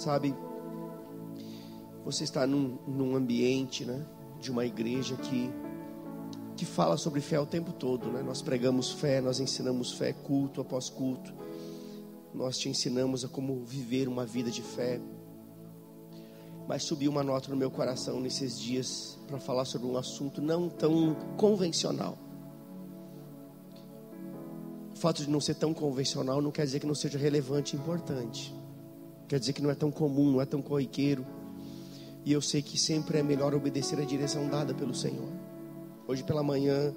Sabe, 0.00 0.34
você 2.02 2.24
está 2.24 2.46
num, 2.46 2.78
num 2.88 3.14
ambiente, 3.14 3.84
né, 3.84 4.02
de 4.40 4.50
uma 4.50 4.64
igreja 4.64 5.14
que 5.16 5.50
que 6.56 6.64
fala 6.64 6.96
sobre 6.98 7.20
fé 7.20 7.38
o 7.40 7.46
tempo 7.46 7.72
todo, 7.72 8.10
né? 8.10 8.22
Nós 8.22 8.42
pregamos 8.42 8.92
fé, 8.92 9.20
nós 9.20 9.40
ensinamos 9.40 9.92
fé 9.92 10.12
culto 10.12 10.60
após 10.60 10.90
culto. 10.90 11.32
Nós 12.34 12.58
te 12.58 12.68
ensinamos 12.68 13.24
a 13.24 13.28
como 13.28 13.62
viver 13.64 14.08
uma 14.08 14.26
vida 14.26 14.50
de 14.50 14.60
fé. 14.60 15.00
Mas 16.68 16.82
subiu 16.82 17.10
uma 17.10 17.22
nota 17.22 17.50
no 17.50 17.56
meu 17.56 17.70
coração 17.70 18.20
nesses 18.20 18.58
dias 18.58 19.18
para 19.26 19.38
falar 19.38 19.64
sobre 19.64 19.86
um 19.86 19.96
assunto 19.96 20.42
não 20.42 20.68
tão 20.68 21.14
convencional. 21.38 22.18
O 24.94 24.98
fato 24.98 25.22
de 25.22 25.30
não 25.30 25.40
ser 25.40 25.54
tão 25.54 25.72
convencional 25.72 26.42
não 26.42 26.50
quer 26.50 26.64
dizer 26.64 26.80
que 26.80 26.86
não 26.86 26.94
seja 26.94 27.18
relevante 27.18 27.74
e 27.74 27.78
importante. 27.78 28.59
Quer 29.30 29.38
dizer 29.38 29.52
que 29.52 29.62
não 29.62 29.70
é 29.70 29.76
tão 29.76 29.92
comum, 29.92 30.28
não 30.32 30.40
é 30.40 30.44
tão 30.44 30.60
corriqueiro. 30.60 31.24
E 32.24 32.32
eu 32.32 32.42
sei 32.42 32.60
que 32.60 32.76
sempre 32.76 33.18
é 33.18 33.22
melhor 33.22 33.54
obedecer 33.54 33.96
a 34.00 34.04
direção 34.04 34.48
dada 34.48 34.74
pelo 34.74 34.92
Senhor. 34.92 35.28
Hoje 36.08 36.24
pela 36.24 36.42
manhã 36.42 36.92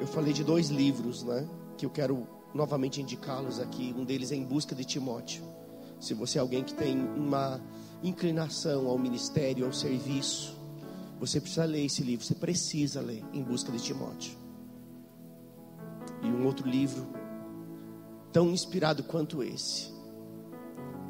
eu 0.00 0.06
falei 0.08 0.32
de 0.32 0.42
dois 0.42 0.70
livros, 0.70 1.22
né? 1.22 1.48
Que 1.78 1.86
eu 1.86 1.90
quero 1.90 2.26
novamente 2.52 3.00
indicá-los 3.00 3.60
aqui. 3.60 3.94
Um 3.96 4.04
deles 4.04 4.32
é 4.32 4.34
Em 4.34 4.42
Busca 4.44 4.74
de 4.74 4.84
Timóteo. 4.84 5.44
Se 6.00 6.14
você 6.14 6.36
é 6.36 6.40
alguém 6.40 6.64
que 6.64 6.74
tem 6.74 6.98
uma 6.98 7.60
inclinação 8.02 8.88
ao 8.88 8.98
ministério, 8.98 9.64
ao 9.64 9.72
serviço, 9.72 10.58
você 11.20 11.40
precisa 11.40 11.64
ler 11.64 11.84
esse 11.84 12.02
livro. 12.02 12.26
Você 12.26 12.34
precisa 12.34 13.00
ler 13.00 13.22
Em 13.32 13.40
Busca 13.40 13.70
de 13.70 13.78
Timóteo. 13.78 14.36
E 16.24 16.26
um 16.26 16.44
outro 16.44 16.68
livro 16.68 17.06
tão 18.32 18.50
inspirado 18.50 19.04
quanto 19.04 19.44
esse, 19.44 19.91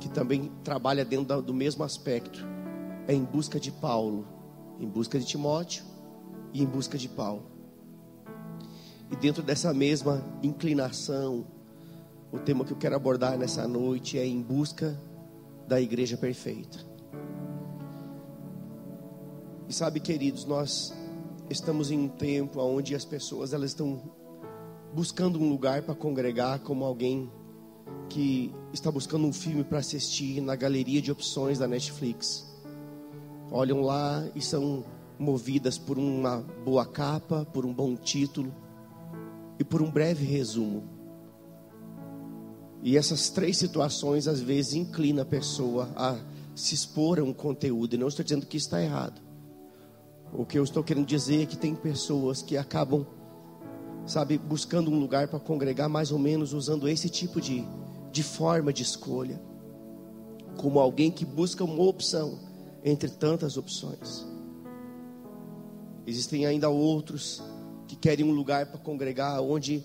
que 0.02 0.08
também 0.08 0.50
trabalha 0.64 1.04
dentro 1.04 1.40
do 1.40 1.54
mesmo 1.54 1.84
aspecto, 1.84 2.44
é 3.06 3.14
Em 3.14 3.22
Busca 3.22 3.60
de 3.60 3.70
Paulo, 3.70 4.26
Em 4.80 4.88
Busca 4.88 5.16
de 5.16 5.24
Timóteo 5.24 5.84
e 6.52 6.60
em 6.60 6.66
busca 6.66 6.98
de 6.98 7.08
Paulo. 7.08 7.44
E 9.10 9.14
dentro 9.14 9.44
dessa 9.44 9.72
mesma 9.72 10.24
inclinação, 10.42 11.46
o 12.32 12.38
tema 12.38 12.64
que 12.64 12.72
eu 12.72 12.76
quero 12.76 12.96
abordar 12.96 13.38
nessa 13.38 13.68
noite 13.68 14.18
é 14.18 14.26
em 14.26 14.42
busca 14.42 15.00
da 15.68 15.80
igreja 15.80 16.16
perfeita. 16.16 16.78
E 19.68 19.72
sabe, 19.72 20.00
queridos, 20.00 20.44
nós 20.44 20.92
estamos 21.48 21.92
em 21.92 21.98
um 21.98 22.08
tempo 22.08 22.60
onde 22.60 22.94
as 22.96 23.04
pessoas 23.04 23.52
elas 23.52 23.70
estão 23.70 24.02
buscando 24.92 25.38
um 25.38 25.48
lugar 25.48 25.82
para 25.82 25.94
congregar 25.94 26.58
como 26.58 26.84
alguém 26.84 27.30
que 28.08 28.52
está 28.72 28.90
buscando 28.90 29.26
um 29.26 29.32
filme 29.32 29.64
para 29.64 29.78
assistir 29.78 30.40
na 30.40 30.54
galeria 30.54 31.00
de 31.00 31.10
opções 31.10 31.58
da 31.58 31.66
Netflix. 31.66 32.46
Olham 33.50 33.82
lá 33.82 34.26
e 34.34 34.40
são 34.40 34.84
movidas 35.18 35.78
por 35.78 35.98
uma 35.98 36.44
boa 36.64 36.84
capa, 36.84 37.46
por 37.52 37.64
um 37.64 37.72
bom 37.72 37.94
título 37.94 38.52
e 39.58 39.64
por 39.64 39.82
um 39.82 39.90
breve 39.90 40.24
resumo. 40.24 40.82
E 42.82 42.96
essas 42.96 43.30
três 43.30 43.56
situações 43.56 44.26
às 44.26 44.40
vezes 44.40 44.74
inclinam 44.74 45.22
a 45.22 45.26
pessoa 45.26 45.88
a 45.94 46.18
se 46.54 46.74
expor 46.74 47.20
a 47.20 47.22
um 47.22 47.32
conteúdo. 47.32 47.94
E 47.94 47.98
não 47.98 48.08
estou 48.08 48.24
dizendo 48.24 48.46
que 48.46 48.56
está 48.56 48.82
errado. 48.82 49.20
O 50.32 50.44
que 50.44 50.58
eu 50.58 50.64
estou 50.64 50.82
querendo 50.82 51.06
dizer 51.06 51.42
é 51.42 51.46
que 51.46 51.56
tem 51.56 51.74
pessoas 51.74 52.42
que 52.42 52.56
acabam, 52.56 53.06
sabe, 54.06 54.38
buscando 54.38 54.90
um 54.90 54.98
lugar 54.98 55.28
para 55.28 55.38
congregar 55.38 55.88
mais 55.88 56.10
ou 56.10 56.18
menos 56.18 56.52
usando 56.52 56.88
esse 56.88 57.08
tipo 57.08 57.40
de, 57.40 57.64
de 58.10 58.22
forma 58.22 58.72
de 58.72 58.82
escolha. 58.82 59.40
Como 60.56 60.78
alguém 60.78 61.10
que 61.10 61.24
busca 61.24 61.64
uma 61.64 61.82
opção 61.82 62.38
entre 62.84 63.08
tantas 63.08 63.56
opções. 63.56 64.26
Existem 66.06 66.46
ainda 66.46 66.68
outros 66.68 67.42
que 67.86 67.94
querem 67.94 68.24
um 68.24 68.32
lugar 68.32 68.66
para 68.66 68.78
congregar 68.78 69.40
onde, 69.40 69.84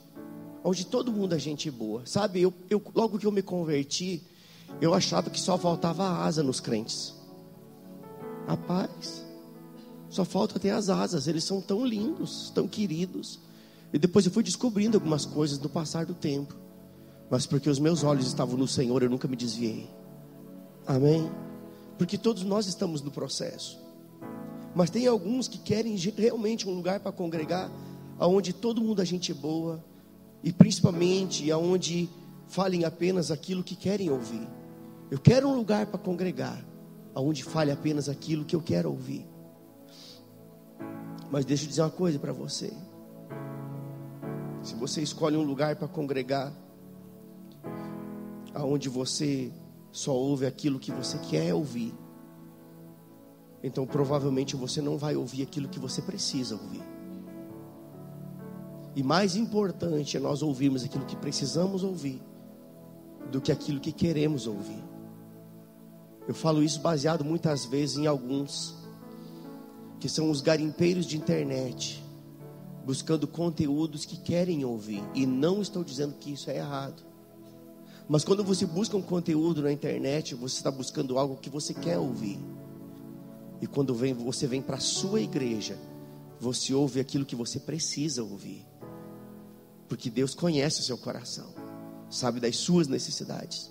onde 0.63 0.85
todo 0.85 1.11
mundo 1.11 1.35
é 1.35 1.39
gente 1.39 1.69
boa. 1.69 2.01
Sabe, 2.05 2.41
eu, 2.41 2.53
eu, 2.69 2.81
logo 2.95 3.19
que 3.19 3.27
eu 3.27 3.31
me 3.31 3.41
converti, 3.41 4.23
eu 4.81 4.93
achava 4.93 5.29
que 5.29 5.39
só 5.39 5.57
faltava 5.57 6.03
asa 6.07 6.41
nos 6.41 6.59
crentes. 6.59 7.13
Rapaz, 8.47 9.25
só 10.09 10.25
falta 10.25 10.59
ter 10.59 10.71
as 10.71 10.89
asas. 10.89 11.27
Eles 11.27 11.43
são 11.43 11.61
tão 11.61 11.85
lindos, 11.85 12.49
tão 12.49 12.67
queridos. 12.67 13.39
E 13.93 13.99
depois 13.99 14.25
eu 14.25 14.31
fui 14.31 14.43
descobrindo 14.43 14.97
algumas 14.97 15.25
coisas 15.25 15.59
no 15.59 15.69
passar 15.69 16.05
do 16.05 16.13
tempo. 16.13 16.55
Mas 17.29 17.45
porque 17.45 17.69
os 17.69 17.79
meus 17.79 18.03
olhos 18.03 18.27
estavam 18.27 18.57
no 18.57 18.67
Senhor, 18.67 19.03
eu 19.03 19.09
nunca 19.09 19.27
me 19.27 19.35
desviei. 19.35 19.89
Amém? 20.85 21.29
Porque 21.97 22.17
todos 22.17 22.43
nós 22.43 22.67
estamos 22.67 23.01
no 23.01 23.11
processo. 23.11 23.79
Mas 24.75 24.89
tem 24.89 25.07
alguns 25.07 25.47
que 25.47 25.57
querem 25.57 25.95
realmente 25.95 26.67
um 26.67 26.73
lugar 26.73 26.99
para 26.99 27.11
congregar, 27.11 27.71
aonde 28.19 28.53
todo 28.53 28.81
mundo 28.81 29.01
é 29.01 29.05
gente 29.05 29.33
boa 29.33 29.83
e 30.43 30.53
principalmente 30.53 31.51
aonde 31.51 32.09
falem 32.47 32.85
apenas 32.85 33.31
aquilo 33.31 33.63
que 33.63 33.75
querem 33.75 34.09
ouvir. 34.09 34.47
Eu 35.09 35.19
quero 35.19 35.47
um 35.47 35.55
lugar 35.55 35.87
para 35.87 35.99
congregar, 35.99 36.63
aonde 37.13 37.43
fale 37.43 37.71
apenas 37.71 38.07
aquilo 38.07 38.45
que 38.45 38.55
eu 38.55 38.61
quero 38.61 38.89
ouvir. 38.89 39.25
Mas 41.31 41.43
deixa 41.43 41.65
eu 41.65 41.69
dizer 41.69 41.81
uma 41.81 41.89
coisa 41.89 42.19
para 42.19 42.31
você. 42.31 42.71
Se 44.67 44.75
você 44.75 45.01
escolhe 45.01 45.37
um 45.37 45.43
lugar 45.43 45.77
para 45.77 45.87
congregar, 45.87 46.51
aonde 48.53 48.89
você 48.89 49.49
só 49.93 50.13
ouve 50.13 50.45
aquilo 50.45 50.77
que 50.77 50.91
você 50.91 51.17
quer 51.19 51.53
ouvir, 51.53 51.95
então 53.63 53.87
provavelmente 53.87 54.57
você 54.57 54.81
não 54.81 54.97
vai 54.97 55.15
ouvir 55.15 55.43
aquilo 55.43 55.69
que 55.69 55.79
você 55.79 56.01
precisa 56.01 56.55
ouvir. 56.55 56.83
E 58.93 59.01
mais 59.01 59.37
importante 59.37 60.17
é 60.17 60.19
nós 60.19 60.41
ouvirmos 60.41 60.83
aquilo 60.83 61.05
que 61.05 61.15
precisamos 61.15 61.81
ouvir 61.81 62.21
do 63.31 63.39
que 63.39 63.53
aquilo 63.53 63.79
que 63.79 63.93
queremos 63.93 64.47
ouvir. 64.47 64.83
Eu 66.27 66.33
falo 66.33 66.61
isso 66.61 66.81
baseado 66.81 67.23
muitas 67.23 67.63
vezes 67.63 67.95
em 67.95 68.05
alguns 68.05 68.75
que 69.97 70.09
são 70.09 70.29
os 70.29 70.41
garimpeiros 70.41 71.05
de 71.05 71.15
internet, 71.15 72.03
buscando 72.87 73.27
conteúdos 73.27 74.05
que 74.05 74.15
querem 74.15 74.63
ouvir. 74.63 75.03
E 75.13 75.25
não 75.25 75.61
estou 75.61 75.83
dizendo 75.83 76.15
que 76.17 76.31
isso 76.31 76.49
é 76.49 76.55
errado. 76.55 77.03
Mas 78.07 78.23
quando 78.23 78.45
você 78.45 78.65
busca 78.65 78.95
um 78.95 79.01
conteúdo 79.01 79.61
na 79.61 79.73
internet, 79.73 80.33
você 80.33 80.55
está 80.55 80.71
buscando 80.71 81.19
algo 81.19 81.35
que 81.35 81.49
você 81.49 81.73
quer 81.73 81.97
ouvir. 81.97 82.39
E 83.61 83.67
quando 83.67 83.93
vem, 83.93 84.13
você 84.13 84.47
vem 84.47 84.61
para 84.61 84.77
a 84.77 84.79
sua 84.79 85.19
igreja, 85.19 85.77
você 86.39 86.73
ouve 86.73 87.01
aquilo 87.01 87.25
que 87.25 87.35
você 87.35 87.59
precisa 87.59 88.23
ouvir. 88.23 88.65
Porque 89.89 90.09
Deus 90.09 90.33
conhece 90.33 90.79
o 90.79 90.83
seu 90.83 90.97
coração, 90.97 91.53
sabe 92.09 92.39
das 92.39 92.55
suas 92.55 92.87
necessidades. 92.87 93.69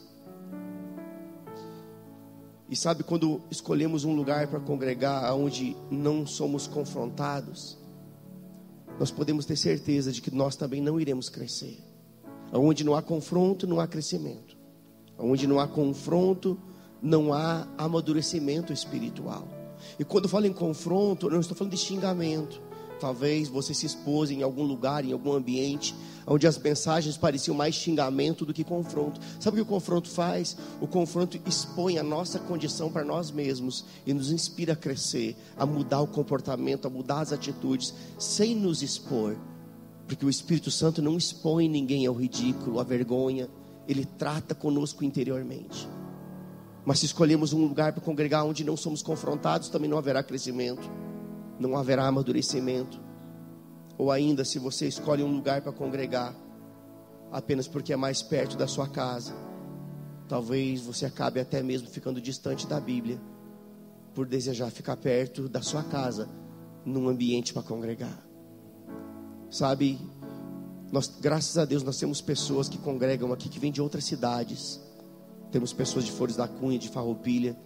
E 2.69 2.77
sabe 2.77 3.03
quando 3.03 3.41
escolhemos 3.51 4.05
um 4.05 4.15
lugar 4.15 4.49
para 4.49 4.61
congregar 4.61 5.33
onde 5.35 5.75
não 5.91 6.27
somos 6.27 6.67
confrontados, 6.67 7.79
nós 8.99 9.11
podemos 9.11 9.45
ter 9.45 9.57
certeza 9.57 10.11
de 10.11 10.23
que 10.23 10.35
nós 10.35 10.57
também 10.57 10.81
não 10.81 11.01
iremos 11.01 11.29
crescer. 11.29 11.79
Onde 12.53 12.85
não 12.85 12.95
há 12.95 13.03
confronto, 13.03 13.67
não 13.67 13.81
há 13.81 13.87
crescimento. 13.87 14.57
Onde 15.19 15.47
não 15.47 15.59
há 15.59 15.67
confronto, 15.67 16.59
não 17.03 17.33
há 17.33 17.67
amadurecimento 17.77 18.73
espiritual. 18.73 19.47
E 19.99 20.05
quando 20.05 20.29
falo 20.29 20.47
em 20.47 20.53
confronto, 20.53 21.29
não 21.29 21.41
estou 21.41 21.57
falando 21.57 21.73
de 21.73 21.79
xingamento. 21.79 22.61
Talvez 22.99 23.49
você 23.49 23.75
se 23.75 23.87
expôs 23.87 24.31
em 24.31 24.43
algum 24.43 24.63
lugar, 24.63 25.05
em 25.05 25.13
algum 25.13 25.33
ambiente, 25.33 25.95
onde 26.27 26.47
as 26.47 26.59
mensagens 26.59 27.17
pareciam 27.17 27.57
mais 27.57 27.75
xingamento 27.75 28.45
do 28.45 28.53
que 28.53 28.65
confronto. 28.65 29.21
Sabe 29.39 29.61
o 29.61 29.65
que 29.65 29.71
o 29.71 29.75
confronto 29.75 30.09
faz? 30.09 30.57
O 30.81 30.87
confronto 30.87 31.39
expõe 31.47 31.99
a 31.99 32.03
nossa 32.03 32.39
condição 32.39 32.91
para 32.91 33.05
nós 33.05 33.31
mesmos 33.31 33.85
e 34.07 34.13
nos 34.13 34.33
inspira 34.33 34.73
a 34.73 34.77
crescer, 34.77 35.37
a 35.57 35.65
mudar 35.65 36.01
o 36.01 36.07
comportamento, 36.07 36.87
a 36.87 36.91
mudar 36.91 37.21
as 37.21 37.33
atitudes, 37.33 37.95
sem 38.19 38.55
nos 38.55 38.83
expor. 38.83 39.37
Porque 40.07 40.25
o 40.25 40.31
Espírito 40.31 40.71
Santo 40.71 41.03
não 41.03 41.17
expõe 41.17 41.69
ninguém 41.69 42.07
ao 42.07 42.15
ridículo, 42.15 42.81
à 42.81 42.85
vergonha, 42.85 43.49
ele 43.89 44.05
trata 44.05 44.55
conosco 44.55 45.05
interiormente. 45.05 45.89
Mas 46.85 47.01
se 47.01 47.07
escolhemos 47.07 47.53
um 47.53 47.61
lugar 47.61 47.93
para 47.93 48.03
congregar 48.03 48.45
onde 48.45 48.63
não 48.63 48.77
somos 48.77 49.03
confrontados, 49.03 49.69
também 49.69 49.91
não 49.91 49.99
haverá 49.99 50.23
crescimento, 50.23 50.89
não 51.59 51.77
haverá 51.77 52.07
amadurecimento. 52.07 53.01
Ou 53.99 54.11
ainda, 54.11 54.45
se 54.45 54.59
você 54.59 54.87
escolhe 54.87 55.23
um 55.23 55.35
lugar 55.35 55.63
para 55.63 55.73
congregar 55.73 56.35
apenas 57.33 57.67
porque 57.67 57.93
é 57.93 57.97
mais 57.97 58.23
perto 58.23 58.57
da 58.57 58.67
sua 58.67 58.89
casa, 58.89 59.35
talvez 60.29 60.81
você 60.81 61.07
acabe 61.07 61.41
até 61.41 61.63
mesmo 61.63 61.89
ficando 61.89 62.21
distante 62.21 62.67
da 62.67 62.81
Bíblia, 62.81 63.21
por 64.15 64.27
desejar 64.27 64.71
ficar 64.71 64.97
perto 64.97 65.49
da 65.49 65.61
sua 65.61 65.83
casa, 65.83 66.29
num 66.85 67.09
ambiente 67.09 67.53
para 67.53 67.63
congregar. 67.63 68.25
Sabe, 69.51 69.99
nós, 70.93 71.09
graças 71.21 71.59
a 71.59 71.65
Deus, 71.65 71.83
nós 71.83 71.99
temos 71.99 72.21
pessoas 72.21 72.69
que 72.69 72.79
congregam 72.79 73.33
aqui 73.33 73.49
que 73.49 73.59
vêm 73.59 73.73
de 73.73 73.83
outras 73.83 74.05
cidades 74.05 74.81
temos 75.51 75.73
pessoas 75.73 76.05
de 76.05 76.13
Flores 76.13 76.37
da 76.37 76.49
Cunha, 76.49 76.79
de 76.79 76.89
Farroupilha, 76.89 77.57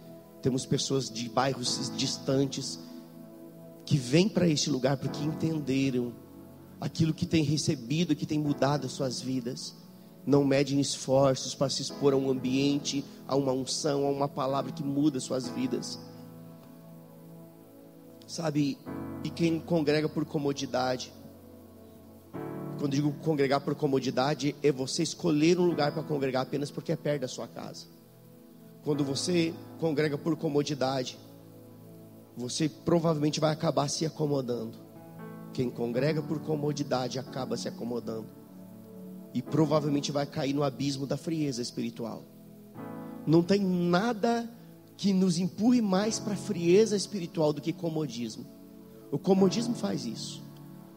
temos 0.41 0.65
pessoas 0.65 1.09
de 1.09 1.27
bairros 1.29 1.91
distantes 1.97 2.79
que 3.85 3.97
vêm 3.97 4.29
para 4.29 4.47
este 4.47 4.69
lugar 4.69 4.97
porque 4.97 5.23
entenderam 5.23 6.13
aquilo 6.79 7.13
que 7.13 7.25
tem 7.25 7.43
recebido, 7.43 8.15
que 8.15 8.25
tem 8.25 8.39
mudado 8.39 8.87
as 8.87 8.91
suas 8.91 9.21
vidas. 9.21 9.75
Não 10.25 10.43
medem 10.43 10.79
esforços 10.79 11.55
para 11.55 11.69
se 11.69 11.81
expor 11.81 12.13
a 12.13 12.17
um 12.17 12.29
ambiente, 12.29 13.03
a 13.27 13.35
uma 13.35 13.51
unção, 13.51 14.05
a 14.05 14.09
uma 14.09 14.27
palavra 14.27 14.71
que 14.71 14.83
muda 14.83 15.19
suas 15.19 15.47
vidas. 15.47 15.99
Sabe, 18.27 18.77
e 19.23 19.29
quem 19.29 19.59
congrega 19.59 20.07
por 20.07 20.25
comodidade, 20.25 21.11
quando 22.79 22.93
digo 22.93 23.11
congregar 23.23 23.61
por 23.61 23.75
comodidade, 23.75 24.55
é 24.63 24.71
você 24.71 25.03
escolher 25.03 25.59
um 25.59 25.65
lugar 25.65 25.91
para 25.91 26.01
congregar 26.03 26.43
apenas 26.43 26.71
porque 26.71 26.91
é 26.91 26.95
perto 26.95 27.21
da 27.21 27.27
sua 27.27 27.47
casa. 27.47 27.85
Quando 28.83 29.03
você 29.03 29.53
congrega 29.79 30.17
por 30.17 30.35
comodidade, 30.35 31.17
você 32.35 32.69
provavelmente 32.69 33.39
vai 33.39 33.51
acabar 33.51 33.87
se 33.87 34.05
acomodando. 34.05 34.77
Quem 35.53 35.69
congrega 35.69 36.21
por 36.21 36.39
comodidade 36.39 37.19
acaba 37.19 37.57
se 37.57 37.67
acomodando. 37.67 38.27
E 39.33 39.41
provavelmente 39.41 40.11
vai 40.11 40.25
cair 40.25 40.53
no 40.53 40.63
abismo 40.63 41.05
da 41.05 41.17
frieza 41.17 41.61
espiritual. 41.61 42.23
Não 43.25 43.43
tem 43.43 43.61
nada 43.61 44.49
que 44.97 45.13
nos 45.13 45.37
empurre 45.37 45.81
mais 45.81 46.19
para 46.19 46.33
a 46.33 46.37
frieza 46.37 46.95
espiritual 46.95 47.53
do 47.53 47.61
que 47.61 47.73
comodismo. 47.73 48.45
O 49.11 49.17
comodismo 49.17 49.75
faz 49.75 50.05
isso. 50.05 50.43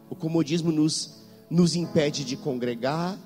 O 0.09 0.15
comodismo 0.15 0.71
nos 0.71 1.25
nos 1.51 1.77
impede 1.77 2.25
de 2.25 2.37
congregar, 2.37 3.19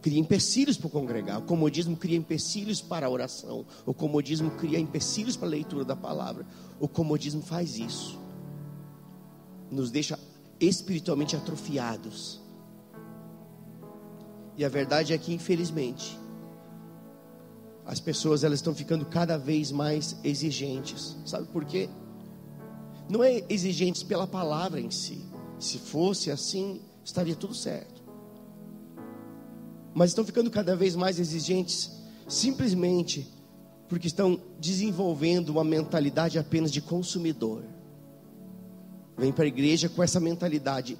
cria 0.00 0.20
empecilhos 0.20 0.76
para 0.76 0.90
congregar. 0.90 1.38
O 1.38 1.42
comodismo 1.42 1.96
cria 1.96 2.16
empecilhos 2.16 2.80
para 2.80 3.06
a 3.06 3.10
oração. 3.10 3.66
O 3.86 3.94
comodismo 3.94 4.50
cria 4.52 4.78
empecilhos 4.78 5.36
para 5.36 5.48
a 5.48 5.50
leitura 5.50 5.84
da 5.84 5.96
palavra. 5.96 6.46
O 6.84 6.88
comodismo 6.88 7.40
faz 7.40 7.78
isso. 7.78 8.20
Nos 9.70 9.90
deixa 9.90 10.18
espiritualmente 10.60 11.34
atrofiados. 11.34 12.42
E 14.54 14.62
a 14.62 14.68
verdade 14.68 15.14
é 15.14 15.16
que, 15.16 15.32
infelizmente, 15.32 16.20
as 17.86 18.00
pessoas 18.00 18.44
elas 18.44 18.58
estão 18.58 18.74
ficando 18.74 19.06
cada 19.06 19.38
vez 19.38 19.72
mais 19.72 20.18
exigentes. 20.22 21.16
Sabe 21.24 21.48
por 21.48 21.64
quê? 21.64 21.88
Não 23.08 23.24
é 23.24 23.42
exigentes 23.48 24.02
pela 24.02 24.26
palavra 24.26 24.78
em 24.78 24.90
si. 24.90 25.24
Se 25.58 25.78
fosse 25.78 26.30
assim, 26.30 26.82
estaria 27.02 27.34
tudo 27.34 27.54
certo. 27.54 28.02
Mas 29.94 30.10
estão 30.10 30.22
ficando 30.22 30.50
cada 30.50 30.76
vez 30.76 30.94
mais 30.94 31.18
exigentes, 31.18 31.90
simplesmente 32.28 33.26
porque 33.94 34.08
estão 34.08 34.40
desenvolvendo 34.58 35.50
uma 35.50 35.62
mentalidade 35.62 36.36
apenas 36.36 36.72
de 36.72 36.80
consumidor. 36.80 37.62
Vem 39.16 39.30
para 39.30 39.44
a 39.44 39.46
igreja 39.46 39.88
com 39.88 40.02
essa 40.02 40.18
mentalidade: 40.18 40.98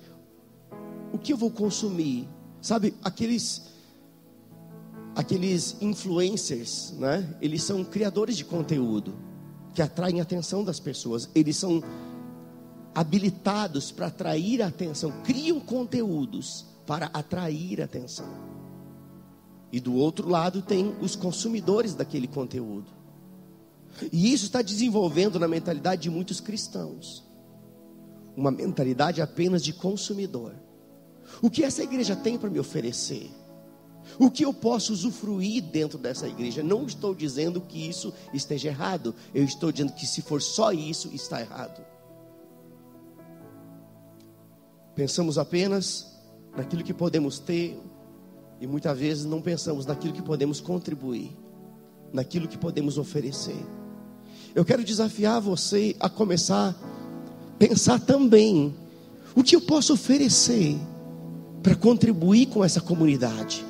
o 1.12 1.19
que 1.19 1.32
eu 1.32 1.37
vou 1.37 1.50
consumir? 1.50 2.29
Sabe, 2.62 2.94
aqueles 3.02 3.62
aqueles 5.17 5.76
influencers, 5.81 6.94
né? 6.96 7.37
Eles 7.43 7.64
são 7.64 7.82
criadores 7.82 8.37
de 8.37 8.44
conteúdo 8.44 9.12
que 9.75 9.82
atraem 9.82 10.20
a 10.20 10.23
atenção 10.23 10.62
das 10.62 10.79
pessoas. 10.79 11.29
Eles 11.35 11.56
são 11.56 11.82
habilitados 12.94 13.90
para 13.90 14.06
atrair 14.06 14.62
a 14.62 14.69
atenção, 14.69 15.11
criam 15.25 15.58
conteúdos 15.58 16.64
para 16.87 17.06
atrair 17.06 17.82
a 17.82 17.87
atenção. 17.87 18.54
E 19.75 19.81
do 19.81 19.93
outro 19.97 20.29
lado 20.29 20.62
tem 20.62 20.94
os 21.00 21.17
consumidores 21.17 21.97
daquele 21.97 22.29
conteúdo. 22.29 22.87
E 24.12 24.32
isso 24.32 24.44
está 24.44 24.62
desenvolvendo 24.62 25.37
na 25.37 25.49
mentalidade 25.49 26.03
de 26.03 26.11
muitos 26.11 26.41
cristãos. 26.41 27.25
Uma 28.37 28.53
mentalidade 28.53 29.21
apenas 29.21 29.65
de 29.65 29.73
consumidor. 29.73 30.55
O 31.43 31.50
que 31.50 31.65
essa 31.65 31.82
igreja 31.82 32.15
tem 32.15 32.38
para 32.38 32.49
me 32.49 32.61
oferecer? 32.61 33.29
O 34.17 34.31
que 34.31 34.44
eu 34.44 34.55
posso 34.55 34.93
usufruir 34.93 35.61
dentro 35.61 35.99
dessa 35.99 36.29
igreja? 36.29 36.62
Não 36.62 36.87
estou 36.87 37.12
dizendo 37.12 37.61
que 37.61 37.88
isso 37.88 38.15
esteja 38.32 38.69
errado. 38.69 39.12
Eu 39.35 39.43
estou 39.43 39.73
dizendo 39.73 39.93
que 39.93 40.06
se 40.06 40.23
for 40.23 40.41
só 40.41 40.71
isso, 40.71 41.11
está 41.12 41.41
errado. 41.41 41.85
Pensamos 44.94 45.37
apenas 45.37 46.17
naquilo 46.56 46.85
que 46.85 46.94
podemos 46.94 47.41
ter 47.41 47.76
e 48.64 48.66
muitas 48.66 48.99
vezes 48.99 49.26
não 49.26 49.43
pensamos 49.43 49.84
naquilo 49.84 50.14
que 50.14 50.22
podemos 50.22 50.58
contribuir, 50.58 51.31
naquilo 52.11 52.49
que 52.49 52.56
podemos 52.56 52.96
oferecer. 52.96 53.62
Eu 54.55 54.64
quero 54.64 54.82
desafiar 54.82 55.38
você 55.38 55.94
a 56.00 56.08
começar 56.08 56.70
a 56.70 57.56
pensar 57.58 58.00
também 58.00 58.75
o 59.34 59.43
que 59.43 59.55
eu 59.55 59.61
posso 59.61 59.93
oferecer 59.93 60.78
para 61.62 61.75
contribuir 61.75 62.46
com 62.46 62.64
essa 62.64 62.81
comunidade. 62.81 63.62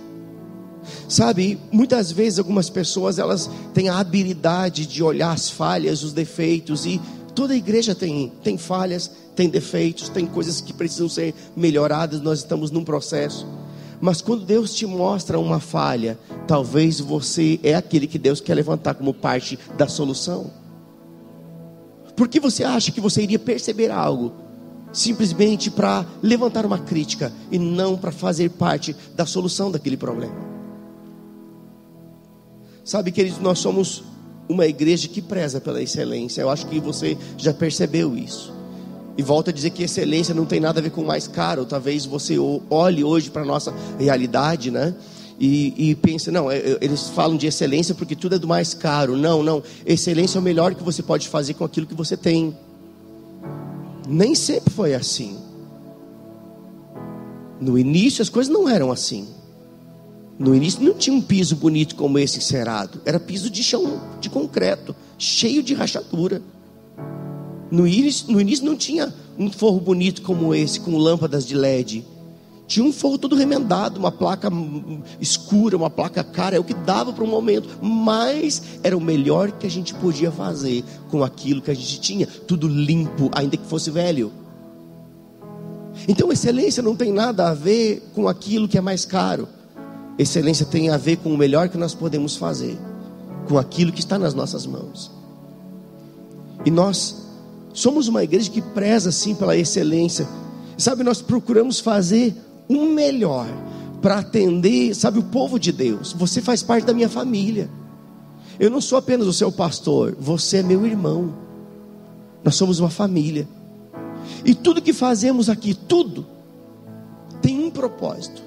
Sabe, 1.08 1.58
muitas 1.72 2.12
vezes 2.12 2.38
algumas 2.38 2.70
pessoas 2.70 3.18
elas 3.18 3.50
têm 3.72 3.88
a 3.88 3.98
habilidade 3.98 4.86
de 4.86 5.02
olhar 5.02 5.32
as 5.32 5.50
falhas, 5.50 6.04
os 6.04 6.12
defeitos 6.12 6.86
e 6.86 7.00
toda 7.34 7.56
igreja 7.56 7.96
tem 7.96 8.32
tem 8.44 8.56
falhas, 8.56 9.10
tem 9.34 9.48
defeitos, 9.48 10.08
tem 10.08 10.24
coisas 10.24 10.60
que 10.60 10.72
precisam 10.72 11.08
ser 11.08 11.34
melhoradas, 11.56 12.20
nós 12.20 12.38
estamos 12.38 12.70
num 12.70 12.84
processo. 12.84 13.44
Mas 14.04 14.20
quando 14.20 14.44
Deus 14.44 14.74
te 14.74 14.84
mostra 14.84 15.38
uma 15.38 15.58
falha, 15.58 16.18
talvez 16.46 17.00
você 17.00 17.58
é 17.62 17.74
aquele 17.74 18.06
que 18.06 18.18
Deus 18.18 18.38
quer 18.38 18.52
levantar 18.52 18.92
como 18.92 19.14
parte 19.14 19.58
da 19.78 19.88
solução. 19.88 20.50
Por 22.14 22.28
que 22.28 22.38
você 22.38 22.64
acha 22.64 22.92
que 22.92 23.00
você 23.00 23.22
iria 23.22 23.38
perceber 23.38 23.90
algo 23.90 24.34
simplesmente 24.92 25.70
para 25.70 26.04
levantar 26.22 26.66
uma 26.66 26.78
crítica 26.78 27.32
e 27.50 27.58
não 27.58 27.96
para 27.96 28.12
fazer 28.12 28.50
parte 28.50 28.94
da 29.16 29.24
solução 29.24 29.70
daquele 29.70 29.96
problema? 29.96 30.36
Sabe, 32.84 33.10
queridos, 33.10 33.38
nós 33.38 33.58
somos 33.58 34.04
uma 34.46 34.66
igreja 34.66 35.08
que 35.08 35.22
preza 35.22 35.62
pela 35.62 35.80
excelência. 35.80 36.42
Eu 36.42 36.50
acho 36.50 36.66
que 36.66 36.78
você 36.78 37.16
já 37.38 37.54
percebeu 37.54 38.14
isso. 38.14 38.53
E 39.16 39.22
volto 39.22 39.50
a 39.50 39.52
dizer 39.52 39.70
que 39.70 39.82
excelência 39.82 40.34
não 40.34 40.44
tem 40.44 40.58
nada 40.58 40.80
a 40.80 40.82
ver 40.82 40.90
com 40.90 41.04
mais 41.04 41.28
caro. 41.28 41.64
Talvez 41.64 42.04
você 42.04 42.36
olhe 42.68 43.04
hoje 43.04 43.30
para 43.30 43.42
a 43.42 43.44
nossa 43.44 43.72
realidade, 43.98 44.70
né? 44.70 44.94
E, 45.38 45.90
e 45.90 45.94
pense, 45.96 46.30
não, 46.30 46.50
é, 46.50 46.58
é, 46.58 46.78
eles 46.80 47.08
falam 47.08 47.36
de 47.36 47.46
excelência 47.46 47.94
porque 47.94 48.14
tudo 48.14 48.36
é 48.36 48.38
do 48.38 48.46
mais 48.46 48.74
caro. 48.74 49.16
Não, 49.16 49.42
não. 49.42 49.62
Excelência 49.84 50.38
é 50.38 50.40
o 50.40 50.42
melhor 50.42 50.74
que 50.74 50.82
você 50.82 51.02
pode 51.02 51.28
fazer 51.28 51.54
com 51.54 51.64
aquilo 51.64 51.86
que 51.86 51.94
você 51.94 52.16
tem. 52.16 52.56
Nem 54.08 54.34
sempre 54.34 54.72
foi 54.72 54.94
assim. 54.94 55.38
No 57.60 57.78
início 57.78 58.22
as 58.22 58.28
coisas 58.28 58.52
não 58.52 58.68
eram 58.68 58.90
assim. 58.92 59.28
No 60.38 60.54
início 60.54 60.82
não 60.82 60.94
tinha 60.94 61.16
um 61.16 61.22
piso 61.22 61.56
bonito 61.56 61.94
como 61.94 62.18
esse 62.18 62.38
encerado. 62.38 63.00
Era 63.04 63.20
piso 63.20 63.48
de 63.48 63.62
chão, 63.62 64.00
de 64.20 64.28
concreto, 64.28 64.94
cheio 65.16 65.62
de 65.62 65.74
rachadura. 65.74 66.42
No 67.70 67.86
início, 67.86 68.30
no 68.30 68.40
início 68.40 68.64
não 68.64 68.76
tinha 68.76 69.12
um 69.38 69.50
forro 69.50 69.80
bonito 69.80 70.22
como 70.22 70.54
esse, 70.54 70.80
com 70.80 70.96
lâmpadas 70.96 71.46
de 71.46 71.54
LED. 71.54 72.04
Tinha 72.66 72.84
um 72.84 72.92
forro 72.92 73.18
todo 73.18 73.36
remendado, 73.36 73.98
uma 73.98 74.10
placa 74.10 74.48
escura, 75.20 75.76
uma 75.76 75.90
placa 75.90 76.24
cara, 76.24 76.56
é 76.56 76.58
o 76.58 76.64
que 76.64 76.72
dava 76.72 77.12
para 77.12 77.22
o 77.22 77.26
momento, 77.26 77.68
mas 77.82 78.62
era 78.82 78.96
o 78.96 79.00
melhor 79.00 79.52
que 79.52 79.66
a 79.66 79.70
gente 79.70 79.92
podia 79.94 80.30
fazer 80.32 80.82
com 81.10 81.22
aquilo 81.22 81.60
que 81.60 81.70
a 81.70 81.74
gente 81.74 82.00
tinha, 82.00 82.26
tudo 82.26 82.66
limpo, 82.66 83.30
ainda 83.34 83.56
que 83.56 83.66
fosse 83.66 83.90
velho. 83.90 84.32
Então, 86.08 86.32
excelência 86.32 86.82
não 86.82 86.96
tem 86.96 87.12
nada 87.12 87.50
a 87.50 87.54
ver 87.54 88.02
com 88.14 88.28
aquilo 88.28 88.66
que 88.66 88.78
é 88.78 88.80
mais 88.80 89.04
caro. 89.04 89.46
Excelência 90.18 90.64
tem 90.64 90.90
a 90.90 90.96
ver 90.96 91.16
com 91.18 91.32
o 91.32 91.36
melhor 91.36 91.68
que 91.68 91.76
nós 91.76 91.94
podemos 91.94 92.34
fazer, 92.36 92.78
com 93.46 93.58
aquilo 93.58 93.92
que 93.92 94.00
está 94.00 94.18
nas 94.18 94.32
nossas 94.32 94.66
mãos. 94.66 95.10
E 96.64 96.70
nós 96.70 97.23
Somos 97.74 98.06
uma 98.06 98.22
igreja 98.22 98.48
que 98.50 98.62
preza 98.62 99.10
sim 99.10 99.34
pela 99.34 99.56
excelência. 99.56 100.28
Sabe, 100.78 101.02
nós 101.02 101.20
procuramos 101.20 101.80
fazer 101.80 102.32
o 102.68 102.86
melhor 102.86 103.48
para 104.00 104.20
atender, 104.20 104.94
sabe, 104.94 105.18
o 105.18 105.24
povo 105.24 105.58
de 105.58 105.72
Deus. 105.72 106.12
Você 106.12 106.40
faz 106.40 106.62
parte 106.62 106.86
da 106.86 106.94
minha 106.94 107.08
família. 107.08 107.68
Eu 108.60 108.70
não 108.70 108.80
sou 108.80 108.96
apenas 108.96 109.26
o 109.26 109.32
seu 109.32 109.50
pastor, 109.50 110.16
você 110.18 110.58
é 110.58 110.62
meu 110.62 110.86
irmão. 110.86 111.34
Nós 112.44 112.54
somos 112.54 112.78
uma 112.78 112.90
família. 112.90 113.48
E 114.44 114.54
tudo 114.54 114.80
que 114.80 114.92
fazemos 114.92 115.50
aqui, 115.50 115.74
tudo, 115.74 116.24
tem 117.42 117.64
um 117.64 117.70
propósito: 117.70 118.40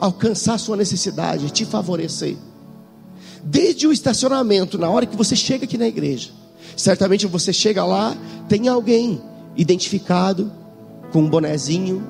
alcançar 0.00 0.58
sua 0.58 0.76
necessidade, 0.76 1.50
te 1.50 1.64
favorecer. 1.64 2.36
Desde 3.44 3.86
o 3.86 3.92
estacionamento, 3.92 4.76
na 4.76 4.90
hora 4.90 5.06
que 5.06 5.16
você 5.16 5.36
chega 5.36 5.64
aqui 5.64 5.78
na 5.78 5.86
igreja, 5.86 6.39
Certamente 6.76 7.26
você 7.26 7.52
chega 7.52 7.84
lá, 7.84 8.16
tem 8.48 8.68
alguém 8.68 9.20
identificado 9.56 10.50
com 11.12 11.22
um 11.22 11.28
bonezinho, 11.28 12.02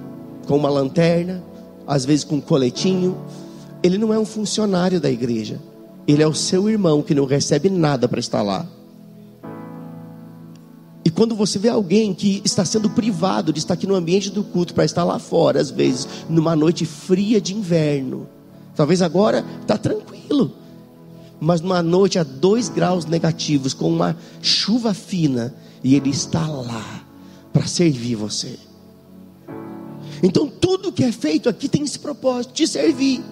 com 0.46 0.56
uma 0.56 0.68
lanterna, 0.68 1.42
às 1.86 2.04
vezes 2.04 2.24
com 2.24 2.36
um 2.36 2.40
coletinho. 2.40 3.16
Ele 3.82 3.98
não 3.98 4.12
é 4.12 4.18
um 4.18 4.24
funcionário 4.24 5.00
da 5.00 5.10
igreja, 5.10 5.60
Ele 6.06 6.22
é 6.22 6.26
o 6.26 6.34
seu 6.34 6.68
irmão 6.68 7.02
que 7.02 7.14
não 7.14 7.24
recebe 7.24 7.70
nada 7.70 8.08
para 8.08 8.20
estar 8.20 8.42
lá. 8.42 8.66
E 11.04 11.08
quando 11.08 11.34
você 11.34 11.58
vê 11.58 11.68
alguém 11.68 12.12
que 12.12 12.42
está 12.44 12.64
sendo 12.64 12.90
privado 12.90 13.52
de 13.52 13.58
estar 13.58 13.74
aqui 13.74 13.86
no 13.86 13.94
ambiente 13.94 14.30
do 14.30 14.44
culto 14.44 14.74
para 14.74 14.84
estar 14.84 15.02
lá 15.02 15.18
fora, 15.18 15.60
às 15.60 15.70
vezes, 15.70 16.06
numa 16.28 16.54
noite 16.54 16.84
fria 16.84 17.40
de 17.40 17.54
inverno, 17.54 18.28
talvez 18.76 19.00
agora 19.00 19.44
está 19.62 19.78
tranquilo, 19.78 20.52
mas 21.40 21.60
numa 21.60 21.82
noite 21.82 22.18
a 22.18 22.22
dois 22.22 22.68
graus 22.68 23.06
negativos, 23.06 23.72
com 23.72 23.90
uma 23.90 24.16
chuva 24.42 24.92
fina, 24.92 25.54
e 25.82 25.94
ele 25.94 26.10
está 26.10 26.46
lá 26.46 27.02
para 27.52 27.66
servir 27.66 28.14
você. 28.14 28.58
Então 30.22 30.46
tudo 30.46 30.92
que 30.92 31.02
é 31.02 31.10
feito 31.10 31.48
aqui 31.48 31.68
tem 31.68 31.82
esse 31.82 31.98
propósito 31.98 32.52
de 32.54 32.66
servir. 32.66 33.22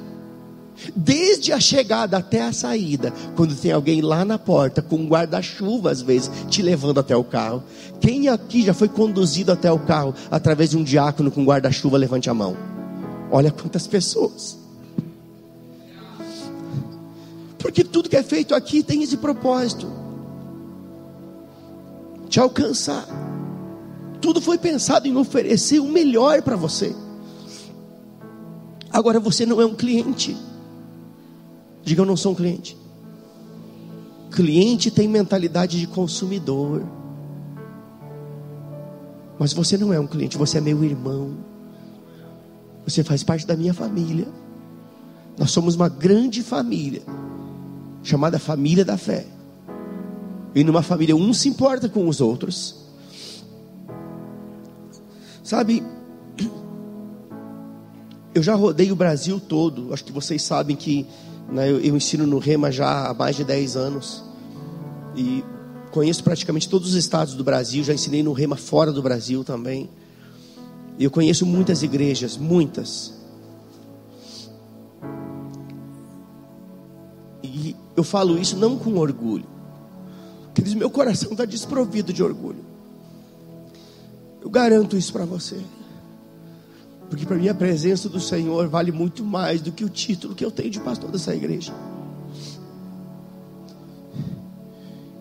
Desde 0.94 1.52
a 1.52 1.58
chegada 1.58 2.16
até 2.16 2.42
a 2.42 2.52
saída, 2.52 3.12
quando 3.34 3.54
tem 3.54 3.72
alguém 3.72 4.00
lá 4.00 4.24
na 4.24 4.38
porta 4.38 4.80
com 4.80 4.96
um 4.96 5.08
guarda-chuva, 5.08 5.90
às 5.90 6.00
vezes, 6.00 6.30
te 6.48 6.62
levando 6.62 7.00
até 7.00 7.16
o 7.16 7.24
carro. 7.24 7.64
Quem 8.00 8.28
aqui 8.28 8.62
já 8.62 8.72
foi 8.72 8.88
conduzido 8.88 9.50
até 9.50 9.70
o 9.72 9.78
carro 9.78 10.14
através 10.30 10.70
de 10.70 10.76
um 10.76 10.84
diácono 10.84 11.30
com 11.30 11.44
guarda-chuva? 11.44 11.98
Levante 11.98 12.30
a 12.30 12.34
mão. 12.34 12.56
Olha 13.30 13.50
quantas 13.50 13.86
pessoas. 13.86 14.57
Porque 17.58 17.82
tudo 17.82 18.08
que 18.08 18.16
é 18.16 18.22
feito 18.22 18.54
aqui 18.54 18.82
tem 18.82 19.02
esse 19.02 19.16
propósito: 19.16 19.90
te 22.28 22.38
alcançar. 22.38 23.06
Tudo 24.20 24.40
foi 24.40 24.58
pensado 24.58 25.06
em 25.06 25.16
oferecer 25.16 25.80
o 25.80 25.88
melhor 25.88 26.42
para 26.42 26.56
você. 26.56 26.94
Agora 28.90 29.20
você 29.20 29.46
não 29.46 29.60
é 29.60 29.66
um 29.66 29.74
cliente. 29.74 30.36
Diga 31.82 32.02
eu 32.02 32.06
não 32.06 32.16
sou 32.16 32.32
um 32.32 32.34
cliente. 32.34 32.76
Cliente 34.30 34.90
tem 34.90 35.08
mentalidade 35.08 35.78
de 35.78 35.86
consumidor. 35.86 36.82
Mas 39.38 39.52
você 39.52 39.78
não 39.78 39.92
é 39.92 40.00
um 40.00 40.06
cliente, 40.06 40.36
você 40.36 40.58
é 40.58 40.60
meu 40.60 40.82
irmão. 40.82 41.36
Você 42.84 43.04
faz 43.04 43.22
parte 43.22 43.46
da 43.46 43.56
minha 43.56 43.72
família. 43.72 44.26
Nós 45.38 45.52
somos 45.52 45.76
uma 45.76 45.88
grande 45.88 46.42
família, 46.42 47.02
chamada 48.08 48.38
família 48.38 48.84
da 48.84 48.96
fé. 48.96 49.26
E 50.54 50.64
numa 50.64 50.82
família, 50.82 51.14
um 51.14 51.32
se 51.32 51.48
importa 51.48 51.88
com 51.88 52.08
os 52.08 52.20
outros. 52.20 52.86
Sabe, 55.44 55.82
eu 58.34 58.42
já 58.42 58.54
rodei 58.54 58.90
o 58.90 58.96
Brasil 58.96 59.38
todo. 59.38 59.92
Acho 59.92 60.04
que 60.04 60.12
vocês 60.12 60.42
sabem 60.42 60.74
que 60.74 61.06
né, 61.52 61.70
eu, 61.70 61.80
eu 61.80 61.96
ensino 61.96 62.26
no 62.26 62.38
Rema 62.38 62.72
já 62.72 63.08
há 63.08 63.14
mais 63.14 63.36
de 63.36 63.44
10 63.44 63.76
anos. 63.76 64.24
E 65.14 65.44
conheço 65.90 66.24
praticamente 66.24 66.68
todos 66.68 66.88
os 66.88 66.94
estados 66.94 67.34
do 67.34 67.44
Brasil. 67.44 67.84
Já 67.84 67.92
ensinei 67.92 68.22
no 68.22 68.32
Rema 68.32 68.56
fora 68.56 68.90
do 68.90 69.02
Brasil 69.02 69.44
também. 69.44 69.90
E 70.98 71.04
eu 71.04 71.10
conheço 71.10 71.44
muitas 71.44 71.82
igrejas, 71.82 72.36
muitas. 72.38 73.17
Eu 77.98 78.04
falo 78.04 78.38
isso 78.38 78.56
não 78.56 78.78
com 78.78 78.96
orgulho. 78.96 79.44
Queridos, 80.54 80.74
meu 80.74 80.88
coração 80.88 81.32
está 81.32 81.44
desprovido 81.44 82.12
de 82.12 82.22
orgulho. 82.22 82.64
Eu 84.40 84.48
garanto 84.48 84.96
isso 84.96 85.12
para 85.12 85.24
você. 85.24 85.56
Porque 87.10 87.26
para 87.26 87.36
mim 87.36 87.48
a 87.48 87.54
presença 87.54 88.08
do 88.08 88.20
Senhor 88.20 88.68
vale 88.68 88.92
muito 88.92 89.24
mais 89.24 89.60
do 89.60 89.72
que 89.72 89.84
o 89.84 89.88
título 89.88 90.34
que 90.34 90.44
eu 90.44 90.50
tenho 90.50 90.70
de 90.70 90.78
pastor 90.78 91.10
dessa 91.10 91.34
igreja. 91.34 91.74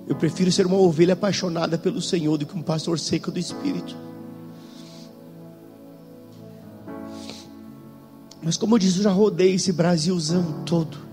Eu 0.07 0.15
prefiro 0.15 0.51
ser 0.51 0.67
uma 0.67 0.77
ovelha 0.77 1.13
apaixonada 1.13 1.79
pelo 1.79 1.99
Senhor 1.99 2.37
do 2.37 2.45
que 2.45 2.55
um 2.55 2.61
pastor 2.61 2.99
seco 2.99 3.31
do 3.31 3.39
Espírito. 3.39 3.97
Mas 8.43 8.55
como 8.55 8.75
eu 8.75 8.79
disse, 8.79 8.97
eu 8.97 9.03
já 9.03 9.11
rodei 9.11 9.55
esse 9.55 9.73
Brasilzão 9.73 10.63
todo. 10.63 11.06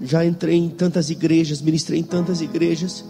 Já 0.00 0.24
entrei 0.24 0.56
em 0.56 0.68
tantas 0.68 1.10
igrejas, 1.10 1.60
ministrei 1.60 2.00
em 2.00 2.04
tantas 2.04 2.40
igrejas. 2.40 3.04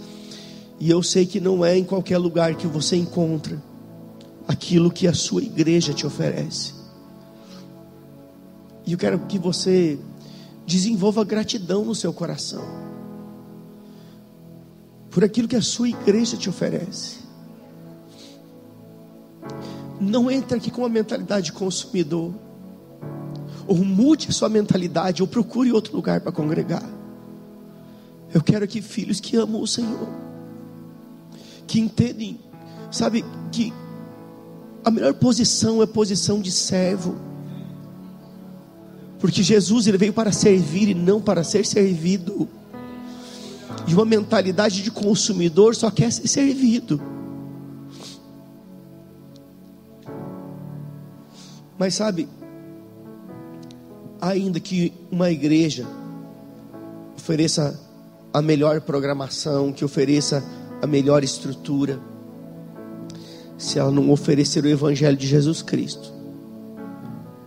E 0.78 0.90
eu 0.90 1.02
sei 1.02 1.26
que 1.26 1.40
não 1.40 1.64
é 1.64 1.76
em 1.76 1.84
qualquer 1.84 2.18
lugar 2.18 2.54
que 2.54 2.66
você 2.66 2.96
encontra 2.96 3.62
aquilo 4.46 4.90
que 4.90 5.06
a 5.06 5.14
sua 5.14 5.42
igreja 5.42 5.92
te 5.92 6.06
oferece. 6.06 6.74
E 8.86 8.92
eu 8.92 8.98
quero 8.98 9.18
que 9.20 9.38
você 9.38 9.98
desenvolva 10.66 11.24
gratidão 11.24 11.84
no 11.84 11.94
seu 11.94 12.12
coração 12.12 12.62
por 15.10 15.24
aquilo 15.24 15.48
que 15.48 15.56
a 15.56 15.62
sua 15.62 15.88
igreja 15.88 16.36
te 16.36 16.48
oferece. 16.48 17.16
Não 19.98 20.30
entre 20.30 20.58
aqui 20.58 20.70
com 20.70 20.82
uma 20.82 20.90
mentalidade 20.90 21.46
de 21.46 21.52
consumidor. 21.52 22.34
Ou 23.66 23.76
mude 23.84 24.28
a 24.28 24.32
sua 24.32 24.48
mentalidade, 24.48 25.22
ou 25.22 25.28
procure 25.28 25.72
outro 25.72 25.94
lugar 25.94 26.20
para 26.20 26.32
congregar. 26.32 26.88
Eu 28.32 28.42
quero 28.42 28.64
aqui 28.64 28.82
filhos 28.82 29.20
que 29.20 29.36
amam 29.36 29.60
o 29.60 29.66
Senhor, 29.66 30.08
que 31.66 31.80
entendem, 31.80 32.38
sabe, 32.90 33.24
que 33.50 33.72
a 34.84 34.90
melhor 34.90 35.14
posição 35.14 35.82
é 35.82 35.86
posição 35.86 36.40
de 36.40 36.52
servo. 36.52 37.16
Porque 39.18 39.42
Jesus 39.42 39.86
ele 39.86 39.98
veio 39.98 40.12
para 40.12 40.30
servir 40.30 40.88
e 40.88 40.94
não 40.94 41.20
para 41.20 41.42
ser 41.42 41.64
servido. 41.66 42.48
E 43.88 43.94
uma 43.94 44.04
mentalidade 44.04 44.82
de 44.82 44.90
consumidor 44.90 45.74
só 45.74 45.90
quer 45.90 46.12
ser 46.12 46.28
servido. 46.28 47.00
Mas 51.78 51.94
sabe, 51.94 52.28
ainda 54.20 54.60
que 54.60 54.92
uma 55.10 55.30
igreja 55.30 55.86
ofereça 57.16 57.78
a 58.32 58.42
melhor 58.42 58.80
programação, 58.80 59.72
que 59.72 59.84
ofereça 59.84 60.44
a 60.82 60.86
melhor 60.86 61.24
estrutura, 61.24 61.98
se 63.58 63.78
ela 63.78 63.90
não 63.90 64.10
oferecer 64.10 64.64
o 64.64 64.68
Evangelho 64.68 65.16
de 65.16 65.26
Jesus 65.26 65.62
Cristo, 65.62 66.12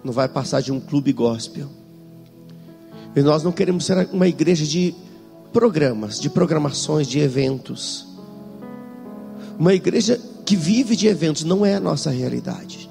não 0.03 0.11
vai 0.11 0.27
passar 0.27 0.61
de 0.61 0.71
um 0.71 0.79
clube 0.79 1.13
gospel. 1.13 1.67
E 3.15 3.21
nós 3.21 3.43
não 3.43 3.51
queremos 3.51 3.85
ser 3.85 4.09
uma 4.11 4.27
igreja 4.27 4.65
de 4.65 4.95
programas, 5.53 6.19
de 6.19 6.29
programações, 6.29 7.07
de 7.07 7.19
eventos. 7.19 8.07
Uma 9.57 9.73
igreja 9.73 10.19
que 10.45 10.55
vive 10.55 10.95
de 10.95 11.07
eventos 11.07 11.43
não 11.43 11.65
é 11.65 11.75
a 11.75 11.79
nossa 11.79 12.09
realidade. 12.09 12.88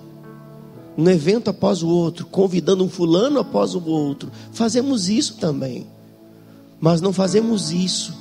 Um 0.99 1.09
evento 1.09 1.49
após 1.49 1.81
o 1.81 1.89
outro, 1.89 2.27
convidando 2.27 2.85
um 2.85 2.89
fulano 2.89 3.39
após 3.39 3.77
o 3.77 3.85
outro. 3.85 4.33
Fazemos 4.51 5.09
isso 5.09 5.37
também. 5.37 5.87
Mas 6.81 7.01
não 7.01 7.13
fazemos 7.13 7.71
isso 7.71 8.13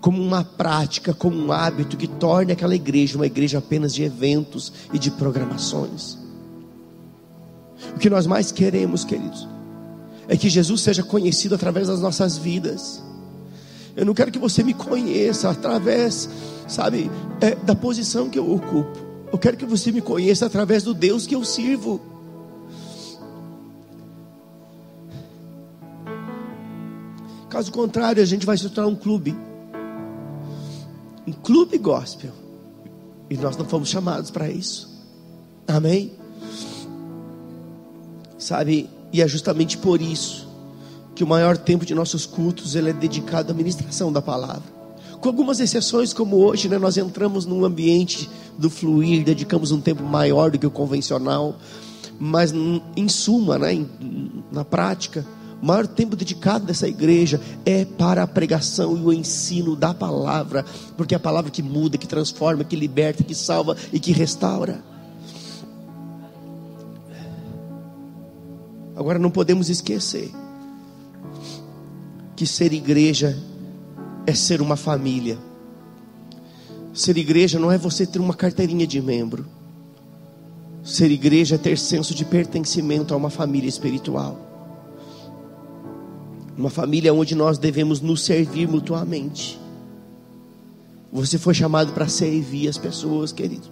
como 0.00 0.22
uma 0.22 0.44
prática, 0.44 1.12
como 1.12 1.36
um 1.36 1.50
hábito 1.50 1.96
que 1.96 2.06
torne 2.06 2.52
aquela 2.52 2.74
igreja 2.74 3.16
uma 3.16 3.26
igreja 3.26 3.58
apenas 3.58 3.92
de 3.92 4.04
eventos 4.04 4.72
e 4.92 4.98
de 4.98 5.10
programações. 5.10 6.16
O 7.96 7.98
que 7.98 8.10
nós 8.10 8.26
mais 8.26 8.52
queremos, 8.52 9.04
queridos, 9.04 9.48
é 10.28 10.36
que 10.36 10.48
Jesus 10.48 10.82
seja 10.82 11.02
conhecido 11.02 11.54
através 11.54 11.88
das 11.88 12.00
nossas 12.00 12.36
vidas. 12.36 13.02
Eu 13.96 14.04
não 14.04 14.14
quero 14.14 14.30
que 14.30 14.38
você 14.38 14.62
me 14.62 14.74
conheça 14.74 15.50
através, 15.50 16.28
sabe, 16.68 17.10
é, 17.40 17.54
da 17.56 17.74
posição 17.74 18.28
que 18.28 18.38
eu 18.38 18.52
ocupo. 18.52 19.13
Eu 19.32 19.38
quero 19.38 19.56
que 19.56 19.64
você 19.64 19.90
me 19.90 20.00
conheça 20.00 20.46
através 20.46 20.82
do 20.82 20.94
Deus 20.94 21.26
que 21.26 21.34
eu 21.34 21.44
sirvo. 21.44 22.00
Caso 27.48 27.70
contrário, 27.70 28.22
a 28.22 28.26
gente 28.26 28.44
vai 28.44 28.58
se 28.58 28.68
tornar 28.68 28.90
um 28.90 28.96
clube. 28.96 29.36
Um 31.26 31.32
clube 31.32 31.78
gospel. 31.78 32.32
E 33.30 33.36
nós 33.36 33.56
não 33.56 33.64
fomos 33.64 33.88
chamados 33.88 34.30
para 34.30 34.50
isso. 34.50 34.90
Amém? 35.66 36.12
Sabe, 38.38 38.90
e 39.12 39.22
é 39.22 39.28
justamente 39.28 39.78
por 39.78 40.02
isso 40.02 40.48
que 41.14 41.22
o 41.22 41.26
maior 41.26 41.56
tempo 41.56 41.86
de 41.86 41.94
nossos 41.94 42.26
cultos 42.26 42.74
ele 42.74 42.90
é 42.90 42.92
dedicado 42.92 43.52
à 43.52 43.54
ministração 43.54 44.12
da 44.12 44.20
palavra. 44.20 44.73
Com 45.24 45.30
algumas 45.30 45.58
exceções, 45.58 46.12
como 46.12 46.36
hoje, 46.36 46.68
né, 46.68 46.76
nós 46.76 46.98
entramos 46.98 47.46
num 47.46 47.64
ambiente 47.64 48.28
do 48.58 48.68
fluir, 48.68 49.24
dedicamos 49.24 49.72
um 49.72 49.80
tempo 49.80 50.02
maior 50.02 50.50
do 50.50 50.58
que 50.58 50.66
o 50.66 50.70
convencional, 50.70 51.56
mas 52.20 52.52
em 52.94 53.08
suma, 53.08 53.58
né, 53.58 53.72
em, 53.72 53.88
na 54.52 54.66
prática, 54.66 55.24
o 55.62 55.64
maior 55.64 55.86
tempo 55.86 56.14
dedicado 56.14 56.66
dessa 56.66 56.86
igreja 56.86 57.40
é 57.64 57.86
para 57.86 58.22
a 58.22 58.26
pregação 58.26 58.98
e 58.98 59.00
o 59.00 59.10
ensino 59.14 59.74
da 59.74 59.94
palavra, 59.94 60.62
porque 60.94 61.14
é 61.14 61.16
a 61.16 61.20
palavra 61.20 61.50
que 61.50 61.62
muda, 61.62 61.96
que 61.96 62.06
transforma, 62.06 62.62
que 62.62 62.76
liberta, 62.76 63.24
que 63.24 63.34
salva 63.34 63.78
e 63.94 63.98
que 63.98 64.12
restaura. 64.12 64.84
Agora 68.94 69.18
não 69.18 69.30
podemos 69.30 69.70
esquecer 69.70 70.30
que 72.36 72.46
ser 72.46 72.74
igreja 72.74 73.42
é 74.26 74.34
ser 74.34 74.60
uma 74.60 74.76
família. 74.76 75.38
Ser 76.92 77.16
igreja 77.16 77.58
não 77.58 77.70
é 77.70 77.76
você 77.76 78.06
ter 78.06 78.20
uma 78.20 78.34
carteirinha 78.34 78.86
de 78.86 79.00
membro. 79.02 79.44
Ser 80.82 81.10
igreja 81.10 81.56
é 81.56 81.58
ter 81.58 81.78
senso 81.78 82.14
de 82.14 82.24
pertencimento 82.24 83.14
a 83.14 83.16
uma 83.16 83.30
família 83.30 83.68
espiritual. 83.68 84.38
Uma 86.56 86.70
família 86.70 87.12
onde 87.12 87.34
nós 87.34 87.58
devemos 87.58 88.00
nos 88.00 88.22
servir 88.22 88.68
mutuamente. 88.68 89.58
Você 91.12 91.38
foi 91.38 91.54
chamado 91.54 91.92
para 91.92 92.08
servir 92.08 92.68
as 92.68 92.78
pessoas, 92.78 93.32
querido. 93.32 93.68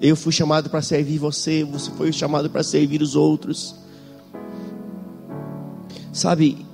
Eu 0.00 0.14
fui 0.14 0.32
chamado 0.32 0.70
para 0.70 0.80
servir 0.80 1.18
você, 1.18 1.64
você 1.64 1.90
foi 1.90 2.12
chamado 2.12 2.48
para 2.48 2.62
servir 2.62 3.02
os 3.02 3.16
outros. 3.16 3.74
Sabe, 6.12 6.64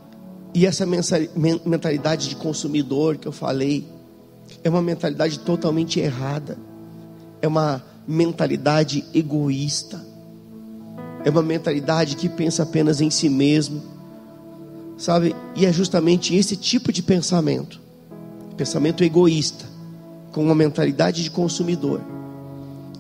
e 0.54 0.64
essa 0.64 0.86
mentalidade 0.86 2.28
de 2.28 2.36
consumidor 2.36 3.16
que 3.16 3.26
eu 3.26 3.32
falei, 3.32 3.84
é 4.62 4.70
uma 4.70 4.80
mentalidade 4.80 5.40
totalmente 5.40 5.98
errada. 5.98 6.56
É 7.42 7.48
uma 7.48 7.84
mentalidade 8.06 9.04
egoísta. 9.12 10.00
É 11.24 11.30
uma 11.30 11.42
mentalidade 11.42 12.14
que 12.14 12.28
pensa 12.28 12.62
apenas 12.62 13.00
em 13.00 13.10
si 13.10 13.28
mesmo. 13.28 13.82
Sabe? 14.96 15.34
E 15.56 15.66
é 15.66 15.72
justamente 15.72 16.36
esse 16.36 16.56
tipo 16.56 16.92
de 16.92 17.02
pensamento, 17.02 17.80
pensamento 18.56 19.02
egoísta, 19.02 19.64
com 20.30 20.44
uma 20.44 20.54
mentalidade 20.54 21.24
de 21.24 21.32
consumidor, 21.32 22.00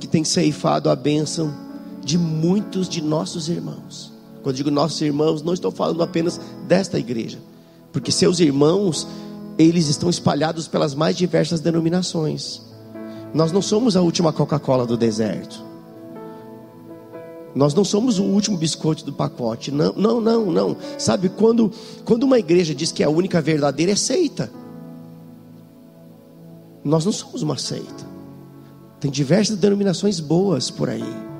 que 0.00 0.08
tem 0.08 0.24
ceifado 0.24 0.90
a 0.90 0.96
bênção 0.96 1.54
de 2.02 2.18
muitos 2.18 2.88
de 2.88 3.00
nossos 3.00 3.48
irmãos. 3.48 4.13
Quando 4.44 4.56
digo 4.56 4.70
nossos 4.70 5.00
irmãos, 5.00 5.40
não 5.40 5.54
estou 5.54 5.70
falando 5.70 6.02
apenas 6.02 6.38
desta 6.68 6.98
igreja, 6.98 7.38
porque 7.90 8.12
seus 8.12 8.40
irmãos, 8.40 9.08
eles 9.56 9.88
estão 9.88 10.10
espalhados 10.10 10.68
pelas 10.68 10.94
mais 10.94 11.16
diversas 11.16 11.60
denominações. 11.60 12.60
Nós 13.32 13.50
não 13.50 13.62
somos 13.62 13.96
a 13.96 14.02
última 14.02 14.34
Coca-Cola 14.34 14.84
do 14.84 14.98
deserto. 14.98 15.64
Nós 17.54 17.72
não 17.72 17.84
somos 17.84 18.18
o 18.18 18.24
último 18.24 18.58
biscoito 18.58 19.02
do 19.02 19.14
pacote. 19.14 19.70
Não, 19.70 19.94
não, 19.94 20.20
não, 20.20 20.52
não. 20.52 20.76
Sabe, 20.98 21.30
quando, 21.30 21.72
quando 22.04 22.24
uma 22.24 22.38
igreja 22.38 22.74
diz 22.74 22.92
que 22.92 23.02
é 23.02 23.06
a 23.06 23.10
única 23.10 23.40
verdadeira, 23.40 23.92
é 23.92 23.96
seita. 23.96 24.50
Nós 26.84 27.06
não 27.06 27.12
somos 27.12 27.40
uma 27.40 27.56
seita. 27.56 28.04
Tem 29.00 29.10
diversas 29.10 29.56
denominações 29.56 30.20
boas 30.20 30.70
por 30.70 30.90
aí. 30.90 31.33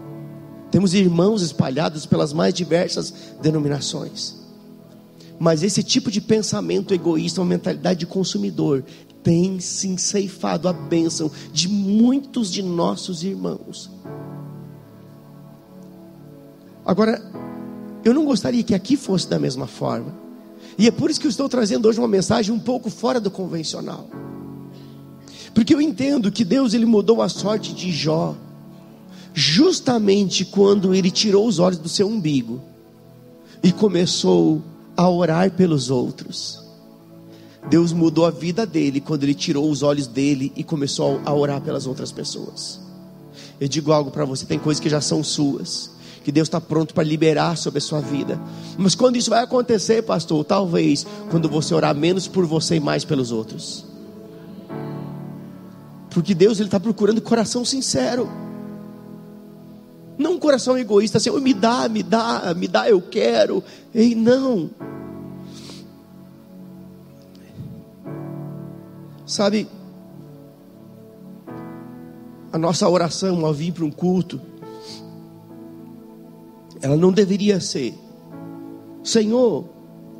Temos 0.75 0.93
irmãos 0.93 1.40
espalhados 1.40 2.04
pelas 2.04 2.33
mais 2.33 2.52
diversas 2.52 3.14
denominações. 3.40 4.35
Mas 5.38 5.62
esse 5.62 5.85
tipo 5.85 6.11
de 6.11 6.21
pensamento 6.21 6.93
egoísta, 6.93 7.40
uma 7.40 7.47
mentalidade 7.47 8.00
de 8.00 8.07
consumidor, 8.07 8.85
tem 9.23 9.61
sim 9.61 9.97
ceifado 9.97 10.66
a 10.66 10.73
bênção 10.73 11.31
de 11.52 11.69
muitos 11.69 12.50
de 12.50 12.61
nossos 12.61 13.23
irmãos. 13.23 13.88
Agora, 16.85 17.23
eu 18.04 18.12
não 18.12 18.25
gostaria 18.25 18.64
que 18.64 18.75
aqui 18.75 18.97
fosse 18.97 19.28
da 19.28 19.38
mesma 19.38 19.69
forma. 19.69 20.12
E 20.76 20.88
é 20.88 20.90
por 20.90 21.09
isso 21.09 21.21
que 21.21 21.28
eu 21.28 21.31
estou 21.31 21.49
trazendo 21.49 21.87
hoje 21.87 22.00
uma 22.00 22.09
mensagem 22.09 22.52
um 22.52 22.59
pouco 22.59 22.90
fora 22.90 23.21
do 23.21 23.31
convencional. 23.31 24.09
Porque 25.54 25.73
eu 25.73 25.81
entendo 25.81 26.33
que 26.33 26.45
Deus 26.45 26.75
ele 26.75 26.85
mudou 26.85 27.23
a 27.23 27.28
sorte 27.28 27.73
de 27.73 27.93
Jó 27.93 28.35
justamente 29.35 30.45
quando 30.45 30.95
ele 30.95 31.11
tirou 31.11 31.47
os 31.47 31.59
olhos 31.59 31.79
do 31.79 31.88
seu 31.88 32.07
umbigo 32.07 32.62
e 33.62 33.73
começou 33.73 34.62
a 34.97 35.09
orar 35.09 35.50
pelos 35.50 35.91
outros. 35.91 36.62
Deus 37.69 37.93
mudou 37.93 38.26
a 38.26 38.31
vida 38.31 38.64
dele 38.64 39.00
quando 39.00 39.25
ele 39.25 39.35
tirou 39.35 39.69
os 39.69 39.83
olhos 39.83 40.07
dele 40.07 40.53
e 40.55 40.62
começou 40.62 41.21
a 41.25 41.35
orar 41.35 41.61
pelas 41.61 41.87
outras 41.87 42.12
pessoas. 42.12 42.79
Eu 43.61 43.67
digo 43.67 43.91
algo 43.91 44.11
para 44.11 44.25
você: 44.25 44.47
tem 44.47 44.58
coisas 44.58 44.80
que 44.80 44.89
já 44.89 45.00
são 45.00 45.25
suas, 45.25 45.91
que 46.23 46.30
Deus 46.30 46.47
está 46.47 46.61
pronto 46.61 46.95
para 46.95 47.02
liberar 47.02 47.56
sobre 47.56 47.78
a 47.78 47.82
sua 47.82 48.00
vida. 48.00 48.41
Mas 48.78 48.95
quando 48.95 49.17
isso 49.17 49.30
vai 49.30 49.43
acontecer, 49.43 50.02
pastor? 50.02 50.45
Talvez 50.45 51.06
quando 51.30 51.49
você 51.49 51.75
orar 51.75 51.95
menos 51.95 52.28
por 52.28 52.47
você 52.47 52.76
e 52.76 52.80
mais 52.80 53.04
pelos 53.04 53.32
outros. 53.32 53.85
Porque 56.11 56.35
Deus 56.35 56.61
está 56.61 56.78
procurando 56.78 57.21
coração 57.21 57.65
sincero. 57.65 58.28
Não 60.17 60.35
um 60.35 60.39
coração 60.39 60.79
egoísta, 60.79 61.19
assim, 61.19 61.31
me 61.41 61.53
dá, 61.53 61.89
me 61.89 62.03
dá, 62.03 62.55
me 62.55 62.69
dá, 62.69 62.89
eu 62.89 63.00
quero. 63.00 63.63
Ei, 63.93 64.15
não. 64.15 64.71
Sabe, 69.27 69.67
a 72.53 72.59
nossa 72.59 72.89
oração 72.89 73.45
ao 73.45 73.53
vir 73.53 73.73
para 73.73 73.85
um 73.85 73.91
culto, 73.91 74.41
ela 76.81 76.97
não 76.97 77.11
deveria 77.11 77.59
ser, 77.59 77.95
Senhor, 79.03 79.74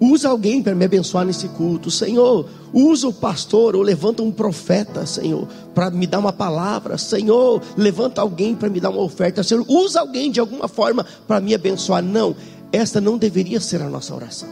Usa 0.05 0.29
alguém 0.29 0.62
para 0.62 0.75
me 0.75 0.85
abençoar 0.85 1.25
nesse 1.25 1.49
culto. 1.49 1.90
Senhor, 1.90 2.47
usa 2.75 3.09
o 3.09 3.12
pastor 3.12 3.75
ou 3.75 3.81
levanta 3.81 4.23
um 4.23 4.31
profeta, 4.31 5.07
Senhor, 5.07 5.49
para 5.75 5.90
me 5.90 6.07
dar 6.07 6.19
uma 6.19 6.33
palavra. 6.33 6.99
Senhor, 6.99 7.62
levanta 7.75 8.21
alguém 8.21 8.55
para 8.55 8.69
me 8.69 8.81
dar 8.81 8.90
uma 8.90 9.01
oferta. 9.01 9.43
Senhor, 9.43 9.64
usa 9.67 10.01
alguém 10.01 10.31
de 10.31 10.38
alguma 10.38 10.69
forma 10.69 11.07
para 11.27 11.40
me 11.40 11.55
abençoar. 11.55 12.03
Não, 12.03 12.37
esta 12.71 13.01
não 13.01 13.17
deveria 13.17 13.59
ser 13.61 13.81
a 13.81 13.88
nossa 13.88 14.14
oração. 14.14 14.49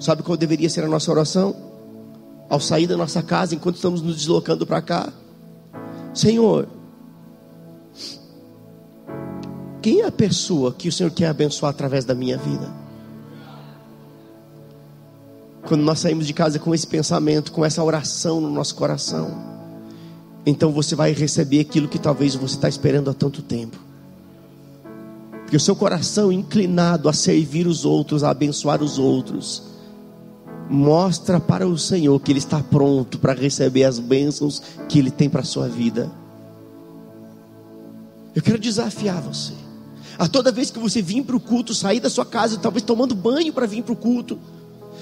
Sabe 0.00 0.22
qual 0.22 0.38
deveria 0.38 0.70
ser 0.70 0.84
a 0.84 0.88
nossa 0.88 1.10
oração? 1.10 1.54
Ao 2.48 2.60
sair 2.60 2.86
da 2.86 2.96
nossa 2.96 3.22
casa, 3.22 3.54
enquanto 3.54 3.76
estamos 3.76 4.00
nos 4.00 4.16
deslocando 4.16 4.66
para 4.66 4.80
cá. 4.80 5.12
Senhor, 6.14 6.66
quem 9.82 10.00
é 10.00 10.06
a 10.06 10.12
pessoa 10.12 10.72
que 10.72 10.88
o 10.88 10.92
Senhor 10.92 11.10
quer 11.10 11.26
abençoar 11.26 11.68
através 11.70 12.06
da 12.06 12.14
minha 12.14 12.38
vida? 12.38 12.87
Quando 15.68 15.82
nós 15.82 15.98
saímos 15.98 16.26
de 16.26 16.32
casa 16.32 16.58
com 16.58 16.74
esse 16.74 16.86
pensamento, 16.86 17.52
com 17.52 17.62
essa 17.62 17.84
oração 17.84 18.40
no 18.40 18.50
nosso 18.50 18.74
coração, 18.74 19.36
então 20.46 20.72
você 20.72 20.94
vai 20.94 21.12
receber 21.12 21.60
aquilo 21.60 21.88
que 21.88 21.98
talvez 21.98 22.34
você 22.34 22.54
está 22.54 22.70
esperando 22.70 23.10
há 23.10 23.12
tanto 23.12 23.42
tempo. 23.42 23.78
Porque 25.42 25.58
o 25.58 25.60
seu 25.60 25.76
coração 25.76 26.32
inclinado 26.32 27.06
a 27.06 27.12
servir 27.12 27.66
os 27.66 27.84
outros, 27.84 28.24
a 28.24 28.30
abençoar 28.30 28.82
os 28.82 28.98
outros, 28.98 29.62
mostra 30.70 31.38
para 31.38 31.68
o 31.68 31.76
Senhor 31.76 32.18
que 32.18 32.32
Ele 32.32 32.38
está 32.38 32.62
pronto 32.62 33.18
para 33.18 33.34
receber 33.34 33.84
as 33.84 33.98
bênçãos 33.98 34.62
que 34.88 34.98
Ele 34.98 35.10
tem 35.10 35.28
para 35.28 35.42
a 35.42 35.44
sua 35.44 35.68
vida. 35.68 36.10
Eu 38.34 38.40
quero 38.40 38.58
desafiar 38.58 39.20
você. 39.20 39.52
A 40.18 40.26
toda 40.26 40.50
vez 40.50 40.70
que 40.70 40.78
você 40.78 41.02
vir 41.02 41.24
para 41.24 41.36
o 41.36 41.40
culto, 41.40 41.74
sair 41.74 42.00
da 42.00 42.08
sua 42.08 42.24
casa, 42.24 42.56
talvez 42.56 42.82
tomando 42.82 43.14
banho 43.14 43.52
para 43.52 43.66
vir 43.66 43.82
para 43.82 43.92
o 43.92 43.96
culto, 43.96 44.38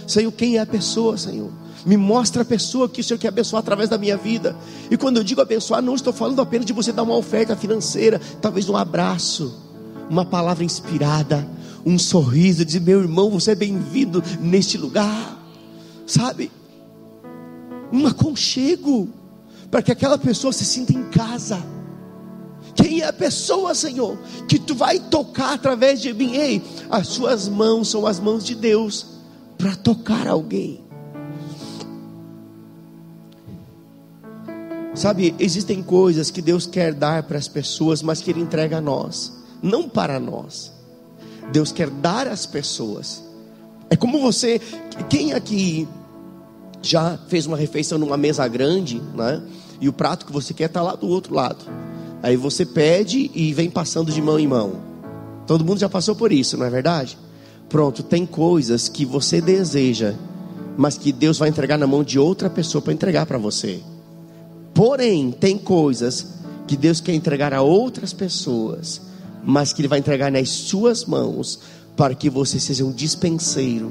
Senhor, 0.07 0.31
quem 0.33 0.57
é 0.57 0.61
a 0.61 0.67
pessoa, 0.67 1.19
Senhor? 1.19 1.51
Me 1.85 1.97
mostra 1.97 2.43
a 2.43 2.45
pessoa 2.45 2.89
que 2.89 3.01
o 3.01 3.05
Senhor 3.05 3.19
quer 3.19 3.29
abençoar 3.29 3.61
através 3.61 3.89
da 3.89 3.99
minha 3.99 4.17
vida. 4.17 4.57
E 4.91 4.97
quando 4.97 5.19
eu 5.19 5.25
digo 5.25 5.41
abençoar, 5.41 5.83
não 5.83 5.95
estou 5.95 6.13
falando 6.13 6.41
apenas 6.41 6.67
de 6.67 6.73
você 6.73 6.93
dar 6.93 7.03
uma 7.03 7.17
oferta 7.17 7.57
financeira, 7.57 8.21
talvez 8.41 8.69
um 8.69 8.77
abraço, 8.77 9.55
uma 10.09 10.25
palavra 10.25 10.65
inspirada, 10.65 11.47
um 11.85 11.99
sorriso, 11.99 12.65
dizer: 12.65 12.81
meu 12.81 13.01
irmão, 13.01 13.31
você 13.31 13.53
é 13.53 13.55
bem-vindo 13.55 14.23
neste 14.41 14.79
lugar, 14.79 15.41
sabe? 16.07 16.51
Um 17.93 18.07
aconchego, 18.07 19.09
para 19.71 19.83
que 19.83 19.93
aquela 19.93 20.19
pessoa 20.19 20.53
se 20.53 20.65
sinta 20.65 20.93
em 20.93 21.05
casa. 21.05 21.65
Quem 22.75 23.01
é 23.01 23.07
a 23.07 23.13
pessoa, 23.13 23.75
Senhor, 23.75 24.19
que 24.49 24.59
tu 24.59 24.75
vai 24.75 24.99
tocar 24.99 25.55
através 25.55 26.01
de 26.01 26.13
mim? 26.13 26.35
Ei, 26.35 26.63
as 26.91 27.07
suas 27.09 27.49
mãos 27.49 27.89
são 27.89 28.07
as 28.07 28.21
mãos 28.21 28.45
de 28.45 28.55
Deus 28.55 29.16
para 29.57 29.75
tocar 29.75 30.27
alguém. 30.27 30.85
Sabe, 34.95 35.35
existem 35.39 35.83
coisas 35.83 36.31
que 36.31 36.41
Deus 36.41 36.67
quer 36.67 36.95
dar 36.95 37.23
para 37.25 37.37
as 37.37 37.49
pessoas, 37.49 38.01
mas 38.01 38.23
que 38.23 38.31
Ele 38.31 38.41
entrega 38.41 38.79
a 38.79 38.81
nós, 38.81 39.33
não 39.63 39.89
para 39.89 40.19
nós. 40.19 40.73
Deus 41.53 41.71
quer 41.71 41.91
dar 41.91 42.27
às 42.27 42.47
pessoas. 42.47 43.23
É 43.91 43.97
como 43.97 44.21
você, 44.21 44.61
quem 45.09 45.35
aqui 45.35 45.87
já 46.81 47.19
fez 47.29 47.47
uma 47.47 47.57
refeição 47.57 47.99
numa 47.99 48.17
mesa 48.17 48.47
grande, 48.49 49.01
né? 49.15 49.43
E 49.81 49.89
o 49.89 49.93
prato 49.93 50.25
que 50.25 50.33
você 50.33 50.55
quer 50.55 50.67
está 50.67 50.81
lá 50.83 50.95
do 50.95 51.07
outro 51.09 51.35
lado. 51.35 51.65
Aí 52.23 52.37
você 52.37 52.65
pede 52.65 53.31
e 53.35 53.53
vem 53.53 53.69
passando 53.69 54.11
de 54.11 54.23
mão 54.23 54.39
em 54.39 54.47
mão. 54.47 54.81
Todo 55.47 55.65
mundo 55.65 55.79
já 55.79 55.89
passou 55.89 56.17
por 56.17 56.33
isso, 56.33 56.57
não 56.57 56.65
é 56.65 56.71
verdade? 56.71 57.19
Pronto, 57.69 58.03
tem 58.03 58.25
coisas 58.25 58.89
que 58.89 59.05
você 59.05 59.41
deseja, 59.41 60.15
mas 60.77 60.97
que 60.97 61.13
Deus 61.13 61.39
vai 61.39 61.49
entregar 61.49 61.79
na 61.79 61.87
mão 61.87 62.05
de 62.05 62.19
outra 62.19 62.49
pessoa 62.49 62.81
para 62.81 62.93
entregar 62.93 63.27
para 63.27 63.39
você. 63.39 63.81
Porém, 64.73 65.33
tem 65.33 65.59
coisas 65.59 66.35
que 66.67 66.77
Deus 66.77 67.01
quer 67.01 67.15
entregar 67.15 67.53
a 67.55 67.63
outras 67.63 68.13
pessoas, 68.13 69.01
mas 69.43 69.73
que 69.73 69.81
Ele 69.81 69.89
vai 69.89 69.99
entregar 69.99 70.31
nas 70.31 70.49
suas 70.49 71.05
mãos, 71.05 71.61
para 71.97 72.15
que 72.15 72.29
você 72.29 72.61
seja 72.61 72.85
um 72.85 72.93
dispenseiro. 72.93 73.91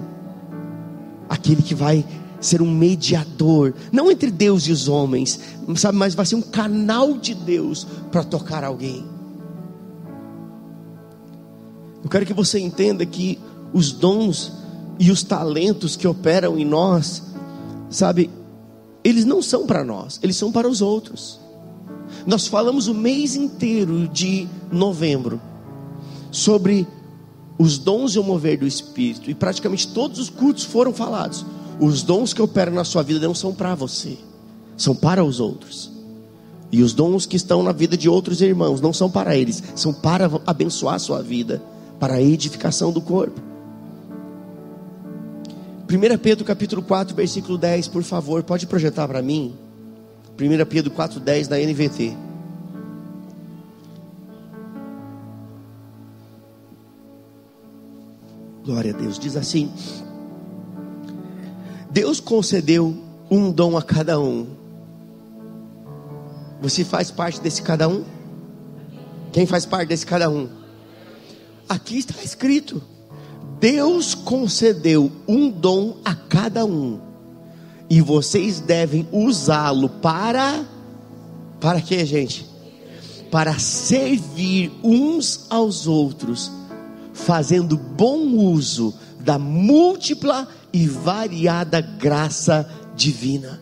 aquele 1.27 1.63
que 1.63 1.73
vai 1.73 2.05
ser 2.39 2.61
um 2.61 2.69
mediador, 2.69 3.73
não 3.91 4.11
entre 4.11 4.29
Deus 4.29 4.67
e 4.67 4.71
os 4.71 4.87
homens, 4.87 5.39
sabe, 5.75 5.97
mas 5.97 6.13
vai 6.13 6.25
ser 6.25 6.35
um 6.35 6.41
canal 6.41 7.13
de 7.13 7.33
Deus 7.33 7.87
para 8.11 8.23
tocar 8.23 8.63
alguém. 8.63 9.03
Eu 12.03 12.09
quero 12.09 12.25
que 12.25 12.33
você 12.33 12.59
entenda 12.59 13.03
que 13.05 13.39
os 13.75 13.91
dons 13.91 14.53
e 14.97 15.11
os 15.11 15.21
talentos 15.21 15.97
que 15.97 16.07
operam 16.07 16.57
em 16.57 16.63
nós, 16.63 17.23
sabe, 17.89 18.31
eles 19.03 19.25
não 19.25 19.41
são 19.41 19.67
para 19.67 19.83
nós, 19.83 20.17
eles 20.23 20.37
são 20.37 20.49
para 20.49 20.65
os 20.65 20.81
outros. 20.81 21.41
Nós 22.25 22.47
falamos 22.47 22.87
o 22.87 22.93
mês 22.93 23.35
inteiro 23.35 24.07
de 24.07 24.47
novembro 24.71 25.41
sobre 26.31 26.87
os 27.59 27.77
dons 27.77 28.15
e 28.15 28.19
o 28.19 28.23
mover 28.23 28.57
do 28.57 28.65
Espírito, 28.65 29.29
e 29.29 29.35
praticamente 29.35 29.89
todos 29.89 30.19
os 30.19 30.29
cultos 30.29 30.63
foram 30.63 30.93
falados. 30.93 31.45
Os 31.77 32.01
dons 32.01 32.33
que 32.33 32.41
operam 32.41 32.71
na 32.71 32.85
sua 32.85 33.03
vida 33.03 33.27
não 33.27 33.35
são 33.35 33.53
para 33.53 33.75
você, 33.75 34.17
são 34.77 34.95
para 34.95 35.21
os 35.21 35.41
outros. 35.41 35.91
E 36.71 36.81
os 36.81 36.93
dons 36.93 37.25
que 37.25 37.35
estão 37.35 37.61
na 37.61 37.73
vida 37.73 37.97
de 37.97 38.07
outros 38.07 38.39
irmãos 38.39 38.79
não 38.79 38.93
são 38.93 39.11
para 39.11 39.35
eles, 39.35 39.61
são 39.75 39.93
para 39.93 40.31
abençoar 40.47 40.95
a 40.95 40.99
sua 40.99 41.21
vida, 41.21 41.61
para 41.99 42.13
a 42.13 42.21
edificação 42.21 42.93
do 42.93 43.01
corpo. 43.01 43.54
1 45.87 46.17
Pedro 46.17 46.43
capítulo 46.43 46.81
4, 46.81 47.15
versículo 47.15 47.57
10, 47.59 47.89
por 47.89 48.01
favor, 48.01 48.41
pode 48.43 48.65
projetar 48.65 49.07
para 49.07 49.21
mim? 49.21 49.55
1 50.39 50.65
Pedro 50.65 50.89
4, 50.89 51.19
10 51.19 51.47
da 51.47 51.57
NVT. 51.59 52.17
Glória 58.65 58.95
a 58.95 58.97
Deus. 58.97 59.19
Diz 59.19 59.37
assim: 59.37 59.71
Deus 61.91 62.19
concedeu 62.19 62.97
um 63.29 63.51
dom 63.51 63.77
a 63.77 63.83
cada 63.83 64.19
um. 64.19 64.47
Você 66.61 66.83
faz 66.83 67.11
parte 67.11 67.39
desse 67.39 67.61
cada 67.61 67.87
um? 67.87 68.03
Quem 69.31 69.45
faz 69.45 69.67
parte 69.67 69.89
desse 69.89 70.05
cada 70.05 70.31
um? 70.31 70.49
Aqui 71.69 71.99
está 71.99 72.23
escrito: 72.23 72.81
Deus 73.65 74.13
concedeu 74.13 75.11
um 75.27 75.49
dom 75.49 75.97
a 76.05 76.13
cada 76.13 76.63
um. 76.63 76.99
E 77.89 77.99
vocês 77.99 78.59
devem 78.59 79.07
usá-lo 79.11 79.89
para 79.89 80.63
para 81.59 81.81
quê, 81.81 82.05
gente? 82.05 82.45
Para 83.31 83.57
servir 83.57 84.71
uns 84.83 85.47
aos 85.49 85.87
outros 85.87 86.51
fazendo 87.11 87.75
bom 87.75 88.37
uso 88.37 88.93
da 89.21 89.39
múltipla 89.39 90.47
e 90.71 90.85
variada 90.85 91.81
graça 91.81 92.69
divina. 92.95 93.59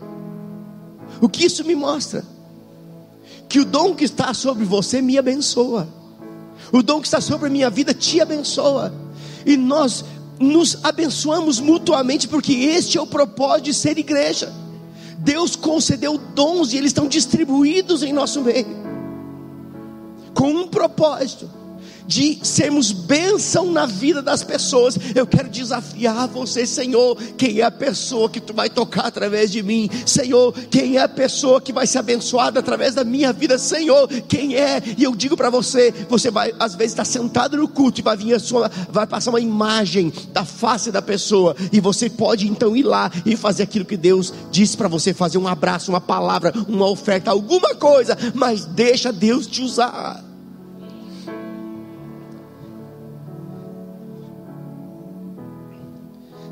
O 1.22 1.30
que 1.30 1.46
isso 1.46 1.64
me 1.64 1.76
mostra? 1.76 2.26
Que 3.48 3.62
o 3.62 3.66
dom 3.66 3.96
que 3.96 4.04
está 4.04 4.34
sobre 4.34 4.66
você 4.66 5.02
me 5.02 5.18
abençoa. 5.18 5.88
O 6.74 6.84
dom 6.84 7.00
que 7.00 7.08
está 7.08 7.22
sobre 7.22 7.48
a 7.48 7.50
minha 7.50 7.70
vida 7.70 7.94
te 7.94 8.20
abençoa. 8.20 9.03
E 9.46 9.58
nós 9.58 10.04
nos 10.40 10.84
abençoamos 10.84 11.60
mutuamente, 11.60 12.28
porque 12.28 12.54
este 12.54 12.98
é 12.98 13.02
o 13.02 13.08
propósito 13.08 13.66
de 13.66 13.74
ser 13.74 13.98
igreja. 13.98 14.52
Deus 15.18 15.56
concedeu 15.56 16.18
dons 16.18 16.74
e 16.74 16.78
eles 16.78 16.90
estão 16.90 17.08
distribuídos 17.08 18.04
em 18.04 18.12
nosso 18.12 18.42
meio, 18.42 18.68
com 20.34 20.50
um 20.50 20.68
propósito 20.68 21.50
de 22.08 22.40
sermos 22.44 22.92
bênção 22.92 23.72
na 23.72 23.86
vida 23.86 24.22
das 24.22 24.44
pessoas. 24.44 24.98
Eu 25.16 25.26
quero 25.26 25.50
desafiar 25.50 26.28
você, 26.28 26.66
Senhor. 26.66 27.16
Quem 27.38 27.60
é 27.60 27.64
a 27.64 27.72
pessoa 27.72 28.30
que 28.30 28.40
tu 28.40 28.54
vai 28.54 28.70
tocar 28.70 29.06
através 29.06 29.52
de 29.52 29.62
mim? 29.64 29.90
Senhor, 30.06 30.54
quem 30.70 30.98
é 30.98 31.02
a 31.02 31.10
pessoa 31.10 31.62
que 31.62 31.74
vai 31.74 31.88
ser 31.88 32.00
abençoada 32.00 32.60
através 32.60 32.96
da 32.96 33.04
minha 33.04 33.32
vida? 33.34 33.58
Senhor, 33.58 34.08
quem 34.28 34.56
é? 34.56 34.82
E 34.98 35.04
eu 35.04 35.16
digo 35.16 35.38
para 35.38 35.50
você: 35.50 35.94
você 36.10 36.30
vai 36.30 36.54
às 36.60 36.76
vezes 36.76 36.94
estar 36.94 37.06
sentado 37.06 37.58
no 37.58 37.68
culto 37.68 38.00
e 38.00 38.04
vai 38.04 38.18
vir 38.18 38.34
a 38.34 38.40
sua, 38.40 38.70
vai 38.90 39.08
passar 39.08 39.32
uma 39.32 39.40
imagem 39.40 40.12
da 40.32 40.46
face 40.46 40.92
da 40.92 41.02
pessoa, 41.02 41.56
e 41.72 41.80
você 41.80 42.10
pode 42.10 42.48
então 42.48 42.76
ir 42.76 42.84
lá 42.84 43.12
e 43.26 43.36
fazer 43.36 43.64
aquilo 43.64 43.86
que 43.86 43.98
Deus 43.98 44.34
disse 44.52 44.78
para 44.78 44.88
você 44.88 45.14
fazer: 45.14 45.38
um 45.38 45.48
abraço, 45.48 45.92
uma 45.92 46.02
palavra, 46.02 46.54
uma 46.68 46.90
oferta, 46.90 47.32
alguma 47.32 47.76
coisa, 47.76 48.18
mas 48.34 48.66
deixa 48.66 49.12
Deus 49.12 49.48
te 49.48 49.62
usar. 49.62 50.33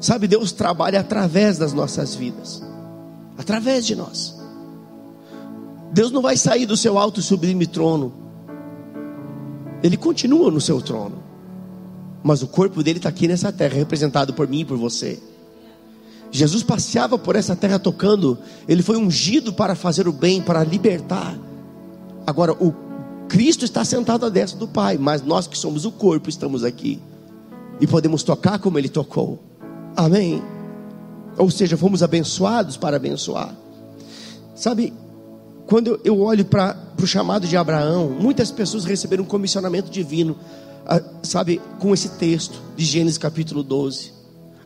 Sabe, 0.01 0.27
Deus 0.27 0.51
trabalha 0.51 0.99
através 0.99 1.59
das 1.59 1.73
nossas 1.73 2.15
vidas, 2.15 2.63
através 3.37 3.85
de 3.85 3.95
nós. 3.95 4.35
Deus 5.93 6.11
não 6.11 6.23
vai 6.23 6.35
sair 6.35 6.65
do 6.65 6.75
seu 6.75 6.97
alto 6.97 7.19
e 7.19 7.23
sublime 7.23 7.67
trono, 7.67 8.11
Ele 9.83 9.95
continua 9.95 10.49
no 10.49 10.59
seu 10.59 10.81
trono, 10.81 11.21
mas 12.23 12.41
o 12.41 12.47
corpo 12.47 12.81
dele 12.81 12.97
está 12.97 13.09
aqui 13.09 13.27
nessa 13.27 13.51
terra, 13.51 13.75
representado 13.75 14.33
por 14.33 14.47
mim 14.47 14.61
e 14.61 14.65
por 14.65 14.77
você. 14.77 15.21
Jesus 16.31 16.63
passeava 16.63 17.19
por 17.19 17.35
essa 17.35 17.55
terra 17.55 17.77
tocando, 17.77 18.39
ele 18.67 18.81
foi 18.81 18.95
ungido 18.95 19.51
para 19.51 19.75
fazer 19.75 20.07
o 20.07 20.13
bem, 20.13 20.41
para 20.41 20.63
libertar. 20.63 21.37
Agora, 22.25 22.53
o 22.53 22.73
Cristo 23.27 23.65
está 23.65 23.83
sentado 23.83 24.25
à 24.25 24.29
destra 24.29 24.57
do 24.57 24.67
Pai, 24.67 24.97
mas 24.97 25.21
nós 25.21 25.45
que 25.45 25.57
somos 25.57 25.83
o 25.83 25.91
corpo 25.91 26.29
estamos 26.29 26.63
aqui 26.63 27.01
e 27.81 27.85
podemos 27.85 28.23
tocar 28.23 28.59
como 28.59 28.79
ele 28.79 28.87
tocou. 28.87 29.50
Amém? 30.01 30.41
Ou 31.37 31.51
seja, 31.51 31.77
fomos 31.77 32.01
abençoados 32.01 32.75
para 32.75 32.95
abençoar. 32.95 33.55
Sabe, 34.55 34.91
quando 35.67 36.01
eu 36.03 36.19
olho 36.21 36.43
para 36.43 36.75
o 36.99 37.05
chamado 37.05 37.45
de 37.45 37.55
Abraão, 37.55 38.09
muitas 38.09 38.49
pessoas 38.49 38.83
receberam 38.83 39.23
um 39.23 39.27
comissionamento 39.27 39.91
divino, 39.91 40.35
ah, 40.87 40.99
sabe, 41.21 41.61
com 41.77 41.93
esse 41.93 42.09
texto 42.09 42.59
de 42.75 42.83
Gênesis 42.83 43.19
capítulo 43.19 43.61
12. 43.61 44.11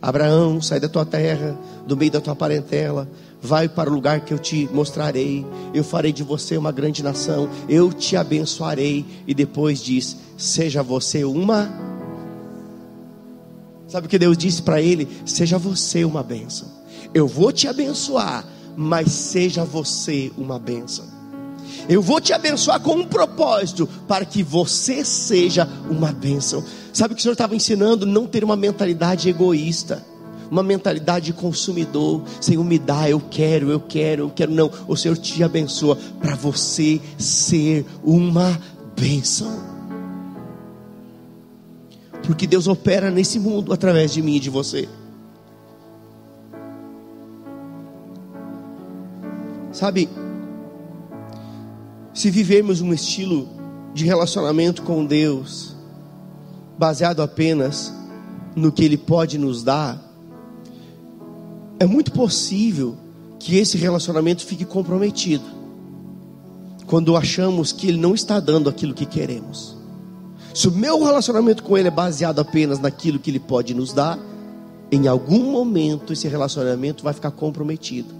Abraão, 0.01 0.61
sai 0.61 0.79
da 0.79 0.87
tua 0.87 1.05
terra, 1.05 1.57
do 1.85 1.97
meio 1.97 2.11
da 2.11 2.21
tua 2.21 2.35
parentela, 2.35 3.05
vai 3.41 3.67
para 3.67 3.89
o 3.89 3.93
lugar 3.93 4.21
que 4.21 4.33
eu 4.33 4.39
te 4.39 4.69
mostrarei, 4.71 5.45
eu 5.73 5.83
farei 5.83 6.13
de 6.13 6.23
você 6.23 6.55
uma 6.57 6.71
grande 6.71 7.03
nação, 7.03 7.49
eu 7.67 7.91
te 7.91 8.15
abençoarei. 8.15 9.05
E 9.27 9.33
depois 9.33 9.79
diz: 9.81 10.15
seja 10.37 10.81
você 10.81 11.25
uma 11.25 11.69
Sabe 13.95 14.07
o 14.07 14.09
que 14.09 14.19
Deus 14.19 14.37
disse 14.37 14.61
para 14.61 14.81
ele? 14.81 15.07
Seja 15.25 15.57
você 15.57 16.03
uma 16.03 16.21
bênção. 16.21 16.67
Eu 17.13 17.29
vou 17.29 17.49
te 17.53 17.65
abençoar, 17.65 18.45
mas 18.75 19.09
seja 19.09 19.63
você 19.63 20.33
uma 20.37 20.59
bênção. 20.59 21.05
Eu 21.87 22.01
vou 22.01 22.19
te 22.19 22.33
abençoar 22.33 22.81
com 22.81 22.93
um 22.95 23.05
propósito, 23.05 23.87
para 24.05 24.25
que 24.25 24.43
você 24.43 25.05
seja 25.05 25.65
uma 25.89 26.11
bênção. 26.11 26.61
Sabe 26.91 27.13
o 27.13 27.15
que 27.15 27.21
o 27.21 27.23
Senhor 27.23 27.31
estava 27.31 27.55
ensinando? 27.55 28.05
Não 28.05 28.27
ter 28.27 28.43
uma 28.43 28.57
mentalidade 28.57 29.29
egoísta, 29.29 30.05
uma 30.51 30.61
mentalidade 30.61 31.27
de 31.27 31.33
consumidor. 31.33 32.21
Senhor, 32.41 32.65
me 32.65 32.77
dá, 32.77 33.09
eu 33.09 33.21
quero, 33.21 33.71
eu 33.71 33.79
quero, 33.79 34.23
eu 34.23 34.29
quero. 34.29 34.51
Não, 34.51 34.69
o 34.89 34.97
Senhor 34.97 35.17
te 35.17 35.41
abençoa 35.41 35.97
para 36.19 36.35
você 36.35 36.99
ser 37.17 37.85
uma 38.03 38.59
bênção 38.93 39.74
porque 42.25 42.47
Deus 42.47 42.67
opera 42.67 43.11
nesse 43.11 43.39
mundo 43.39 43.71
através 43.71 44.11
de 44.11 44.21
mim 44.21 44.35
e 44.35 44.39
de 44.39 44.49
você. 44.49 44.89
Sabe, 49.71 50.09
se 52.13 52.31
vivermos 52.31 52.81
um 52.81 52.93
estilo 52.93 53.47
de 53.93 54.05
relacionamento 54.05 54.81
com 54.81 55.05
Deus, 55.05 55.75
baseado 56.77 57.21
apenas 57.21 57.93
no 58.55 58.71
que 58.71 58.83
Ele 58.83 58.97
pode 58.97 59.37
nos 59.37 59.63
dar, 59.63 60.01
é 61.77 61.85
muito 61.85 62.11
possível 62.11 62.95
que 63.37 63.57
esse 63.57 63.77
relacionamento 63.77 64.45
fique 64.45 64.63
comprometido, 64.63 65.43
quando 66.87 67.17
achamos 67.17 67.71
que 67.71 67.87
Ele 67.87 67.97
não 67.97 68.15
está 68.15 68.39
dando 68.39 68.69
aquilo 68.69 68.93
que 68.93 69.05
queremos. 69.05 69.74
Se 70.55 70.69
o 70.69 70.71
meu 70.71 71.03
relacionamento 71.03 71.61
com 71.61 71.77
Ele 71.77 71.89
é 71.89 71.91
baseado 71.91 72.39
apenas 72.39 72.79
naquilo 72.79 73.19
que 73.19 73.29
Ele 73.29 73.41
pode 73.41 73.73
nos 73.73 73.91
dar, 73.91 74.17
em 74.89 75.05
algum 75.05 75.51
momento 75.51 76.13
esse 76.13 76.29
relacionamento 76.29 77.03
vai 77.03 77.13
ficar 77.13 77.31
comprometido. 77.31 78.15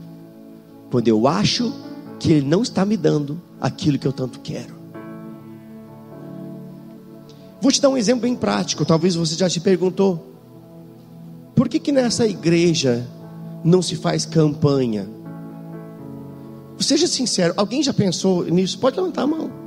Quando 0.92 1.08
eu 1.08 1.30
acho 1.30 1.74
que 2.20 2.34
Ele 2.34 2.46
não 2.46 2.62
está 2.62 2.84
me 2.84 2.98
dando 2.98 3.42
aquilo 3.60 3.98
que 3.98 4.06
eu 4.06 4.12
tanto 4.12 4.42
quero. 4.42 4.76
Vou 7.62 7.72
te 7.72 7.80
dar 7.80 7.88
um 7.88 7.96
exemplo 7.96 8.24
bem 8.24 8.36
prático. 8.36 8.84
Talvez 8.84 9.16
você 9.16 9.36
já 9.36 9.50
se 9.50 9.62
perguntou: 9.62 10.36
por 11.56 11.70
que, 11.70 11.80
que 11.80 11.94
nessa 11.94 12.28
igreja 12.28 13.08
não 13.64 13.82
se 13.82 13.96
faz 13.96 14.26
campanha? 14.26 15.08
Seja 16.82 17.08
sincero, 17.08 17.54
alguém 17.56 17.82
já 17.82 17.94
pensou 17.94 18.44
nisso? 18.44 18.78
Pode 18.78 18.98
levantar 18.98 19.22
a 19.22 19.28
mão. 19.28 19.65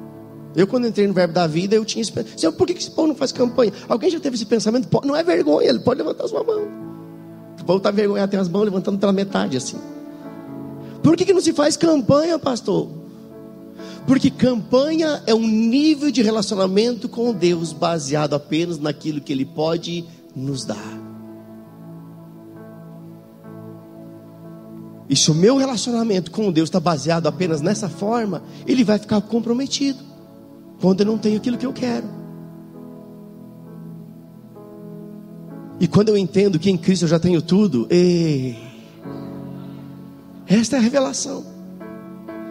Eu, 0.54 0.66
quando 0.66 0.86
entrei 0.86 1.06
no 1.06 1.12
Verbo 1.12 1.34
da 1.34 1.46
Vida, 1.46 1.76
eu 1.76 1.84
tinha 1.84 2.02
esse 2.02 2.10
pensamento. 2.10 2.56
Por 2.56 2.66
que 2.66 2.72
esse 2.72 2.90
povo 2.90 3.08
não 3.08 3.14
faz 3.14 3.32
campanha? 3.32 3.72
Alguém 3.88 4.10
já 4.10 4.18
teve 4.18 4.36
esse 4.36 4.46
pensamento? 4.46 4.88
Não 5.04 5.14
é 5.14 5.22
vergonha, 5.22 5.68
ele 5.68 5.80
pode 5.80 5.98
levantar 5.98 6.26
sua 6.26 6.42
mão. 6.42 6.68
povo 7.64 7.78
está 7.78 7.90
vergonhado, 7.90 8.30
tem 8.30 8.40
as 8.40 8.48
mãos 8.48 8.64
levantando 8.64 8.98
pela 8.98 9.12
metade 9.12 9.56
assim. 9.56 9.78
Por 11.02 11.16
que, 11.16 11.24
que 11.24 11.32
não 11.32 11.40
se 11.40 11.52
faz 11.52 11.76
campanha, 11.76 12.38
pastor? 12.38 12.88
Porque 14.06 14.30
campanha 14.30 15.22
é 15.26 15.34
um 15.34 15.46
nível 15.46 16.10
de 16.10 16.22
relacionamento 16.22 17.08
com 17.08 17.32
Deus 17.32 17.72
baseado 17.72 18.34
apenas 18.34 18.78
naquilo 18.78 19.20
que 19.20 19.32
Ele 19.32 19.44
pode 19.44 20.04
nos 20.34 20.64
dar. 20.64 20.98
E 25.08 25.16
se 25.16 25.30
o 25.30 25.34
meu 25.34 25.56
relacionamento 25.56 26.30
com 26.30 26.52
Deus 26.52 26.68
está 26.68 26.78
baseado 26.78 27.26
apenas 27.26 27.62
nessa 27.62 27.88
forma, 27.88 28.42
ele 28.66 28.84
vai 28.84 28.98
ficar 28.98 29.20
comprometido 29.22 30.07
quando 30.80 31.00
eu 31.00 31.06
não 31.06 31.18
tenho 31.18 31.36
aquilo 31.36 31.58
que 31.58 31.66
eu 31.66 31.72
quero. 31.72 32.06
E 35.80 35.86
quando 35.86 36.08
eu 36.08 36.16
entendo 36.16 36.58
que 36.58 36.70
em 36.70 36.76
Cristo 36.76 37.04
eu 37.04 37.08
já 37.08 37.18
tenho 37.18 37.40
tudo, 37.40 37.86
ei, 37.88 38.58
esta 40.46 40.76
é 40.76 40.78
a 40.78 40.82
revelação. 40.82 41.44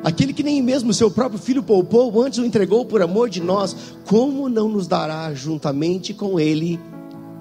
Aquele 0.04 0.32
que 0.32 0.44
nem 0.44 0.62
mesmo 0.62 0.94
seu 0.94 1.12
próprio 1.12 1.40
filho 1.40 1.62
poupou, 1.62 2.22
antes 2.22 2.40
o 2.40 2.46
entregou 2.46 2.86
por 2.86 3.02
amor 3.02 3.30
de 3.30 3.42
nós, 3.42 3.76
como 4.06 4.48
não 4.48 4.70
nos 4.70 4.88
dará 4.88 5.34
juntamente 5.34 6.14
com 6.14 6.40
ele 6.40 6.80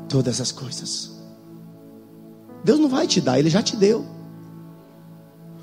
todas 0.08 0.40
as 0.40 0.50
coisas? 0.50 1.12
Deus 2.64 2.80
não 2.80 2.88
vai 2.88 3.06
te 3.06 3.20
dar, 3.20 3.38
ele 3.38 3.50
já 3.50 3.62
te 3.62 3.76
deu. 3.76 4.04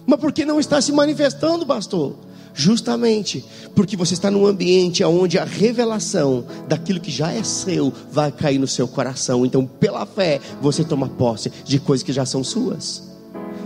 Mas 0.06 0.20
por 0.20 0.32
que 0.32 0.46
não 0.46 0.60
está 0.60 0.80
se 0.80 0.92
manifestando, 0.94 1.66
pastor? 1.66 2.16
Justamente 2.54 3.44
porque 3.76 3.98
você 3.98 4.14
está 4.14 4.30
num 4.30 4.46
ambiente 4.46 5.04
onde 5.04 5.40
a 5.40 5.44
revelação 5.44 6.46
daquilo 6.68 7.00
que 7.00 7.10
já 7.10 7.32
é 7.32 7.44
seu 7.44 7.92
vai 8.12 8.32
cair 8.32 8.60
no 8.60 8.68
seu 8.68 8.88
coração. 8.88 9.46
Então, 9.46 9.66
pela 9.66 10.06
fé, 10.06 10.40
você 10.62 10.84
toma 10.84 11.10
posse 11.10 11.52
de 11.66 11.80
coisas 11.80 12.04
que 12.04 12.14
já 12.14 12.26
são 12.26 12.44
suas. 12.44 13.04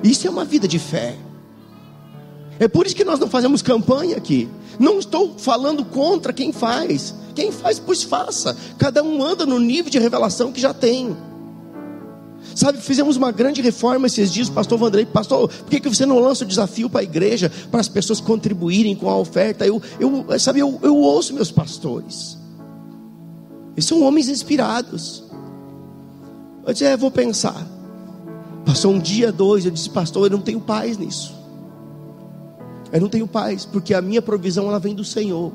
Isso 0.04 0.26
é 0.26 0.30
uma 0.30 0.45
vida 0.45 0.67
de 0.67 0.80
fé. 0.80 1.15
É 2.60 2.67
por 2.67 2.86
isso 2.86 2.95
que 2.95 3.04
nós 3.04 3.19
não 3.19 3.28
fazemos 3.28 3.62
campanha 3.62 4.17
aqui. 4.17 4.50
Não 4.80 5.00
estou 5.00 5.36
falando 5.38 5.84
contra 5.84 6.32
quem 6.32 6.52
faz. 6.52 7.13
Quem 7.36 7.52
faz, 7.52 7.80
pois 7.80 8.04
faça. 8.04 8.56
Cada 8.78 9.04
um 9.04 9.23
anda 9.23 9.45
no 9.45 9.60
nível 9.60 9.91
de 9.91 10.00
revelação 10.00 10.52
que 10.52 10.62
já 10.62 10.73
tem. 10.73 11.15
Sabe, 12.58 12.80
fizemos 12.80 13.17
uma 13.17 13.32
grande 13.32 13.62
reforma 13.62 14.08
esses 14.08 14.34
dias, 14.34 14.50
pastor 14.50 14.80
Vandrei, 14.80 15.06
pastor, 15.06 15.48
por 15.48 15.70
que, 15.70 15.80
que 15.80 15.88
você 15.88 16.08
não 16.08 16.17
lança 16.17 16.43
o 16.43 16.48
desafio 16.48 16.89
para 16.89 17.02
a 17.02 17.04
igreja, 17.04 17.52
para 17.70 17.80
as 17.80 17.88
pessoas 17.88 18.20
contribuírem 18.20 18.96
com 18.96 19.08
a 19.08 19.15
oferta? 19.15 19.63
Eu, 19.63 19.80
eu 20.00 20.39
sabe, 20.39 20.60
eu, 20.60 20.80
eu 20.82 20.96
ouço 20.98 21.36
meus 21.36 21.52
pastores. 21.52 22.36
Eles 23.76 23.86
são 23.86 24.02
homens 24.02 24.28
inspirados. 24.28 25.24
Eu 26.65 26.74
disse, 26.74 26.86
é, 26.86 26.98
vou 26.98 27.12
pensar. 27.12 27.63
Passou 28.65 28.91
um 28.91 28.98
dia, 28.98 29.32
dois, 29.32 29.63
eu 29.63 29.70
disse, 29.70 29.91
pastor, 29.91 30.26
eu 30.26 30.32
não 30.32 30.41
tenho 30.41 30.60
paz 30.60 30.98
nisso. 30.98 31.36
Eu 32.91 33.02
não 33.02 33.08
tenho 33.08 33.28
paz, 33.28 33.65
porque 33.65 33.93
a 33.93 34.02
minha 34.02 34.20
provisão 34.20 34.67
ela 34.67 34.80
vem 34.80 34.96
do 34.96 35.06
Senhor. 35.06 35.54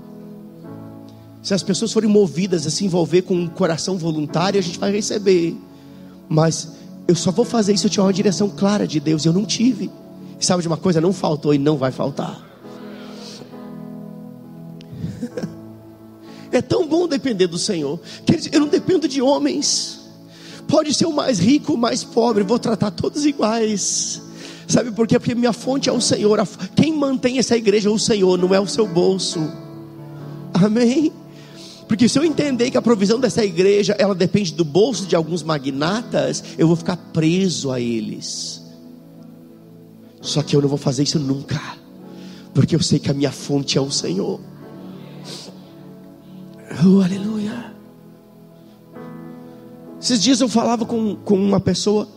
Se 1.42 1.52
as 1.52 1.64
pessoas 1.64 1.92
forem 1.92 2.08
movidas 2.08 2.64
a 2.64 2.70
se 2.70 2.84
envolver 2.84 3.22
com 3.22 3.34
um 3.34 3.48
coração 3.48 3.98
voluntário, 3.98 4.60
a 4.60 4.62
gente 4.62 4.78
vai 4.78 4.92
receber. 4.92 5.56
Mas 6.28 6.80
eu 7.06 7.14
só 7.14 7.30
vou 7.30 7.44
fazer 7.44 7.72
isso 7.72 7.82
se 7.82 7.86
eu 7.86 7.90
tiver 7.90 8.02
uma 8.02 8.12
direção 8.12 8.48
clara 8.48 8.86
de 8.86 9.00
Deus. 9.00 9.24
Eu 9.24 9.32
não 9.32 9.44
tive. 9.44 9.90
E 10.40 10.44
sabe 10.44 10.62
de 10.62 10.68
uma 10.68 10.76
coisa? 10.76 11.00
Não 11.00 11.12
faltou 11.12 11.52
e 11.54 11.58
não 11.58 11.76
vai 11.76 11.92
faltar. 11.92 12.40
É 16.54 16.60
tão 16.60 16.86
bom 16.86 17.08
depender 17.08 17.46
do 17.46 17.56
Senhor. 17.56 17.98
eu 18.52 18.60
não 18.60 18.68
dependo 18.68 19.08
de 19.08 19.22
homens. 19.22 20.00
Pode 20.68 20.92
ser 20.92 21.06
o 21.06 21.12
mais 21.12 21.38
rico, 21.38 21.72
o 21.72 21.78
mais 21.78 22.04
pobre, 22.04 22.44
vou 22.44 22.58
tratar 22.58 22.90
todos 22.90 23.24
iguais. 23.24 24.20
Sabe 24.68 24.90
por 24.90 25.06
quê? 25.06 25.18
Porque 25.18 25.34
minha 25.34 25.54
fonte 25.54 25.88
é 25.88 25.92
o 25.92 26.00
Senhor. 26.00 26.46
Quem 26.76 26.94
mantém 26.94 27.38
essa 27.38 27.56
igreja 27.56 27.88
é 27.88 27.92
o 27.92 27.98
Senhor, 27.98 28.38
não 28.38 28.54
é 28.54 28.60
o 28.60 28.66
seu 28.66 28.86
bolso. 28.86 29.40
Amém? 30.52 31.10
Porque 31.88 32.08
se 32.08 32.18
eu 32.18 32.24
entender 32.24 32.70
que 32.70 32.76
a 32.76 32.82
provisão 32.82 33.20
dessa 33.20 33.44
igreja, 33.44 33.94
ela 33.98 34.14
depende 34.14 34.52
do 34.52 34.64
bolso 34.64 35.06
de 35.06 35.16
alguns 35.16 35.42
magnatas, 35.42 36.42
eu 36.56 36.66
vou 36.66 36.76
ficar 36.76 36.96
preso 36.96 37.70
a 37.70 37.80
eles. 37.80 38.62
Só 40.20 40.42
que 40.42 40.54
eu 40.54 40.62
não 40.62 40.68
vou 40.68 40.78
fazer 40.78 41.02
isso 41.02 41.18
nunca. 41.18 41.60
Porque 42.54 42.76
eu 42.76 42.82
sei 42.82 42.98
que 42.98 43.10
a 43.10 43.14
minha 43.14 43.32
fonte 43.32 43.76
é 43.76 43.80
o 43.80 43.90
Senhor. 43.90 44.40
Oh, 46.84 47.00
aleluia. 47.02 47.72
Esses 50.00 50.22
dias 50.22 50.40
eu 50.40 50.48
falava 50.48 50.84
com, 50.84 51.16
com 51.16 51.36
uma 51.36 51.60
pessoa. 51.60 52.08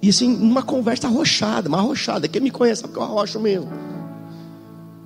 E 0.00 0.10
assim, 0.10 0.34
uma 0.36 0.62
conversa 0.62 1.06
arrochada, 1.06 1.68
uma 1.68 1.78
arrochada. 1.78 2.28
Quem 2.28 2.40
me 2.40 2.50
conhece 2.50 2.82
sabe 2.82 2.92
que 2.92 2.98
eu 2.98 3.02
arrocho 3.02 3.40
mesmo. 3.40 3.87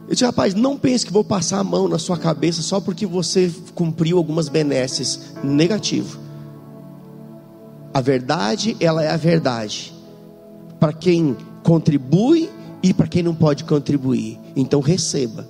Eu 0.06 0.14
disse, 0.14 0.24
rapaz, 0.24 0.54
não 0.54 0.76
pense 0.76 1.06
que 1.06 1.12
vou 1.12 1.24
passar 1.24 1.60
a 1.60 1.64
mão 1.64 1.88
na 1.88 1.98
sua 1.98 2.18
cabeça 2.18 2.60
só 2.60 2.80
porque 2.80 3.06
você 3.06 3.52
cumpriu 3.74 4.18
algumas 4.18 4.48
benesses. 4.48 5.32
Negativo. 5.42 6.18
A 7.94 8.00
verdade, 8.00 8.76
ela 8.80 9.02
é 9.02 9.10
a 9.10 9.16
verdade. 9.16 9.94
Para 10.80 10.92
quem 10.92 11.36
contribui 11.62 12.50
e 12.82 12.92
para 12.92 13.06
quem 13.06 13.22
não 13.22 13.34
pode 13.34 13.64
contribuir. 13.64 14.38
Então 14.56 14.80
receba. 14.80 15.48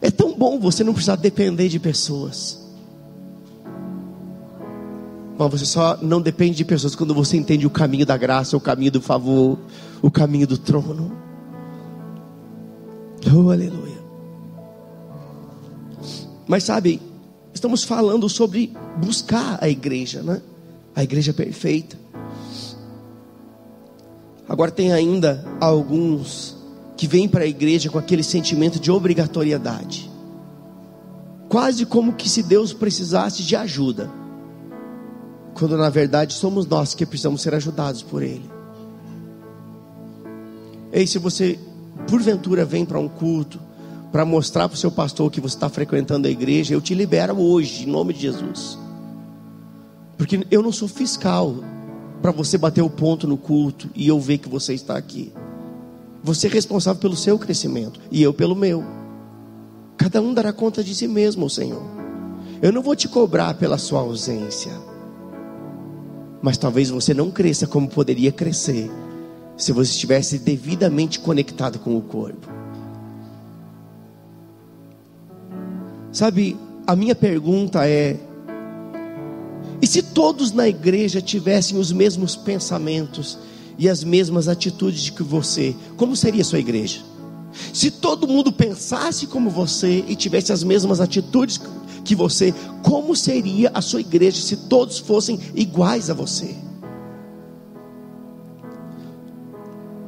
É 0.00 0.10
tão 0.10 0.36
bom 0.36 0.58
você 0.58 0.82
não 0.82 0.92
precisar 0.92 1.16
depender 1.16 1.68
de 1.68 1.78
pessoas. 1.78 2.60
Mas 5.38 5.50
você 5.50 5.64
só 5.64 5.98
não 6.00 6.20
depende 6.20 6.56
de 6.56 6.64
pessoas 6.64 6.94
quando 6.94 7.14
você 7.14 7.36
entende 7.36 7.66
o 7.66 7.70
caminho 7.70 8.06
da 8.06 8.16
graça, 8.16 8.56
o 8.56 8.60
caminho 8.60 8.92
do 8.92 9.00
favor, 9.00 9.58
o 10.00 10.10
caminho 10.10 10.46
do 10.46 10.58
trono. 10.58 11.12
Oh, 13.30 13.50
aleluia. 13.50 14.02
Mas 16.46 16.64
sabe, 16.64 17.00
estamos 17.54 17.84
falando 17.84 18.28
sobre 18.28 18.74
buscar 18.98 19.58
a 19.62 19.68
igreja, 19.68 20.22
né? 20.22 20.40
A 20.94 21.02
igreja 21.02 21.32
perfeita. 21.32 21.96
Agora 24.48 24.70
tem 24.70 24.92
ainda 24.92 25.44
alguns 25.60 26.56
que 26.96 27.06
vêm 27.06 27.28
para 27.28 27.44
a 27.44 27.46
igreja 27.46 27.88
com 27.88 27.98
aquele 27.98 28.22
sentimento 28.22 28.78
de 28.78 28.90
obrigatoriedade. 28.90 30.10
Quase 31.48 31.86
como 31.86 32.12
que 32.12 32.28
se 32.28 32.42
Deus 32.42 32.72
precisasse 32.72 33.42
de 33.42 33.56
ajuda. 33.56 34.10
Quando 35.54 35.76
na 35.76 35.88
verdade 35.88 36.34
somos 36.34 36.66
nós 36.66 36.94
que 36.94 37.06
precisamos 37.06 37.40
ser 37.40 37.54
ajudados 37.54 38.02
por 38.02 38.22
Ele. 38.22 38.50
Ei, 40.92 41.06
se 41.06 41.18
você 41.18 41.58
porventura 42.06 42.64
vem 42.64 42.84
para 42.84 42.98
um 42.98 43.08
culto 43.08 43.60
para 44.12 44.26
mostrar 44.26 44.68
para 44.68 44.76
o 44.76 44.78
seu 44.78 44.90
pastor 44.90 45.30
que 45.30 45.40
você 45.40 45.56
está 45.56 45.70
frequentando 45.70 46.28
a 46.28 46.30
igreja, 46.30 46.74
eu 46.74 46.82
te 46.82 46.94
libero 46.94 47.40
hoje, 47.40 47.84
em 47.84 47.90
nome 47.90 48.12
de 48.12 48.20
Jesus. 48.20 48.78
Porque 50.18 50.46
eu 50.50 50.62
não 50.62 50.70
sou 50.70 50.86
fiscal 50.86 51.56
para 52.20 52.30
você 52.30 52.58
bater 52.58 52.82
o 52.82 52.90
ponto 52.90 53.26
no 53.26 53.38
culto 53.38 53.88
e 53.94 54.06
eu 54.06 54.20
ver 54.20 54.36
que 54.36 54.50
você 54.50 54.74
está 54.74 54.98
aqui. 54.98 55.32
Você 56.22 56.46
é 56.46 56.50
responsável 56.50 57.00
pelo 57.00 57.16
seu 57.16 57.38
crescimento 57.38 57.98
e 58.10 58.22
eu 58.22 58.34
pelo 58.34 58.54
meu. 58.54 58.84
Cada 59.96 60.20
um 60.20 60.34
dará 60.34 60.52
conta 60.52 60.84
de 60.84 60.94
si 60.94 61.08
mesmo, 61.08 61.48
Senhor. 61.48 61.82
Eu 62.60 62.70
não 62.70 62.82
vou 62.82 62.94
te 62.94 63.08
cobrar 63.08 63.54
pela 63.54 63.78
sua 63.78 64.00
ausência. 64.00 64.72
Mas 66.42 66.58
talvez 66.58 66.90
você 66.90 67.14
não 67.14 67.30
cresça 67.30 67.66
como 67.66 67.88
poderia 67.88 68.30
crescer 68.30 68.90
se 69.62 69.70
você 69.70 69.92
estivesse 69.92 70.38
devidamente 70.38 71.20
conectado 71.20 71.78
com 71.78 71.96
o 71.96 72.02
corpo. 72.02 72.48
Sabe, 76.10 76.56
a 76.84 76.96
minha 76.96 77.14
pergunta 77.14 77.86
é: 77.86 78.18
e 79.80 79.86
se 79.86 80.02
todos 80.02 80.50
na 80.50 80.68
igreja 80.68 81.22
tivessem 81.22 81.78
os 81.78 81.92
mesmos 81.92 82.34
pensamentos 82.34 83.38
e 83.78 83.88
as 83.88 84.02
mesmas 84.02 84.48
atitudes 84.48 85.10
que 85.10 85.22
você, 85.22 85.76
como 85.96 86.16
seria 86.16 86.42
a 86.42 86.44
sua 86.44 86.58
igreja? 86.58 87.00
Se 87.72 87.90
todo 87.90 88.26
mundo 88.26 88.50
pensasse 88.50 89.28
como 89.28 89.48
você 89.48 90.04
e 90.08 90.16
tivesse 90.16 90.52
as 90.52 90.64
mesmas 90.64 91.00
atitudes 91.00 91.60
que 92.04 92.16
você, 92.16 92.52
como 92.82 93.14
seria 93.14 93.70
a 93.72 93.80
sua 93.80 94.00
igreja 94.00 94.40
se 94.40 94.56
todos 94.56 94.98
fossem 94.98 95.38
iguais 95.54 96.10
a 96.10 96.14
você? 96.14 96.71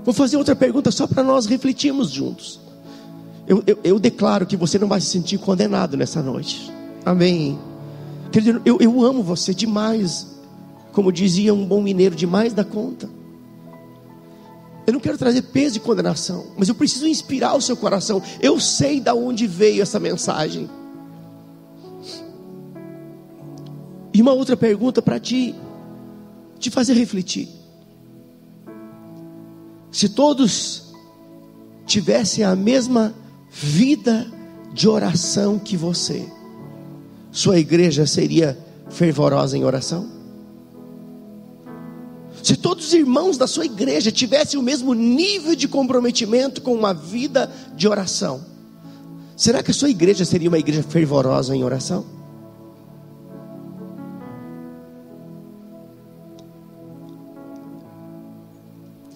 Vou 0.04 0.12
fazer 0.12 0.36
outra 0.36 0.54
pergunta 0.54 0.90
só 0.90 1.06
para 1.06 1.22
nós 1.22 1.46
refletirmos 1.46 2.10
juntos. 2.10 2.60
Eu, 3.46 3.62
eu, 3.66 3.78
eu, 3.82 3.98
declaro 3.98 4.46
que 4.46 4.56
você 4.56 4.78
não 4.78 4.88
vai 4.88 5.00
se 5.00 5.08
sentir 5.08 5.38
condenado 5.38 5.96
nessa 5.96 6.22
noite. 6.22 6.70
Amém. 7.04 7.58
Querido, 8.30 8.60
eu, 8.64 8.78
eu 8.80 9.02
amo 9.02 9.22
você 9.22 9.54
demais. 9.54 10.26
Como 10.92 11.10
dizia 11.10 11.52
um 11.52 11.66
bom 11.66 11.82
mineiro, 11.82 12.14
demais 12.14 12.52
da 12.52 12.64
conta. 12.64 13.08
Eu 14.86 14.92
não 14.92 15.00
quero 15.00 15.16
trazer 15.16 15.42
peso 15.42 15.74
de 15.74 15.80
condenação, 15.80 16.46
mas 16.58 16.68
eu 16.68 16.74
preciso 16.74 17.06
inspirar 17.06 17.54
o 17.54 17.60
seu 17.60 17.76
coração. 17.76 18.22
Eu 18.40 18.60
sei 18.60 19.00
de 19.00 19.10
onde 19.10 19.46
veio 19.46 19.82
essa 19.82 19.98
mensagem. 19.98 20.68
E 24.12 24.20
uma 24.20 24.32
outra 24.32 24.56
pergunta 24.56 25.00
para 25.02 25.18
ti, 25.18 25.54
te 26.58 26.70
fazer 26.70 26.92
refletir. 26.92 27.48
Se 29.94 30.08
todos 30.08 30.92
tivessem 31.86 32.42
a 32.42 32.56
mesma 32.56 33.14
vida 33.48 34.26
de 34.72 34.88
oração 34.88 35.56
que 35.56 35.76
você, 35.76 36.28
sua 37.30 37.60
igreja 37.60 38.04
seria 38.04 38.58
fervorosa 38.90 39.56
em 39.56 39.62
oração? 39.62 40.10
Se 42.42 42.56
todos 42.56 42.88
os 42.88 42.92
irmãos 42.92 43.38
da 43.38 43.46
sua 43.46 43.66
igreja 43.66 44.10
tivessem 44.10 44.58
o 44.58 44.62
mesmo 44.64 44.94
nível 44.94 45.54
de 45.54 45.68
comprometimento 45.68 46.60
com 46.60 46.74
uma 46.74 46.92
vida 46.92 47.48
de 47.76 47.86
oração, 47.86 48.44
será 49.36 49.62
que 49.62 49.70
a 49.70 49.74
sua 49.74 49.90
igreja 49.90 50.24
seria 50.24 50.48
uma 50.48 50.58
igreja 50.58 50.82
fervorosa 50.82 51.54
em 51.54 51.62
oração? 51.62 52.04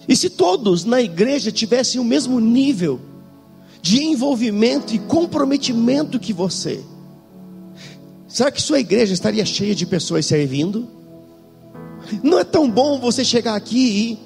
E 0.09 0.15
se 0.15 0.27
todos 0.27 0.85
na 0.85 0.99
igreja 0.99 1.51
tivessem 1.51 2.01
o 2.01 2.03
mesmo 2.03 2.39
nível 2.39 2.99
de 3.79 4.03
envolvimento 4.03 4.95
e 4.95 4.97
comprometimento 4.97 6.19
que 6.19 6.33
você, 6.33 6.83
será 8.27 8.49
que 8.49 8.59
sua 8.59 8.79
igreja 8.79 9.13
estaria 9.13 9.45
cheia 9.45 9.75
de 9.75 9.85
pessoas 9.85 10.25
servindo? 10.25 10.87
Não 12.23 12.39
é 12.39 12.43
tão 12.43 12.67
bom 12.69 12.99
você 12.99 13.23
chegar 13.23 13.53
aqui 13.53 14.17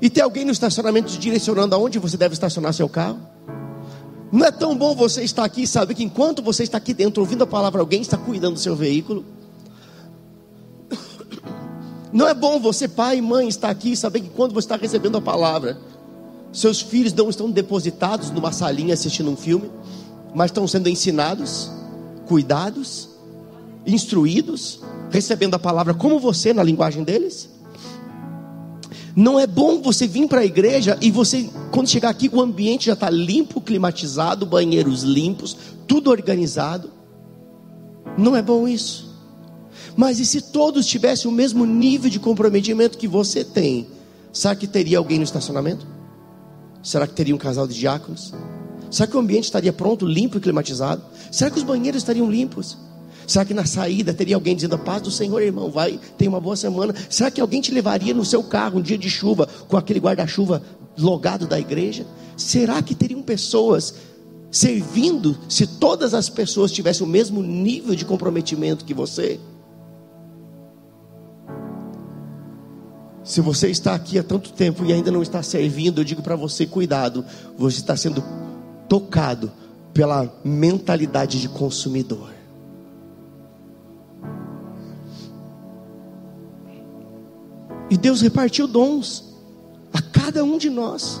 e, 0.00 0.06
e 0.06 0.10
ter 0.10 0.20
alguém 0.20 0.44
no 0.44 0.52
estacionamento 0.52 1.18
direcionando 1.18 1.74
aonde 1.74 1.98
você 1.98 2.18
deve 2.18 2.34
estacionar 2.34 2.74
seu 2.74 2.86
carro? 2.86 3.18
Não 4.30 4.44
é 4.44 4.50
tão 4.50 4.76
bom 4.76 4.94
você 4.94 5.22
estar 5.22 5.44
aqui 5.44 5.62
e 5.62 5.66
saber 5.66 5.94
que 5.94 6.04
enquanto 6.04 6.42
você 6.42 6.64
está 6.64 6.76
aqui 6.76 6.92
dentro 6.92 7.22
ouvindo 7.22 7.44
a 7.44 7.46
palavra, 7.46 7.80
alguém 7.80 8.02
está 8.02 8.18
cuidando 8.18 8.54
do 8.54 8.60
seu 8.60 8.76
veículo? 8.76 9.24
Não 12.12 12.28
é 12.28 12.34
bom 12.34 12.60
você, 12.60 12.86
pai 12.86 13.18
e 13.18 13.22
mãe, 13.22 13.48
estar 13.48 13.70
aqui 13.70 13.92
e 13.92 13.96
saber 13.96 14.20
que 14.20 14.28
quando 14.28 14.52
você 14.52 14.66
está 14.66 14.76
recebendo 14.76 15.16
a 15.16 15.20
palavra, 15.20 15.78
seus 16.52 16.80
filhos 16.80 17.14
não 17.14 17.30
estão 17.30 17.50
depositados 17.50 18.30
numa 18.30 18.52
salinha 18.52 18.92
assistindo 18.92 19.30
um 19.30 19.36
filme, 19.36 19.70
mas 20.34 20.50
estão 20.50 20.68
sendo 20.68 20.88
ensinados, 20.88 21.70
cuidados, 22.26 23.08
instruídos, 23.86 24.80
recebendo 25.10 25.54
a 25.54 25.58
palavra 25.58 25.94
como 25.94 26.18
você 26.18 26.52
na 26.52 26.62
linguagem 26.62 27.02
deles? 27.02 27.48
Não 29.16 29.38
é 29.38 29.46
bom 29.46 29.80
você 29.80 30.06
vir 30.06 30.26
para 30.26 30.40
a 30.40 30.44
igreja 30.44 30.98
e 31.00 31.10
você, 31.10 31.48
quando 31.70 31.88
chegar 31.88 32.10
aqui, 32.10 32.30
o 32.32 32.40
ambiente 32.40 32.86
já 32.86 32.94
está 32.94 33.10
limpo, 33.10 33.60
climatizado, 33.60 34.46
banheiros 34.46 35.02
limpos, 35.02 35.56
tudo 35.86 36.10
organizado. 36.10 36.90
Não 38.16 38.34
é 38.34 38.42
bom 38.42 38.66
isso. 38.66 39.11
Mas 39.96 40.18
e 40.18 40.24
se 40.24 40.40
todos 40.40 40.86
tivessem 40.86 41.30
o 41.30 41.34
mesmo 41.34 41.66
nível 41.66 42.10
de 42.10 42.18
comprometimento 42.18 42.98
que 42.98 43.08
você 43.08 43.44
tem? 43.44 43.86
Será 44.32 44.54
que 44.54 44.66
teria 44.66 44.98
alguém 44.98 45.18
no 45.18 45.24
estacionamento? 45.24 45.86
Será 46.82 47.06
que 47.06 47.14
teria 47.14 47.34
um 47.34 47.38
casal 47.38 47.66
de 47.66 47.74
diáconos? 47.74 48.32
Será 48.90 49.06
que 49.06 49.16
o 49.16 49.20
ambiente 49.20 49.44
estaria 49.44 49.72
pronto, 49.72 50.06
limpo 50.06 50.38
e 50.38 50.40
climatizado? 50.40 51.02
Será 51.30 51.50
que 51.50 51.58
os 51.58 51.64
banheiros 51.64 52.02
estariam 52.02 52.30
limpos? 52.30 52.76
Será 53.26 53.44
que 53.44 53.54
na 53.54 53.64
saída 53.64 54.12
teria 54.12 54.34
alguém 54.34 54.54
dizendo 54.54 54.74
a 54.74 54.78
paz 54.78 55.02
do 55.02 55.10
Senhor, 55.10 55.40
irmão, 55.40 55.70
vai, 55.70 55.98
tem 56.18 56.28
uma 56.28 56.40
boa 56.40 56.56
semana? 56.56 56.94
Será 57.08 57.30
que 57.30 57.40
alguém 57.40 57.60
te 57.60 57.72
levaria 57.72 58.12
no 58.12 58.24
seu 58.24 58.42
carro 58.42 58.78
um 58.78 58.82
dia 58.82 58.98
de 58.98 59.08
chuva 59.08 59.48
com 59.68 59.76
aquele 59.76 60.00
guarda-chuva 60.00 60.62
logado 60.98 61.46
da 61.46 61.58
igreja? 61.58 62.04
Será 62.36 62.82
que 62.82 62.94
teriam 62.94 63.22
pessoas 63.22 63.94
servindo 64.50 65.38
se 65.48 65.66
todas 65.66 66.12
as 66.12 66.28
pessoas 66.28 66.72
tivessem 66.72 67.06
o 67.06 67.08
mesmo 67.08 67.42
nível 67.42 67.94
de 67.94 68.04
comprometimento 68.04 68.84
que 68.84 68.92
você? 68.92 69.38
Se 73.24 73.40
você 73.40 73.68
está 73.68 73.94
aqui 73.94 74.18
há 74.18 74.22
tanto 74.22 74.52
tempo 74.52 74.84
e 74.84 74.92
ainda 74.92 75.10
não 75.10 75.22
está 75.22 75.42
servindo, 75.42 76.00
eu 76.00 76.04
digo 76.04 76.22
para 76.22 76.36
você: 76.36 76.66
cuidado, 76.66 77.24
você 77.56 77.78
está 77.78 77.96
sendo 77.96 78.22
tocado 78.88 79.52
pela 79.94 80.32
mentalidade 80.44 81.40
de 81.40 81.48
consumidor. 81.48 82.30
E 87.90 87.96
Deus 87.96 88.22
repartiu 88.22 88.66
dons 88.66 89.32
a 89.92 90.00
cada 90.00 90.42
um 90.42 90.58
de 90.58 90.70
nós, 90.70 91.20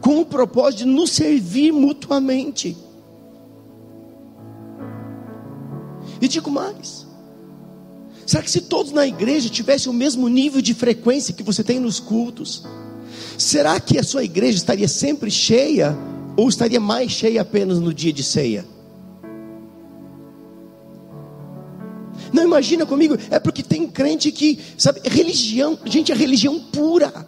com 0.00 0.20
o 0.20 0.24
propósito 0.24 0.78
de 0.78 0.84
nos 0.86 1.10
servir 1.10 1.72
mutuamente. 1.72 2.76
E 6.20 6.28
digo 6.28 6.50
mais: 6.50 7.05
será 8.26 8.42
que 8.42 8.50
se 8.50 8.62
todos 8.62 8.92
na 8.92 9.06
igreja 9.06 9.48
tivessem 9.48 9.90
o 9.90 9.94
mesmo 9.94 10.28
nível 10.28 10.60
de 10.60 10.74
frequência 10.74 11.32
que 11.32 11.42
você 11.42 11.62
tem 11.62 11.78
nos 11.78 12.00
cultos, 12.00 12.64
será 13.38 13.78
que 13.78 13.98
a 13.98 14.02
sua 14.02 14.24
igreja 14.24 14.58
estaria 14.58 14.88
sempre 14.88 15.30
cheia 15.30 15.96
ou 16.36 16.48
estaria 16.48 16.80
mais 16.80 17.12
cheia 17.12 17.40
apenas 17.40 17.78
no 17.78 17.94
dia 17.94 18.12
de 18.12 18.24
ceia? 18.24 18.66
Não 22.32 22.42
imagina 22.42 22.84
comigo, 22.84 23.16
é 23.30 23.38
porque 23.38 23.62
tem 23.62 23.86
crente 23.86 24.32
que, 24.32 24.58
sabe, 24.76 25.00
religião, 25.04 25.78
gente, 25.84 26.10
é 26.10 26.14
religião 26.14 26.58
pura. 26.58 27.26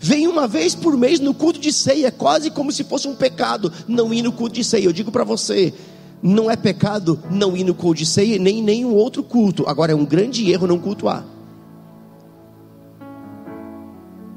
Vem 0.00 0.28
uma 0.28 0.46
vez 0.46 0.74
por 0.74 0.96
mês 0.96 1.18
no 1.18 1.34
culto 1.34 1.58
de 1.58 1.72
ceia, 1.72 2.06
é 2.06 2.10
quase 2.10 2.50
como 2.50 2.70
se 2.70 2.84
fosse 2.84 3.08
um 3.08 3.16
pecado 3.16 3.72
não 3.88 4.14
ir 4.14 4.22
no 4.22 4.32
culto 4.32 4.54
de 4.54 4.62
ceia. 4.62 4.84
Eu 4.84 4.92
digo 4.92 5.10
para 5.10 5.24
você, 5.24 5.74
não 6.22 6.50
é 6.50 6.56
pecado 6.56 7.20
não 7.30 7.56
ir 7.56 7.64
no 7.64 7.74
culto 7.74 8.02
nem 8.40 8.62
nenhum 8.62 8.94
outro 8.94 9.22
culto. 9.22 9.64
Agora 9.68 9.92
é 9.92 9.94
um 9.94 10.04
grande 10.04 10.50
erro 10.50 10.66
não 10.66 10.78
cultuar. 10.78 11.24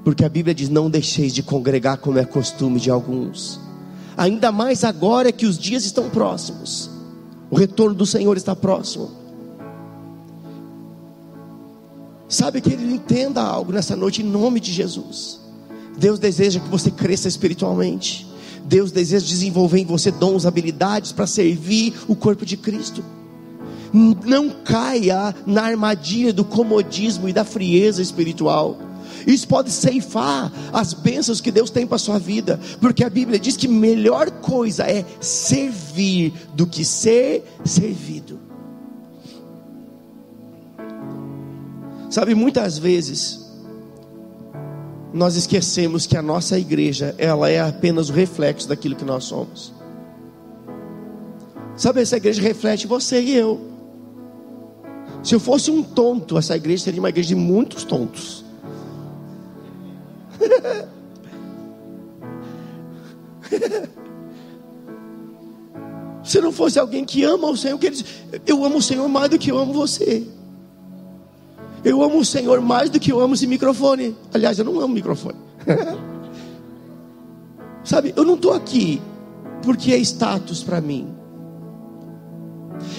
Porque 0.04 0.26
a 0.26 0.30
Bíblia 0.30 0.54
diz: 0.54 0.70
Não 0.70 0.90
deixeis 0.90 1.34
de 1.34 1.44
congregar 1.44 1.98
como 1.98 2.20
é 2.20 2.26
costume 2.26 2.80
de 2.80 2.90
alguns. 2.90 3.60
Ainda 4.18 4.52
mais 4.52 4.84
agora 4.84 5.32
que 5.32 5.46
os 5.46 5.58
dias 5.58 5.86
estão 5.86 6.10
próximos. 6.10 6.90
O 7.50 7.56
retorno 7.56 7.96
do 7.96 8.06
Senhor 8.06 8.38
está 8.38 8.56
próximo. 8.56 9.12
Sabe 12.28 12.62
que 12.62 12.72
ele 12.72 12.94
entenda 12.94 13.42
algo 13.42 13.74
nessa 13.74 13.96
noite 13.96 14.22
em 14.22 14.26
nome 14.26 14.60
de 14.60 14.72
Jesus. 14.72 15.40
Deus 15.98 16.18
deseja 16.18 16.60
que 16.60 16.70
você 16.70 16.90
cresça 16.90 17.28
espiritualmente. 17.28 18.31
Deus 18.66 18.92
deseja 18.92 19.26
desenvolver 19.26 19.80
em 19.80 19.86
você 19.86 20.12
dons, 20.12 20.46
habilidades 20.46 21.12
para 21.12 21.28
servir 21.28 21.94
o 22.08 22.16
corpo 22.16 22.46
de 22.46 22.58
Cristo. 22.58 23.04
Não 23.94 24.50
caia 24.50 25.36
na 25.46 25.64
armadilha 25.64 26.32
do 26.32 26.46
comodismo 26.46 27.28
e 27.28 27.34
da 27.34 27.44
frieza 27.44 28.02
espiritual. 28.02 28.78
Isso 29.28 29.48
pode 29.48 29.70
ceifar 29.72 30.52
as 30.72 30.94
bênçãos 30.94 31.42
que 31.42 31.52
Deus 31.52 31.70
tem 31.70 31.86
para 31.86 31.98
a 31.98 32.00
sua 32.00 32.18
vida, 32.18 32.60
porque 32.80 33.04
a 33.04 33.10
Bíblia 33.10 33.38
diz 33.38 33.58
que 33.58 33.68
melhor 33.68 34.32
coisa 34.32 34.84
é 34.84 35.06
servir 35.20 36.34
do 36.56 36.66
que 36.66 36.84
ser 36.86 37.44
servido. 37.64 38.40
Sabe, 42.10 42.36
muitas 42.36 42.78
vezes 42.78 43.41
nós 45.14 45.36
esquecemos 45.36 46.06
que 46.06 46.16
a 46.16 46.22
nossa 46.22 46.58
igreja, 46.58 47.14
ela 47.18 47.50
é 47.50 47.60
apenas 47.60 48.10
o 48.10 48.14
reflexo 48.14 48.68
daquilo 48.68 48.96
que 48.96 49.04
nós 49.04 49.26
somos. 49.26 49.74
Sabe, 51.76 52.02
essa 52.02 52.18
igreja 52.18 52.42
reflete 52.42 52.88
você 52.88 53.22
e 53.22 53.36
eu. 53.36 53.60
Se 55.24 55.36
eu 55.36 55.40
fosse 55.40 55.70
um 55.70 55.84
tonto, 55.84 56.38
essa 56.38 56.56
igreja 56.56 56.86
seria 56.86 57.00
uma 57.02 57.10
igreja 57.10 57.30
de 57.30 57.36
muitos 57.36 57.84
tontos. 57.84 58.46
Se 66.24 66.40
não 66.40 66.52
fosse 66.52 66.80
alguém 66.80 67.04
que 67.04 67.24
ama 67.24 67.50
o 67.50 67.58
Senhor, 67.58 67.78
que 67.78 67.88
ele 67.88 67.96
diz, 67.98 68.06
eu 68.48 68.64
amo 68.64 68.78
o 68.78 68.82
Senhor 68.82 69.06
mais 69.10 69.30
do 69.30 69.38
que 69.38 69.52
eu 69.52 69.58
amo 69.58 69.74
você. 69.74 70.26
Eu 71.84 72.04
amo 72.04 72.20
o 72.20 72.26
Senhor 72.26 72.62
mais 72.62 72.90
do 72.90 73.00
que 73.00 73.12
eu 73.12 73.20
amo 73.20 73.34
esse 73.34 73.48
microfone. 73.48 74.16
Aliás, 74.34 74.60
eu 74.60 74.66
não 74.66 74.80
amo 74.80 74.94
microfone. 74.94 75.38
Sabe, 77.84 78.14
eu 78.16 78.24
não 78.24 78.36
estou 78.36 78.54
aqui 78.54 79.02
porque 79.64 79.92
é 79.92 79.98
status 79.98 80.64
para 80.64 80.80
mim. 80.80 81.08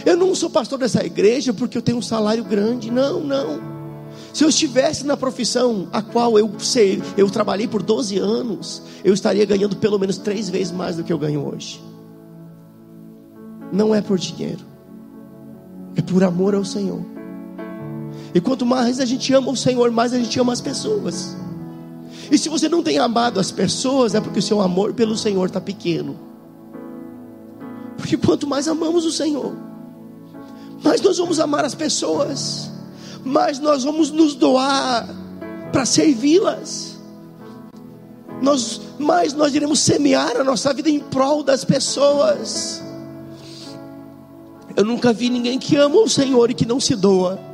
Eu 0.05 0.17
não 0.17 0.35
sou 0.35 0.51
pastor 0.51 0.79
dessa 0.79 1.05
igreja 1.05 1.53
porque 1.53 1.79
eu 1.79 1.83
tenho 1.83 1.99
um 1.99 2.03
salário 2.03 2.45
grande. 2.45 2.91
Não, 2.91 3.21
não. 3.21 3.73
Se 4.33 4.45
eu 4.45 4.49
estivesse 4.49 5.05
na 5.07 5.17
profissão 5.17 5.89
a 5.93 6.03
qual 6.03 6.39
eu 6.39 6.51
sei, 6.59 7.03
eu 7.17 7.31
trabalhei 7.31 7.69
por 7.69 7.83
12 7.83 8.19
anos, 8.19 8.83
eu 9.05 9.15
estaria 9.15 9.45
ganhando 9.45 9.77
pelo 9.77 9.99
menos 9.99 10.19
três 10.19 10.49
vezes 10.49 10.73
mais 10.73 10.97
do 10.97 11.05
que 11.05 11.13
eu 11.13 11.19
ganho 11.19 11.47
hoje. 11.47 11.83
Não 13.73 13.95
é 13.95 14.01
por 14.01 14.19
dinheiro, 14.19 14.65
é 15.97 16.03
por 16.03 16.23
amor 16.23 16.55
ao 16.55 16.65
Senhor. 16.65 17.03
E 18.35 18.41
quanto 18.41 18.65
mais 18.65 18.99
a 18.99 19.05
gente 19.05 19.33
ama 19.35 19.51
o 19.51 19.57
Senhor, 19.57 19.91
mais 19.91 20.13
a 20.13 20.19
gente 20.19 20.39
ama 20.41 20.53
as 20.53 20.61
pessoas. 20.61 21.37
E 22.31 22.39
se 22.39 22.49
você 22.49 22.69
não 22.69 22.83
tem 22.83 22.99
amado 22.99 23.39
as 23.39 23.51
pessoas, 23.51 24.15
é 24.15 24.21
porque 24.21 24.39
o 24.39 24.43
seu 24.43 24.61
amor 24.61 24.95
pelo 24.95 25.17
Senhor 25.17 25.47
está 25.47 25.61
pequeno. 25.61 26.19
Porque 27.97 28.17
quanto 28.17 28.47
mais 28.47 28.67
amamos 28.69 29.05
o 29.05 29.13
Senhor, 29.13 29.55
mais 30.83 31.01
nós 31.01 31.19
vamos 31.19 31.39
amar 31.39 31.65
as 31.65 31.75
pessoas, 31.75 32.71
mais 33.23 33.59
nós 33.59 33.85
vamos 33.85 34.11
nos 34.11 34.35
doar 34.35 35.07
para 35.71 35.85
servi-las. 35.85 36.99
Nós, 38.41 38.81
mais 38.99 39.35
nós 39.35 39.55
iremos 39.55 39.81
semear 39.81 40.37
a 40.37 40.43
nossa 40.43 40.73
vida 40.73 40.91
em 40.91 40.99
prol 40.99 41.43
das 41.43 41.65
pessoas. 41.65 42.83
Eu 44.75 44.85
nunca 44.85 45.13
vi 45.13 45.29
ninguém 45.29 45.59
que 45.59 45.77
ama 45.77 45.97
o 45.97 46.09
Senhor 46.09 46.51
e 46.51 46.55
que 46.55 46.67
não 46.67 46.81
se 46.81 46.97
doa. 46.97 47.52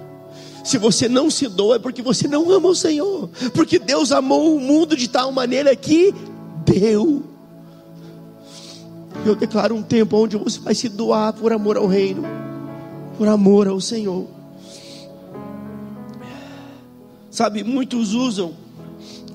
Se 0.69 0.77
você 0.77 1.09
não 1.09 1.31
se 1.31 1.49
doa 1.49 1.77
é 1.77 1.79
porque 1.79 2.03
você 2.03 2.29
não 2.29 2.53
ama 2.53 2.69
o 2.69 2.75
Senhor. 2.75 3.31
Porque 3.55 3.79
Deus 3.79 4.13
amou 4.13 4.55
o 4.55 4.61
mundo 4.61 4.95
de 4.95 5.09
tal 5.09 5.33
maneira 5.33 5.75
que 5.75 6.15
deu. 6.67 7.23
Eu 9.25 9.35
declaro 9.35 9.75
um 9.75 9.83
tempo 9.83 10.19
onde 10.19 10.37
você 10.37 10.61
vai 10.61 10.75
se 10.75 10.91
doar 10.91 11.33
por 11.33 11.55
amor 11.55 11.79
ao 11.79 11.87
reino, 11.87 12.23
por 13.17 13.27
amor 13.29 13.67
ao 13.67 13.81
Senhor. 13.81 14.27
Sabe, 17.31 17.65
muitos 17.65 18.13
usam 18.13 18.53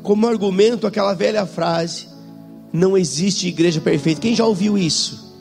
como 0.04 0.28
argumento 0.28 0.86
aquela 0.86 1.16
velha 1.16 1.48
frase: 1.48 2.10
não 2.72 2.96
existe 2.96 3.48
igreja 3.48 3.82
perfeita. 3.82 4.22
Quem 4.22 4.36
já 4.36 4.46
ouviu 4.46 4.78
isso? 4.78 5.34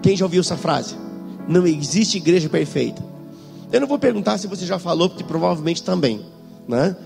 Quem 0.00 0.16
já 0.16 0.24
ouviu 0.24 0.42
essa 0.42 0.56
frase? 0.56 0.94
Não 1.48 1.66
existe 1.66 2.18
igreja 2.18 2.48
perfeita. 2.48 3.09
Eu 3.72 3.80
não 3.80 3.86
vou 3.86 3.98
perguntar 3.98 4.38
se 4.38 4.46
você 4.46 4.66
já 4.66 4.78
falou, 4.78 5.08
porque 5.08 5.22
provavelmente 5.22 5.82
também, 5.82 6.24
né? 6.66 6.96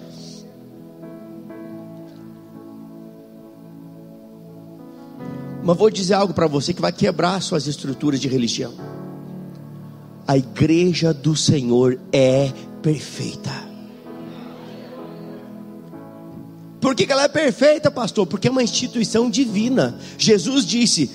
Mas 5.63 5.77
vou 5.77 5.91
dizer 5.91 6.15
algo 6.15 6.35
para 6.35 6.47
você 6.47 6.75
que 6.75 6.81
vai 6.81 6.93
quebrar 6.93 7.41
suas 7.41 7.67
estruturas 7.67 8.21
de 8.21 8.29
religião. 8.29 8.75
A 10.27 10.37
igreja 10.37 11.13
do 11.13 11.35
Senhor 11.35 11.99
é 12.13 12.53
perfeita. 12.83 13.51
Por 16.81 16.95
que, 16.95 17.07
que 17.07 17.13
ela 17.13 17.25
é 17.25 17.29
perfeita, 17.29 17.91
pastor? 17.91 18.27
Porque 18.27 18.49
é 18.49 18.51
uma 18.51 18.63
instituição 18.63 19.31
divina. 19.31 19.99
Jesus 20.19 20.67
disse: 20.67 21.11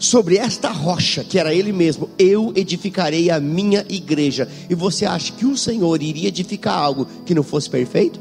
sobre 0.00 0.38
esta 0.38 0.70
rocha, 0.70 1.22
que 1.22 1.38
era 1.38 1.54
Ele 1.54 1.72
mesmo, 1.72 2.08
eu 2.18 2.52
edificarei 2.56 3.30
a 3.30 3.38
minha 3.38 3.84
igreja. 3.86 4.48
E 4.68 4.74
você 4.74 5.04
acha 5.04 5.30
que 5.34 5.44
o 5.44 5.56
Senhor 5.56 6.02
iria 6.02 6.28
edificar 6.28 6.76
algo 6.76 7.06
que 7.26 7.34
não 7.34 7.42
fosse 7.42 7.68
perfeito? 7.68 8.18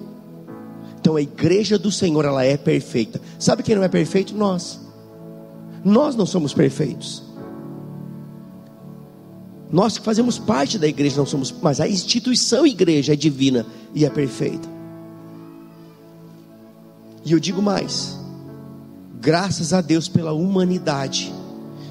Então 0.99 1.15
a 1.15 1.21
igreja 1.21 1.79
do 1.79 1.89
Senhor, 1.89 2.25
ela 2.25 2.43
é 2.43 2.57
perfeita. 2.57 3.21
Sabe 3.39 3.63
quem 3.63 3.75
não 3.75 3.83
é 3.83 3.87
perfeito? 3.87 4.35
Nós. 4.35 4.77
Nós 5.83 6.17
não 6.17 6.25
somos 6.25 6.53
perfeitos. 6.53 7.23
Nós 9.71 9.97
que 9.97 10.03
fazemos 10.03 10.37
parte 10.37 10.77
da 10.77 10.87
igreja 10.87 11.15
não 11.15 11.25
somos, 11.25 11.53
mas 11.61 11.79
a 11.79 11.87
instituição 11.87 12.67
igreja 12.67 13.13
é 13.13 13.15
divina 13.15 13.65
e 13.95 14.03
é 14.03 14.09
perfeita. 14.09 14.67
E 17.23 17.31
eu 17.31 17.39
digo 17.39 17.61
mais: 17.61 18.19
graças 19.21 19.71
a 19.71 19.79
Deus 19.79 20.09
pela 20.09 20.33
humanidade 20.33 21.38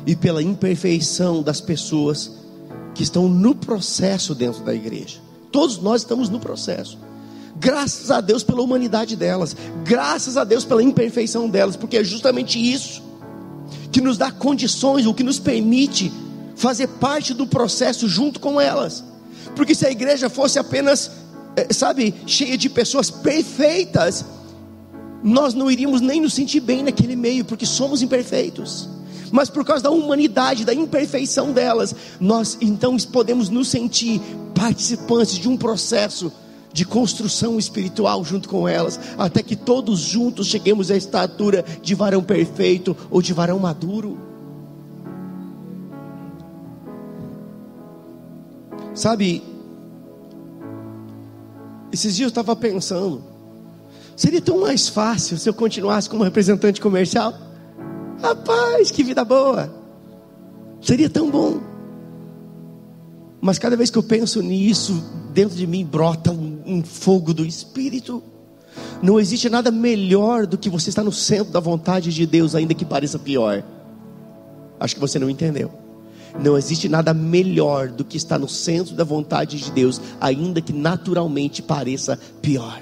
e 0.09 0.17
pela 0.17 0.43
imperfeição 0.43 1.43
das 1.43 1.61
pessoas 1.61 2.33
que 2.95 3.03
estão 3.03 3.29
no 3.29 3.55
processo 3.55 4.35
dentro 4.35 4.65
da 4.65 4.75
igreja. 4.75 5.19
Todos 5.53 5.77
nós 5.77 6.01
estamos 6.01 6.31
no 6.31 6.41
processo. 6.41 6.99
Graças 7.61 8.11
a 8.11 8.23
Deus 8.23 8.43
pela 8.43 8.63
humanidade 8.63 9.15
delas, 9.15 9.55
graças 9.85 10.39
a 10.39 10.45
Deus 10.45 10.65
pela 10.65 10.83
imperfeição 10.83 11.47
delas, 11.47 11.77
porque 11.77 11.99
é 11.99 12.03
justamente 12.03 12.59
isso 12.59 13.03
que 13.93 14.01
nos 14.01 14.17
dá 14.17 14.31
condições, 14.31 15.05
o 15.05 15.13
que 15.13 15.23
nos 15.23 15.39
permite 15.39 16.11
fazer 16.57 16.87
parte 16.87 17.35
do 17.35 17.47
processo 17.47 18.09
junto 18.09 18.41
com 18.41 18.59
elas. 18.59 19.05
Porque 19.55 19.75
se 19.75 19.87
a 19.87 19.91
igreja 19.91 20.31
fosse 20.31 20.59
apenas, 20.59 21.11
eh, 21.55 21.71
sabe, 21.71 22.15
cheia 22.27 22.57
de 22.57 22.71
pessoas 22.71 23.11
perfeitas, 23.11 24.25
nós 25.23 25.53
não 25.53 25.71
iríamos 25.71 26.01
nem 26.01 26.19
nos 26.19 26.33
sentir 26.33 26.61
bem 26.61 26.83
naquele 26.83 27.15
meio, 27.15 27.45
porque 27.45 27.67
somos 27.67 28.01
imperfeitos. 28.01 28.89
Mas 29.31 29.51
por 29.51 29.65
causa 29.65 29.85
da 29.85 29.91
humanidade, 29.91 30.65
da 30.65 30.75
imperfeição 30.75 31.53
delas, 31.53 31.95
nós 32.21 32.57
então 32.61 32.97
podemos 32.97 33.49
nos 33.49 33.69
sentir 33.69 34.21
participantes 34.55 35.39
de 35.39 35.49
um 35.49 35.57
processo 35.57 36.33
de 36.73 36.85
construção 36.85 37.59
espiritual 37.59 38.25
junto 38.25 38.49
com 38.49 38.69
elas, 38.69 39.01
até 39.17 39.43
que 39.43 39.57
todos 39.57 40.01
juntos 40.01 40.47
cheguemos 40.47 40.91
à 40.91 40.97
estatura 40.97 41.65
de 41.83 41.95
varão 41.95 42.23
perfeito 42.23 42.97
ou 43.11 43.23
de 43.23 43.33
varão 43.33 43.59
maduro. 43.59 44.19
Sabe, 48.95 49.43
esses 51.93 52.17
dias 52.17 52.27
eu 52.27 52.29
estava 52.29 52.55
pensando, 52.57 53.23
seria 54.17 54.41
tão 54.41 54.61
mais 54.61 54.89
fácil 54.89 55.39
se 55.39 55.49
eu 55.49 55.55
continuasse 55.55 56.11
como 56.11 56.25
representante 56.25 56.81
comercial? 56.81 57.48
Rapaz, 58.23 58.91
que 58.91 59.03
vida 59.03 59.25
boa! 59.25 59.73
Seria 60.81 61.09
tão 61.09 61.31
bom. 61.31 61.61
Mas 63.41 63.59
cada 63.59 63.77
vez 63.77 63.91
que 63.91 63.99
eu 63.99 64.03
penso 64.03 64.43
nisso, 64.43 65.03
dentro 65.33 65.57
de 65.57 65.67
mim 65.67 65.85
brota 65.85 66.31
um, 66.33 66.61
um, 66.67 66.83
fogo 66.83 67.33
do 67.33 67.45
Espírito. 67.45 68.23
Não 69.03 69.19
existe 69.19 69.49
nada 69.49 69.71
melhor 69.71 70.47
do 70.47 70.59
que 70.59 70.69
você 70.69 70.91
estar 70.91 71.05
no 71.05 71.13
centro 71.13 71.53
da 71.53 71.61
vontade 71.61 72.13
de 72.13 72.27
Deus, 72.27 72.55
ainda 72.55 72.75
que 72.75 72.85
pareça 72.85 73.19
pior. 73.19 73.63
Acho 74.81 74.95
que 74.95 75.01
você 75.01 75.19
não 75.19 75.31
entendeu. 75.31 75.71
Não 76.43 76.59
existe 76.59 76.89
nada 76.89 77.15
melhor 77.15 77.89
do 77.89 78.05
que 78.05 78.17
estar 78.17 78.39
no 78.39 78.49
centro 78.49 78.95
da 78.95 79.05
vontade 79.05 79.59
de 79.59 79.71
Deus, 79.71 80.01
ainda 80.21 80.61
que 80.61 80.73
naturalmente 80.73 81.63
pareça 81.63 82.19
pior. 82.43 82.81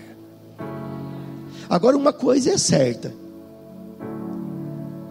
Agora, 1.68 1.96
uma 1.96 2.12
coisa 2.12 2.50
é 2.50 2.58
certa: 2.58 3.12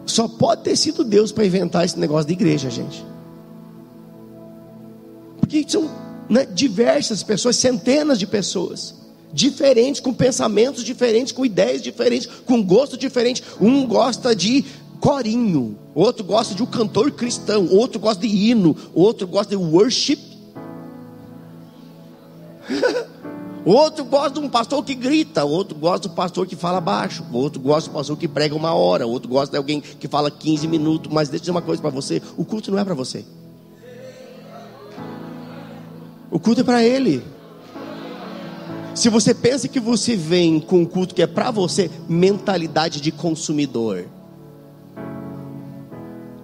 só 0.05 0.27
pode 0.27 0.63
ter 0.63 0.75
sido 0.75 1.03
Deus 1.03 1.31
para 1.31 1.45
inventar 1.45 1.85
esse 1.85 1.99
negócio 1.99 2.27
de 2.27 2.33
igreja, 2.33 2.69
gente. 2.69 3.05
Porque 5.39 5.65
são 5.67 5.89
né, 6.29 6.45
diversas 6.45 7.23
pessoas, 7.23 7.55
centenas 7.55 8.19
de 8.19 8.27
pessoas, 8.27 8.95
diferentes, 9.31 9.99
com 9.99 10.13
pensamentos 10.13 10.83
diferentes, 10.83 11.31
com 11.31 11.45
ideias 11.45 11.81
diferentes, 11.81 12.27
com 12.45 12.63
gosto 12.63 12.97
diferente. 12.97 13.43
Um 13.59 13.85
gosta 13.85 14.35
de 14.35 14.63
corinho, 14.99 15.77
outro 15.93 16.23
gosta 16.23 16.55
de 16.55 16.63
um 16.63 16.65
cantor 16.65 17.11
cristão, 17.11 17.67
outro 17.69 17.99
gosta 17.99 18.21
de 18.21 18.27
hino, 18.27 18.75
outro 18.93 19.27
gosta 19.27 19.55
de 19.55 19.61
worship. 19.61 20.19
Outro 23.65 24.05
gosta 24.05 24.39
de 24.39 24.45
um 24.45 24.47
pastor 24.47 24.85
que 24.85 24.93
grita, 24.93 25.43
outro 25.43 25.75
gosta 25.75 26.07
do 26.07 26.13
pastor 26.13 26.45
que 26.45 26.55
fala 26.55 26.79
baixo, 26.79 27.25
outro 27.33 27.59
gosta 27.59 27.89
do 27.89 27.93
pastor 27.93 28.15
que 28.15 28.27
prega 28.27 28.53
uma 28.53 28.75
hora, 28.75 29.07
outro 29.07 29.27
gosta 29.27 29.51
de 29.53 29.57
alguém 29.57 29.81
que 29.81 30.07
fala 30.07 30.29
15 30.29 30.67
minutos. 30.67 31.11
Mas 31.11 31.29
deixa 31.29 31.37
eu 31.37 31.45
dizer 31.45 31.51
uma 31.51 31.63
coisa 31.63 31.81
para 31.81 31.89
você: 31.89 32.21
o 32.37 32.45
culto 32.45 32.69
não 32.69 32.77
é 32.77 32.85
para 32.85 32.93
você. 32.93 33.25
O 36.29 36.39
culto 36.39 36.61
é 36.61 36.63
para 36.63 36.83
Ele. 36.83 37.23
Se 38.93 39.09
você 39.09 39.33
pensa 39.33 39.67
que 39.67 39.79
você 39.79 40.15
vem 40.15 40.59
com 40.59 40.81
um 40.81 40.85
culto 40.85 41.15
que 41.15 41.21
é 41.21 41.27
para 41.27 41.49
você, 41.49 41.89
mentalidade 42.07 43.01
de 43.01 43.11
consumidor. 43.11 44.05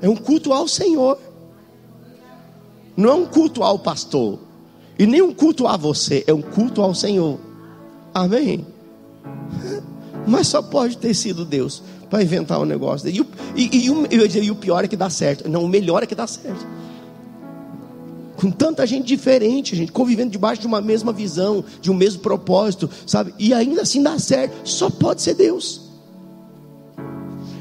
É 0.02 0.10
um 0.10 0.16
culto 0.16 0.52
ao 0.52 0.68
Senhor. 0.68 1.20
Não 2.98 3.10
é 3.10 3.14
um 3.14 3.26
culto 3.28 3.64
ao 3.64 3.78
pastor. 3.78 4.40
E 4.98 5.06
nem 5.06 5.22
um 5.22 5.34
culto 5.34 5.68
a 5.68 5.78
você, 5.78 6.24
é 6.28 6.34
um 6.34 6.42
culto 6.42 6.82
ao 6.82 6.94
Senhor. 6.94 7.40
Amém? 8.14 8.66
Mas 10.28 10.48
só 10.48 10.62
pode 10.62 10.98
ter 10.98 11.14
sido 11.14 11.46
Deus 11.46 11.82
para 12.10 12.22
inventar 12.22 12.60
um 12.60 12.66
negócio. 12.66 13.10
E, 13.10 13.20
e, 13.56 13.88
e, 13.88 14.44
e 14.44 14.52
o 14.52 14.56
pior 14.56 14.84
é 14.84 14.88
que 14.88 14.96
dá 14.96 15.10
certo. 15.10 15.50
Não, 15.50 15.64
o 15.64 15.68
melhor 15.68 16.04
é 16.04 16.06
que 16.06 16.16
dá 16.16 16.28
certo 16.28 16.66
com 18.42 18.50
tanta 18.50 18.88
gente 18.88 19.06
diferente, 19.06 19.76
gente, 19.76 19.92
convivendo 19.92 20.32
debaixo 20.32 20.62
de 20.62 20.66
uma 20.66 20.82
mesma 20.82 21.14
visão, 21.14 21.64
de 21.80 21.92
um 21.92 21.94
mesmo 21.94 22.22
propósito, 22.22 22.90
sabe? 23.06 23.36
E 23.38 23.54
ainda 23.54 23.84
assim 23.84 24.02
dá 24.02 24.18
certo, 24.18 24.68
só 24.68 24.90
pode 24.90 25.22
ser 25.22 25.36
Deus. 25.36 25.82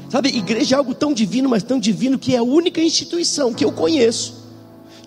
Sabe, 0.09 0.29
igreja 0.29 0.75
é 0.75 0.77
algo 0.79 0.95
tão 0.95 1.13
divino, 1.13 1.47
mas 1.47 1.61
tão 1.61 1.79
divino 1.79 2.17
que 2.17 2.33
é 2.33 2.39
a 2.39 2.43
única 2.43 2.81
instituição 2.81 3.53
que 3.53 3.63
eu 3.63 3.71
conheço 3.71 4.40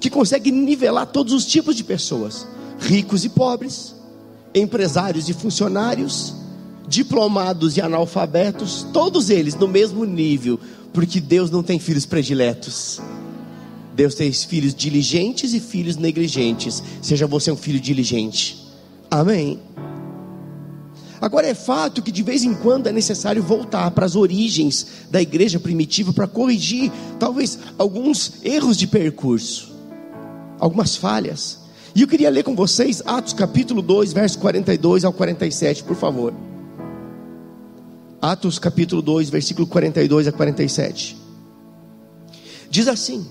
que 0.05 0.11
consegue 0.11 0.53
nivelar 0.53 1.07
todos 1.07 1.33
os 1.33 1.47
tipos 1.47 1.75
de 1.75 1.83
pessoas, 1.83 2.47
ricos 2.79 3.25
e 3.25 3.31
pobres, 3.31 3.95
empresários 4.55 5.31
e 5.31 5.33
funcionários, 5.33 6.35
diplomados 6.87 7.79
e 7.79 7.81
analfabetos, 7.81 8.87
todos 8.93 9.31
eles 9.31 9.55
no 9.55 9.67
mesmo 9.67 10.05
nível, 10.05 10.61
porque 10.93 11.23
Deus 11.23 11.51
não 11.51 11.63
tem 11.63 11.79
filhos 11.79 12.05
prediletos. 12.05 13.01
Deus 13.97 14.15
tem 14.15 14.31
filhos 14.31 14.75
diligentes 14.75 15.55
e 15.55 15.61
filhos 15.61 15.97
negligentes. 15.97 16.83
Seja 17.01 17.27
você 17.27 17.51
um 17.51 17.57
filho 17.57 17.81
diligente. 17.81 18.63
Amém. 19.11 19.59
Agora 21.19 21.47
é 21.47 21.55
fato 21.55 22.03
que 22.03 22.13
de 22.13 22.23
vez 22.23 22.45
em 22.45 22.53
quando 22.53 22.89
é 22.89 22.93
necessário 22.93 23.43
voltar 23.43 23.91
para 23.93 24.05
as 24.05 24.17
origens 24.17 24.87
da 25.11 25.23
igreja 25.23 25.59
primitiva 25.59 26.13
para 26.13 26.27
corrigir 26.27 26.93
talvez 27.19 27.59
alguns 27.79 28.45
erros 28.45 28.77
de 28.77 28.87
percurso 28.87 29.73
algumas 30.65 30.97
falhas. 30.97 31.59
E 31.95 32.01
eu 32.01 32.09
queria 32.09 32.31
ler 32.31 32.43
com 32.43 32.57
vocês 32.57 33.03
Atos 33.05 33.35
capítulo 33.35 33.83
2, 33.83 34.15
verso 34.15 34.39
42 34.39 35.05
ao 35.05 35.13
47, 35.13 35.85
por 35.85 35.95
favor. 35.95 36.33
Atos 38.21 38.59
capítulo 38.59 39.03
2, 39.03 39.29
versículo 39.29 39.67
42 39.67 40.27
a 40.27 40.33
47. 40.33 41.19
Diz 42.71 42.89
assim: 42.89 43.27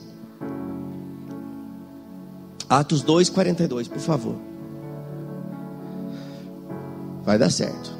Atos 2.69 3.01
2, 3.01 3.29
42, 3.29 3.87
por 3.87 3.99
favor. 3.99 4.35
Vai 7.23 7.39
dar 7.39 7.49
certo. 7.49 7.97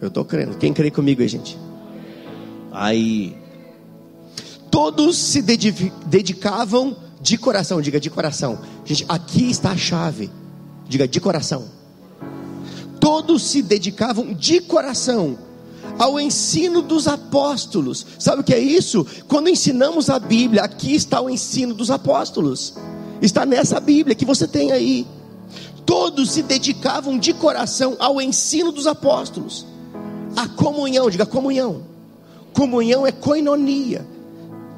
Eu 0.00 0.08
estou 0.08 0.24
crendo. 0.24 0.56
Quem 0.56 0.72
crê 0.72 0.90
comigo 0.90 1.20
aí, 1.20 1.28
gente? 1.28 1.58
Aí. 2.72 3.36
Todos 4.70 5.18
se 5.18 5.42
dedicavam 5.42 6.96
de 7.20 7.36
coração, 7.36 7.80
diga 7.80 8.00
de 8.00 8.08
coração. 8.08 8.58
Gente, 8.84 9.04
aqui 9.08 9.50
está 9.50 9.72
a 9.72 9.76
chave. 9.76 10.30
Diga 10.88 11.06
de 11.06 11.20
coração. 11.20 11.64
Todos 12.98 13.42
se 13.42 13.62
dedicavam 13.62 14.32
de 14.34 14.60
coração 14.60 15.38
ao 15.98 16.18
ensino 16.18 16.80
dos 16.80 17.06
apóstolos. 17.06 18.06
Sabe 18.18 18.40
o 18.40 18.44
que 18.44 18.54
é 18.54 18.58
isso? 18.58 19.06
Quando 19.28 19.48
ensinamos 19.48 20.08
a 20.08 20.18
Bíblia, 20.18 20.62
aqui 20.62 20.94
está 20.94 21.20
o 21.20 21.28
ensino 21.28 21.74
dos 21.74 21.90
apóstolos. 21.90 22.74
Está 23.20 23.44
nessa 23.44 23.78
Bíblia 23.78 24.14
que 24.14 24.24
você 24.24 24.48
tem 24.48 24.72
aí. 24.72 25.06
Todos 25.84 26.30
se 26.30 26.42
dedicavam 26.42 27.18
de 27.18 27.34
coração 27.34 27.96
ao 27.98 28.20
ensino 28.20 28.72
dos 28.72 28.86
apóstolos. 28.86 29.66
A 30.36 30.48
comunhão, 30.48 31.10
diga 31.10 31.26
comunhão. 31.26 31.82
Comunhão 32.52 33.06
é 33.06 33.12
coinonia. 33.12 34.06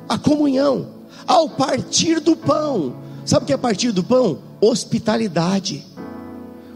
A 0.09 0.19
comunhão 0.19 1.02
ao 1.27 1.49
partir 1.49 2.21
do 2.21 2.37
pão. 2.37 2.95
Sabe 3.25 3.45
o 3.45 3.47
que 3.47 3.53
é 3.53 3.57
partir 3.57 3.93
do 3.93 4.03
pão? 4.03 4.39
Hospitalidade. 4.61 5.85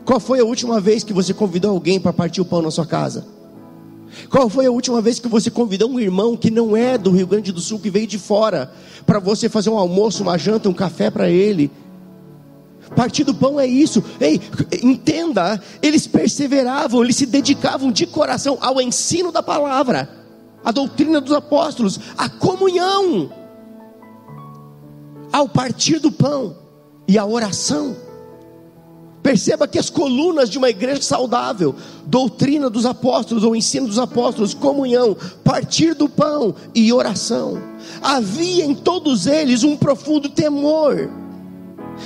Qual 0.04 0.20
foi 0.20 0.40
a 0.40 0.44
última 0.44 0.80
vez 0.80 1.02
que 1.02 1.12
você 1.12 1.34
convidou 1.34 1.72
alguém 1.72 1.98
para 1.98 2.12
partir 2.12 2.40
o 2.40 2.44
pão 2.44 2.62
na 2.62 2.70
sua 2.70 2.86
casa? 2.86 3.26
Qual 4.30 4.48
foi 4.48 4.66
a 4.66 4.70
última 4.70 5.00
vez 5.00 5.18
que 5.18 5.28
você 5.28 5.50
convidou 5.50 5.90
um 5.90 5.98
irmão 5.98 6.36
que 6.36 6.50
não 6.50 6.76
é 6.76 6.96
do 6.96 7.10
Rio 7.10 7.26
Grande 7.26 7.50
do 7.50 7.60
Sul, 7.60 7.80
que 7.80 7.90
veio 7.90 8.06
de 8.06 8.18
fora, 8.18 8.72
para 9.04 9.18
você 9.18 9.48
fazer 9.48 9.68
um 9.68 9.76
almoço, 9.76 10.22
uma 10.22 10.38
janta, 10.38 10.68
um 10.68 10.72
café 10.72 11.10
para 11.10 11.28
ele? 11.28 11.70
Partir 12.94 13.24
do 13.24 13.34
pão 13.34 13.58
é 13.58 13.66
isso. 13.66 14.02
Ei, 14.20 14.40
entenda, 14.82 15.60
eles 15.82 16.06
perseveravam, 16.06 17.02
eles 17.02 17.16
se 17.16 17.26
dedicavam 17.26 17.90
de 17.90 18.06
coração 18.06 18.58
ao 18.60 18.80
ensino 18.80 19.32
da 19.32 19.42
palavra, 19.42 20.08
à 20.64 20.70
doutrina 20.70 21.20
dos 21.20 21.32
apóstolos, 21.32 21.98
à 22.16 22.28
comunhão 22.28 23.30
ao 25.36 25.46
partir 25.46 25.98
do 25.98 26.10
pão 26.10 26.56
e 27.06 27.18
a 27.18 27.26
oração. 27.26 27.94
Perceba 29.22 29.68
que 29.68 29.78
as 29.78 29.90
colunas 29.90 30.48
de 30.48 30.56
uma 30.56 30.70
igreja 30.70 31.02
saudável, 31.02 31.74
doutrina 32.06 32.70
dos 32.70 32.86
apóstolos 32.86 33.44
ou 33.44 33.54
ensino 33.54 33.86
dos 33.86 33.98
apóstolos, 33.98 34.54
comunhão, 34.54 35.14
partir 35.44 35.94
do 35.94 36.08
pão 36.08 36.54
e 36.74 36.90
oração. 36.90 37.60
Havia 38.00 38.64
em 38.64 38.74
todos 38.74 39.26
eles 39.26 39.62
um 39.62 39.76
profundo 39.76 40.30
temor. 40.30 41.10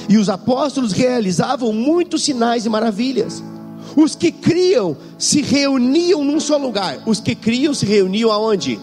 E 0.08 0.16
os 0.16 0.28
apóstolos 0.28 0.90
realizavam 0.90 1.72
muitos 1.72 2.24
sinais 2.24 2.66
e 2.66 2.68
maravilhas. 2.68 3.44
Os 3.94 4.16
que 4.16 4.32
criam 4.32 4.96
se 5.16 5.40
reuniam 5.40 6.24
num 6.24 6.40
só 6.40 6.56
lugar. 6.56 7.00
Os 7.06 7.20
que 7.20 7.36
criam 7.36 7.72
se 7.74 7.86
reuniam 7.86 8.32
aonde? 8.32 8.80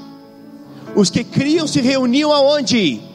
Os 0.95 1.09
que 1.09 1.25
criam 1.25 1.67
se 1.67 1.81
reuniam 1.81 2.31
aonde? 2.31 3.06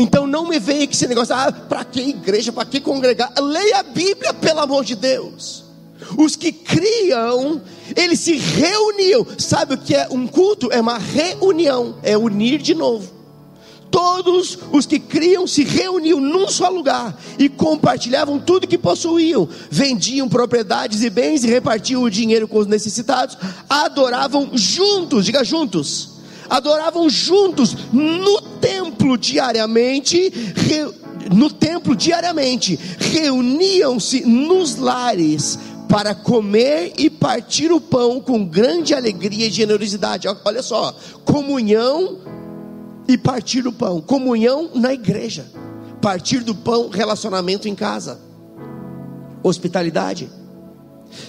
Então 0.00 0.28
não 0.28 0.46
me 0.46 0.60
venha 0.60 0.86
com 0.86 0.92
esse 0.92 1.08
negócio, 1.08 1.34
ah, 1.34 1.50
para 1.50 1.84
que 1.84 2.00
igreja, 2.00 2.52
para 2.52 2.64
que 2.64 2.80
congregar? 2.80 3.32
Leia 3.36 3.80
a 3.80 3.82
Bíblia, 3.82 4.32
pelo 4.32 4.60
amor 4.60 4.84
de 4.84 4.94
Deus. 4.94 5.64
Os 6.16 6.36
que 6.36 6.52
criam, 6.52 7.60
eles 7.96 8.20
se 8.20 8.36
reuniam. 8.36 9.26
Sabe 9.36 9.74
o 9.74 9.76
que 9.78 9.96
é 9.96 10.06
um 10.08 10.28
culto? 10.28 10.70
É 10.70 10.80
uma 10.80 10.98
reunião, 10.98 11.96
é 12.04 12.16
unir 12.16 12.62
de 12.62 12.76
novo. 12.76 13.12
Todos 13.90 14.56
os 14.70 14.86
que 14.86 15.00
criam 15.00 15.48
se 15.48 15.64
reuniam 15.64 16.20
num 16.20 16.46
só 16.46 16.68
lugar 16.68 17.20
e 17.36 17.48
compartilhavam 17.48 18.38
tudo 18.38 18.68
que 18.68 18.78
possuíam, 18.78 19.48
vendiam 19.68 20.28
propriedades 20.28 21.02
e 21.02 21.10
bens 21.10 21.42
e 21.42 21.48
repartiam 21.48 22.04
o 22.04 22.10
dinheiro 22.10 22.46
com 22.46 22.58
os 22.58 22.68
necessitados, 22.68 23.36
adoravam 23.68 24.50
juntos, 24.54 25.24
diga 25.24 25.42
juntos 25.42 26.18
adoravam 26.48 27.08
juntos 27.08 27.76
no 27.92 28.37
templo 28.60 29.16
diariamente, 29.16 30.32
no 31.34 31.50
templo 31.50 31.94
diariamente, 31.94 32.78
reuniam-se 32.98 34.24
nos 34.24 34.76
lares 34.76 35.58
para 35.88 36.14
comer 36.14 36.92
e 36.98 37.08
partir 37.08 37.72
o 37.72 37.80
pão 37.80 38.20
com 38.20 38.44
grande 38.44 38.94
alegria 38.94 39.46
e 39.46 39.50
generosidade. 39.50 40.28
Olha 40.44 40.62
só, 40.62 40.94
comunhão 41.24 42.18
e 43.08 43.16
partir 43.16 43.66
o 43.66 43.72
pão, 43.72 44.00
comunhão 44.00 44.70
na 44.74 44.92
igreja, 44.92 45.46
partir 46.00 46.40
do 46.40 46.54
pão, 46.54 46.90
relacionamento 46.90 47.66
em 47.68 47.74
casa, 47.74 48.20
hospitalidade 49.42 50.28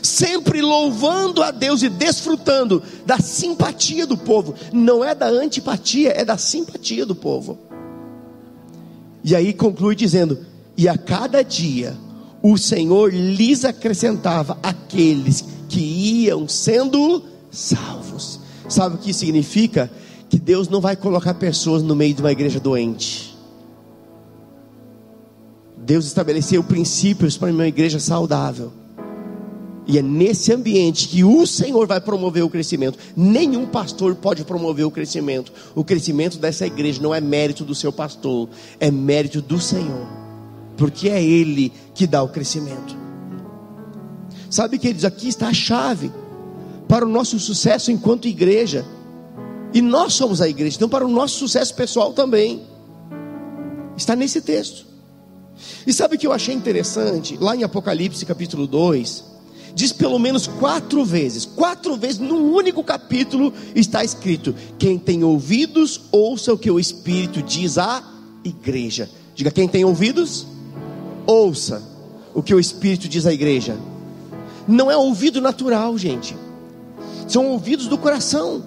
sempre 0.01 0.61
louvando 0.61 1.41
a 1.41 1.51
Deus 1.51 1.81
e 1.81 1.89
desfrutando 1.89 2.81
da 3.05 3.19
simpatia 3.19 4.05
do 4.05 4.17
povo. 4.17 4.53
Não 4.71 5.03
é 5.03 5.13
da 5.13 5.27
antipatia, 5.27 6.11
é 6.15 6.23
da 6.23 6.37
simpatia 6.37 7.05
do 7.05 7.15
povo. 7.15 7.57
E 9.23 9.35
aí 9.35 9.53
conclui 9.53 9.95
dizendo: 9.95 10.39
E 10.77 10.87
a 10.87 10.97
cada 10.97 11.43
dia 11.43 11.97
o 12.41 12.57
Senhor 12.57 13.13
lhes 13.13 13.65
acrescentava 13.65 14.57
aqueles 14.63 15.43
que 15.67 15.79
iam 15.79 16.47
sendo 16.47 17.23
salvos. 17.51 18.39
Sabe 18.67 18.95
o 18.95 18.99
que 18.99 19.13
significa? 19.13 19.91
Que 20.29 20.39
Deus 20.39 20.69
não 20.69 20.79
vai 20.79 20.95
colocar 20.95 21.33
pessoas 21.33 21.81
no 21.81 21.95
meio 21.95 22.13
de 22.13 22.21
uma 22.21 22.31
igreja 22.31 22.59
doente. 22.59 23.35
Deus 25.75 26.05
estabeleceu 26.05 26.63
princípios 26.63 27.35
para 27.35 27.51
uma 27.51 27.67
igreja 27.67 27.99
saudável. 27.99 28.71
E 29.89 29.97
é 29.97 30.03
nesse 30.03 30.53
ambiente 30.53 31.07
que 31.07 31.23
o 31.23 31.47
Senhor 31.47 31.87
vai 31.87 31.99
promover 31.99 32.43
o 32.43 32.49
crescimento. 32.49 32.99
Nenhum 33.17 33.65
pastor 33.65 34.13
pode 34.13 34.43
promover 34.43 34.85
o 34.85 34.91
crescimento. 34.91 35.51
O 35.73 35.83
crescimento 35.83 36.37
dessa 36.37 36.67
igreja 36.67 37.01
não 37.01 37.13
é 37.13 37.19
mérito 37.19 37.65
do 37.65 37.73
seu 37.73 37.91
pastor, 37.91 38.47
é 38.79 38.91
mérito 38.91 39.41
do 39.41 39.59
Senhor. 39.59 40.07
Porque 40.77 41.09
é 41.09 41.23
Ele 41.23 41.73
que 41.95 42.05
dá 42.05 42.21
o 42.21 42.29
crescimento. 42.29 42.95
Sabe, 44.47 44.77
queridos, 44.77 45.05
aqui 45.05 45.27
está 45.27 45.47
a 45.47 45.53
chave 45.55 46.11
para 46.87 47.03
o 47.03 47.09
nosso 47.09 47.39
sucesso 47.39 47.91
enquanto 47.91 48.27
igreja. 48.27 48.85
E 49.73 49.81
nós 49.81 50.13
somos 50.13 50.39
a 50.39 50.47
igreja, 50.47 50.75
então 50.75 50.87
para 50.87 51.03
o 51.03 51.09
nosso 51.09 51.39
sucesso 51.39 51.73
pessoal 51.73 52.13
também. 52.13 52.61
Está 53.97 54.15
nesse 54.15 54.39
texto. 54.39 54.85
E 55.87 55.91
sabe 55.91 56.15
o 56.15 56.19
que 56.19 56.27
eu 56.27 56.31
achei 56.31 56.53
interessante? 56.53 57.37
Lá 57.37 57.55
em 57.55 57.63
Apocalipse 57.63 58.23
capítulo 58.23 58.67
2, 58.67 59.28
diz 59.73 59.91
pelo 59.91 60.19
menos 60.19 60.47
quatro 60.47 61.03
vezes, 61.05 61.45
quatro 61.45 61.95
vezes 61.95 62.19
num 62.19 62.53
único 62.53 62.83
capítulo 62.83 63.53
está 63.75 64.03
escrito: 64.03 64.53
quem 64.77 64.97
tem 64.97 65.23
ouvidos, 65.23 66.01
ouça 66.11 66.53
o 66.53 66.57
que 66.57 66.71
o 66.71 66.79
Espírito 66.79 67.41
diz 67.41 67.77
à 67.77 68.03
igreja. 68.43 69.09
Diga, 69.35 69.51
quem 69.51 69.67
tem 69.67 69.85
ouvidos, 69.85 70.45
ouça 71.25 71.81
o 72.33 72.43
que 72.43 72.53
o 72.53 72.59
Espírito 72.59 73.07
diz 73.07 73.25
à 73.25 73.33
igreja. 73.33 73.77
Não 74.67 74.91
é 74.91 74.97
ouvido 74.97 75.41
natural, 75.41 75.97
gente, 75.97 76.35
são 77.27 77.47
ouvidos 77.47 77.87
do 77.87 77.97
coração. 77.97 78.63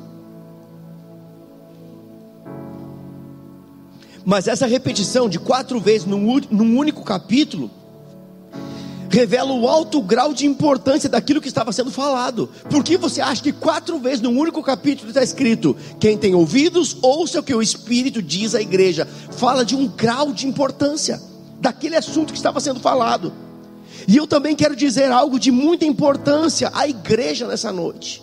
Mas 4.24 4.46
essa 4.46 4.66
repetição 4.66 5.28
de 5.28 5.38
quatro 5.38 5.80
vezes 5.80 6.06
num, 6.06 6.40
num 6.50 6.78
único 6.78 7.02
capítulo 7.02 7.70
revela 9.12 9.52
o 9.52 9.68
alto 9.68 10.00
grau 10.00 10.32
de 10.32 10.46
importância 10.46 11.08
daquilo 11.08 11.40
que 11.40 11.48
estava 11.48 11.70
sendo 11.70 11.90
falado. 11.90 12.48
Por 12.70 12.82
que 12.82 12.96
você 12.96 13.20
acha 13.20 13.42
que 13.42 13.52
quatro 13.52 13.98
vezes 13.98 14.22
num 14.22 14.38
único 14.38 14.62
capítulo 14.62 15.10
está 15.10 15.22
escrito: 15.22 15.76
quem 16.00 16.16
tem 16.16 16.34
ouvidos, 16.34 16.96
ouça 17.02 17.40
o 17.40 17.42
que 17.42 17.54
o 17.54 17.62
Espírito 17.62 18.22
diz 18.22 18.54
à 18.54 18.62
igreja? 18.62 19.06
Fala 19.32 19.64
de 19.64 19.76
um 19.76 19.86
grau 19.86 20.32
de 20.32 20.46
importância 20.46 21.20
daquele 21.60 21.96
assunto 21.96 22.32
que 22.32 22.38
estava 22.38 22.58
sendo 22.58 22.80
falado. 22.80 23.32
E 24.08 24.16
eu 24.16 24.26
também 24.26 24.56
quero 24.56 24.74
dizer 24.74 25.12
algo 25.12 25.38
de 25.38 25.50
muita 25.50 25.84
importância 25.84 26.70
à 26.74 26.88
igreja 26.88 27.46
nessa 27.46 27.70
noite. 27.70 28.22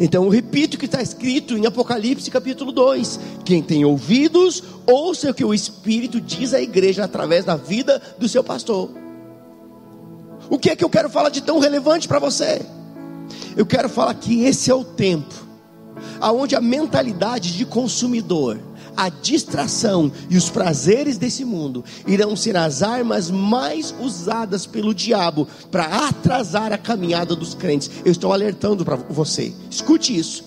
Então 0.00 0.24
eu 0.24 0.30
repito 0.30 0.76
o 0.76 0.78
que 0.80 0.86
está 0.86 1.00
escrito 1.00 1.56
em 1.56 1.64
Apocalipse 1.64 2.30
capítulo 2.30 2.72
2: 2.72 3.20
quem 3.44 3.62
tem 3.62 3.84
ouvidos, 3.84 4.64
ouça 4.84 5.30
o 5.30 5.34
que 5.34 5.44
o 5.44 5.54
Espírito 5.54 6.20
diz 6.20 6.52
à 6.52 6.60
igreja 6.60 7.04
através 7.04 7.44
da 7.44 7.54
vida 7.54 8.02
do 8.18 8.28
seu 8.28 8.42
pastor. 8.42 9.07
O 10.50 10.58
que 10.58 10.70
é 10.70 10.76
que 10.76 10.84
eu 10.84 10.90
quero 10.90 11.10
falar 11.10 11.28
de 11.28 11.42
tão 11.42 11.58
relevante 11.58 12.08
para 12.08 12.18
você? 12.18 12.62
Eu 13.56 13.66
quero 13.66 13.88
falar 13.88 14.14
que 14.14 14.44
esse 14.44 14.70
é 14.70 14.74
o 14.74 14.84
tempo 14.84 15.48
aonde 16.20 16.54
a 16.54 16.60
mentalidade 16.60 17.56
de 17.56 17.64
consumidor, 17.64 18.58
a 18.96 19.08
distração 19.08 20.10
e 20.28 20.36
os 20.36 20.50
prazeres 20.50 21.16
desse 21.16 21.44
mundo 21.44 21.84
irão 22.06 22.34
ser 22.34 22.56
as 22.56 22.82
armas 22.82 23.30
mais 23.30 23.94
usadas 24.00 24.66
pelo 24.66 24.94
diabo 24.94 25.46
para 25.70 26.08
atrasar 26.08 26.72
a 26.72 26.78
caminhada 26.78 27.36
dos 27.36 27.54
crentes. 27.54 27.90
Eu 28.04 28.10
estou 28.10 28.32
alertando 28.32 28.84
para 28.84 28.96
você. 28.96 29.52
Escute 29.70 30.16
isso. 30.16 30.44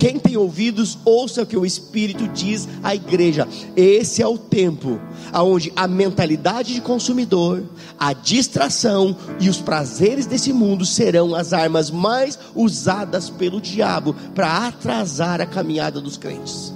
Quem 0.00 0.18
tem 0.18 0.34
ouvidos, 0.34 0.98
ouça 1.04 1.42
o 1.42 1.46
que 1.46 1.58
o 1.58 1.66
Espírito 1.66 2.26
diz 2.28 2.66
à 2.82 2.94
igreja. 2.94 3.46
Esse 3.76 4.22
é 4.22 4.26
o 4.26 4.38
tempo 4.38 4.98
onde 5.34 5.70
a 5.76 5.86
mentalidade 5.86 6.72
de 6.72 6.80
consumidor, 6.80 7.62
a 7.98 8.14
distração 8.14 9.14
e 9.38 9.50
os 9.50 9.60
prazeres 9.60 10.24
desse 10.24 10.54
mundo 10.54 10.86
serão 10.86 11.34
as 11.34 11.52
armas 11.52 11.90
mais 11.90 12.38
usadas 12.54 13.28
pelo 13.28 13.60
diabo 13.60 14.16
para 14.34 14.68
atrasar 14.68 15.38
a 15.38 15.46
caminhada 15.46 16.00
dos 16.00 16.16
crentes. 16.16 16.72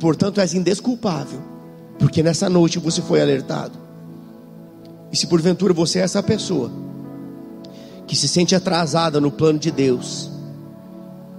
Portanto, 0.00 0.40
és 0.40 0.54
indesculpável, 0.54 1.42
porque 1.98 2.22
nessa 2.22 2.48
noite 2.48 2.78
você 2.78 3.02
foi 3.02 3.20
alertado. 3.20 3.78
E 5.12 5.16
se 5.18 5.26
porventura 5.26 5.74
você 5.74 5.98
é 5.98 6.02
essa 6.02 6.22
pessoa 6.22 6.72
que 8.06 8.16
se 8.16 8.26
sente 8.26 8.54
atrasada 8.54 9.20
no 9.20 9.30
plano 9.30 9.58
de 9.58 9.70
Deus, 9.70 10.30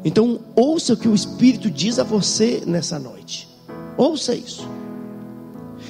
então, 0.04 0.40
ouça 0.56 0.94
o 0.94 0.98
que 0.98 1.08
o 1.08 1.16
Espírito 1.16 1.70
diz 1.70 2.00
a 2.00 2.04
você 2.04 2.64
nessa 2.66 3.00
noite. 3.00 3.48
Ouça 3.98 4.36
isso. 4.36 4.68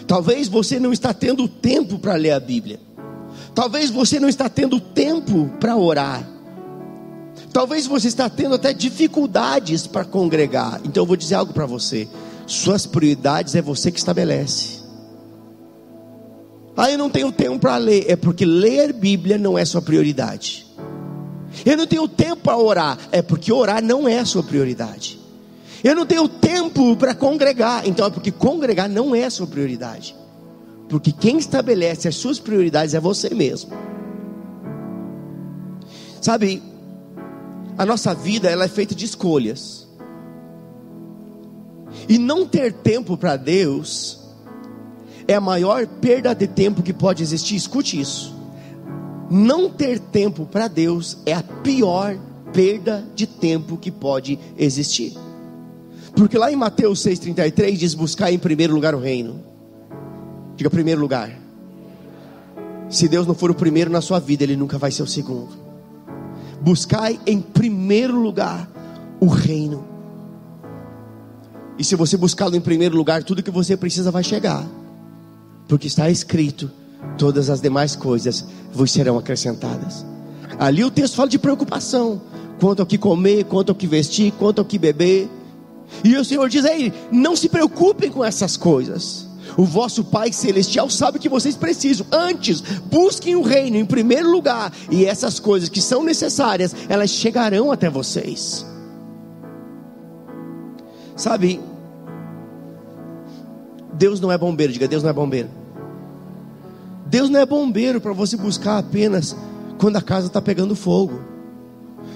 Talvez 0.08 0.48
você 0.48 0.80
não 0.80 0.94
está 0.94 1.14
tendo 1.14 1.48
tempo 1.48 2.00
para 2.00 2.16
ler 2.16 2.32
a 2.32 2.40
Bíblia. 2.40 2.80
Talvez 3.54 3.90
você 3.90 4.20
não 4.20 4.30
está 4.30 4.48
tendo 4.48 4.80
tempo 4.80 5.50
para 5.60 5.76
orar. 5.76 6.28
Talvez 7.52 7.86
você 7.86 8.08
está 8.08 8.30
tendo 8.30 8.56
até 8.56 8.74
dificuldades 8.74 9.86
para 9.86 10.06
congregar. 10.06 10.80
Então 10.86 11.04
eu 11.04 11.08
vou 11.08 11.18
dizer 11.18 11.36
algo 11.36 11.54
para 11.54 11.66
você. 11.66 12.08
Suas 12.46 12.86
prioridades 12.86 13.56
é 13.56 13.62
você 13.62 13.92
que 13.92 14.00
estabelece. 14.00 14.78
Ah, 16.76 16.92
eu 16.92 16.98
não 16.98 17.10
tenho 17.10 17.32
tempo 17.32 17.60
para 17.60 17.76
ler. 17.78 18.06
É 18.08 18.16
porque 18.16 18.46
ler 18.46 18.94
Bíblia 18.94 19.38
não 19.38 19.58
é 19.58 19.66
sua 19.66 19.82
prioridade. 19.82 20.67
Eu 21.66 21.78
não 21.78 21.88
tenho 21.88 22.08
tempo 22.08 22.44
para 22.44 22.58
orar. 22.58 22.98
É 23.12 23.22
porque 23.22 23.52
orar 23.52 23.84
não 23.84 24.08
é 24.08 24.20
a 24.20 24.26
sua 24.26 24.44
prioridade. 24.44 25.20
Eu 25.84 25.96
não 25.96 26.06
tenho 26.06 26.28
tempo 26.28 26.96
para 26.96 27.16
congregar. 27.16 27.88
Então 27.88 28.06
é 28.06 28.10
porque 28.10 28.32
congregar 28.32 28.90
não 28.90 29.16
é 29.16 29.26
a 29.26 29.30
sua 29.30 29.48
prioridade. 29.48 30.16
Porque 30.90 31.12
quem 31.12 31.38
estabelece 31.38 32.08
as 32.08 32.16
suas 32.16 32.40
prioridades 32.40 32.94
é 32.94 33.00
você 33.00 33.34
mesmo. 33.34 33.72
Sabe, 36.22 36.62
a 37.78 37.86
nossa 37.86 38.14
vida 38.14 38.50
ela 38.50 38.66
é 38.66 38.70
feita 38.70 38.96
de 38.96 39.06
escolhas. 39.06 39.88
E 42.08 42.18
não 42.18 42.46
ter 42.46 42.74
tempo 42.74 43.18
para 43.18 43.36
Deus 43.36 44.20
é 45.28 45.36
a 45.36 45.42
maior 45.42 45.86
perda 45.86 46.34
de 46.34 46.48
tempo 46.48 46.82
que 46.82 46.94
pode 46.94 47.22
existir. 47.22 47.56
Escute 47.56 48.00
isso 48.00 48.37
não 49.30 49.70
ter 49.70 50.00
tempo 50.00 50.46
para 50.46 50.68
Deus 50.68 51.18
é 51.26 51.34
a 51.34 51.44
pior 51.44 52.18
perda 52.54 53.06
de 53.14 53.28
tempo 53.28 53.78
que 53.78 53.92
pode 53.92 54.40
existir. 54.58 55.14
Porque 56.16 56.38
lá 56.38 56.52
em 56.52 56.56
Mateus 56.56 57.00
6,33 57.04 57.78
diz: 57.78 57.94
buscar 57.94 58.32
em 58.32 58.40
primeiro 58.40 58.74
lugar 58.74 58.96
o 58.96 59.00
reino. 59.00 59.40
Diga 60.56 60.70
primeiro 60.70 61.00
lugar. 61.00 61.32
Se 62.90 63.08
Deus 63.08 63.28
não 63.28 63.36
for 63.36 63.52
o 63.52 63.56
primeiro 63.56 63.92
na 63.92 64.02
sua 64.02 64.20
vida, 64.20 64.44
Ele 64.44 64.56
nunca 64.56 64.78
vai 64.78 64.92
ser 64.92 65.04
o 65.04 65.08
segundo. 65.08 65.50
Buscai 66.62 67.20
em 67.28 67.40
primeiro 67.40 68.20
lugar 68.20 68.68
o 69.20 69.28
reino. 69.28 69.86
E 71.78 71.84
se 71.84 71.96
você 71.96 72.18
buscá-lo 72.18 72.56
em 72.56 72.62
primeiro 72.62 72.98
lugar, 72.98 73.24
tudo 73.24 73.44
que 73.44 73.52
você 73.52 73.78
precisa 73.78 74.10
vai 74.10 74.24
chegar. 74.24 74.66
Porque 75.68 75.86
está 75.86 76.10
escrito 76.10 76.72
todas 77.18 77.50
as 77.50 77.62
demais 77.62 77.96
coisas 77.96 78.46
vos 78.72 78.92
serão 78.92 79.18
acrescentadas. 79.18 80.06
Ali 80.60 80.84
o 80.84 80.92
texto 80.92 81.16
fala 81.16 81.30
de 81.30 81.40
preocupação, 81.40 82.22
quanto 82.60 82.82
ao 82.82 82.86
que 82.86 82.98
comer, 82.98 83.46
quanto 83.46 83.70
ao 83.70 83.76
que 83.76 83.88
vestir, 83.88 84.32
quanto 84.34 84.60
ao 84.60 84.66
que 84.66 84.78
beber. 84.78 85.30
E 86.04 86.16
o 86.16 86.26
Senhor 86.26 86.50
diz 86.50 86.66
aí: 86.66 86.94
não 87.12 87.36
se 87.36 87.50
preocupem 87.50 88.12
com 88.12 88.24
essas 88.24 88.58
coisas. 88.58 89.28
O 89.56 89.64
vosso 89.64 90.04
Pai 90.04 90.32
Celestial 90.34 90.90
sabe 90.90 91.20
que 91.20 91.30
vocês 91.30 91.56
precisam. 91.56 92.06
Antes, 92.12 92.62
busquem 92.62 93.36
o 93.36 93.42
reino 93.42 93.78
em 93.78 93.86
primeiro 93.86 94.30
lugar, 94.30 94.72
e 94.92 95.06
essas 95.06 95.40
coisas 95.40 95.70
que 95.70 95.82
são 95.82 96.04
necessárias, 96.04 96.76
elas 96.90 97.10
chegarão 97.10 97.72
até 97.72 97.90
vocês. 97.90 98.66
Sabe, 101.16 101.60
Deus 103.94 104.20
não 104.20 104.32
é 104.32 104.38
bombeiro, 104.38 104.74
diga: 104.74 104.88
Deus 104.88 105.02
não 105.02 105.10
é 105.10 105.14
bombeiro. 105.14 105.50
Deus 107.10 107.30
não 107.30 107.40
é 107.40 107.46
bombeiro 107.46 108.02
para 108.02 108.14
você 108.14 108.36
buscar 108.36 108.78
apenas 108.78 109.36
quando 109.78 109.96
a 109.96 110.02
casa 110.02 110.28
está 110.28 110.42
pegando 110.42 110.76
fogo. 110.76 111.22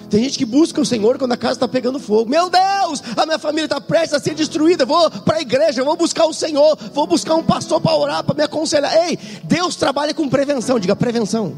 Tem 0.10 0.22
gente 0.22 0.38
que 0.38 0.46
busca 0.46 0.82
o 0.82 0.86
Senhor 0.86 1.18
quando 1.18 1.32
a 1.32 1.38
casa 1.38 1.54
está 1.54 1.68
pegando 1.68 1.98
fogo. 1.98 2.30
Meu 2.30 2.50
Deus, 2.50 3.02
a 3.16 3.26
minha 3.26 3.39
família 3.39 3.66
está 3.66 3.80
prestes 3.80 4.14
a 4.14 4.20
ser 4.20 4.36
destruída. 4.36 4.86
vou 4.86 5.10
para 5.10 5.38
a 5.38 5.42
igreja, 5.42 5.86
vou 5.86 5.96
buscar 5.96 6.26
o 6.26 6.34
Senhor, 6.34 6.78
vou 6.94 7.08
buscar 7.08 7.36
um 7.36 7.44
pastor 7.44 7.80
para 7.80 7.96
orar, 7.96 8.24
para 8.24 8.36
me 8.36 8.44
aconselhar. 8.44 8.94
Ei, 9.08 9.18
Deus 9.46 9.78
trabalha 9.78 10.14
com 10.14 10.28
prevenção, 10.28 10.78
diga 10.78 10.96
prevenção. 10.98 11.54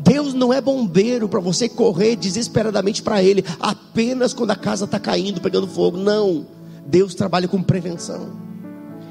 Deus 0.00 0.34
não 0.34 0.52
é 0.52 0.60
bombeiro 0.60 1.28
para 1.28 1.38
você 1.38 1.68
correr 1.68 2.16
desesperadamente 2.16 3.02
para 3.02 3.22
Ele, 3.22 3.44
apenas 3.60 4.34
quando 4.34 4.50
a 4.50 4.56
casa 4.56 4.86
está 4.86 4.98
caindo, 4.98 5.40
pegando 5.40 5.68
fogo. 5.68 5.96
Não, 5.96 6.44
Deus 6.86 7.14
trabalha 7.14 7.46
com 7.46 7.62
prevenção. 7.62 8.32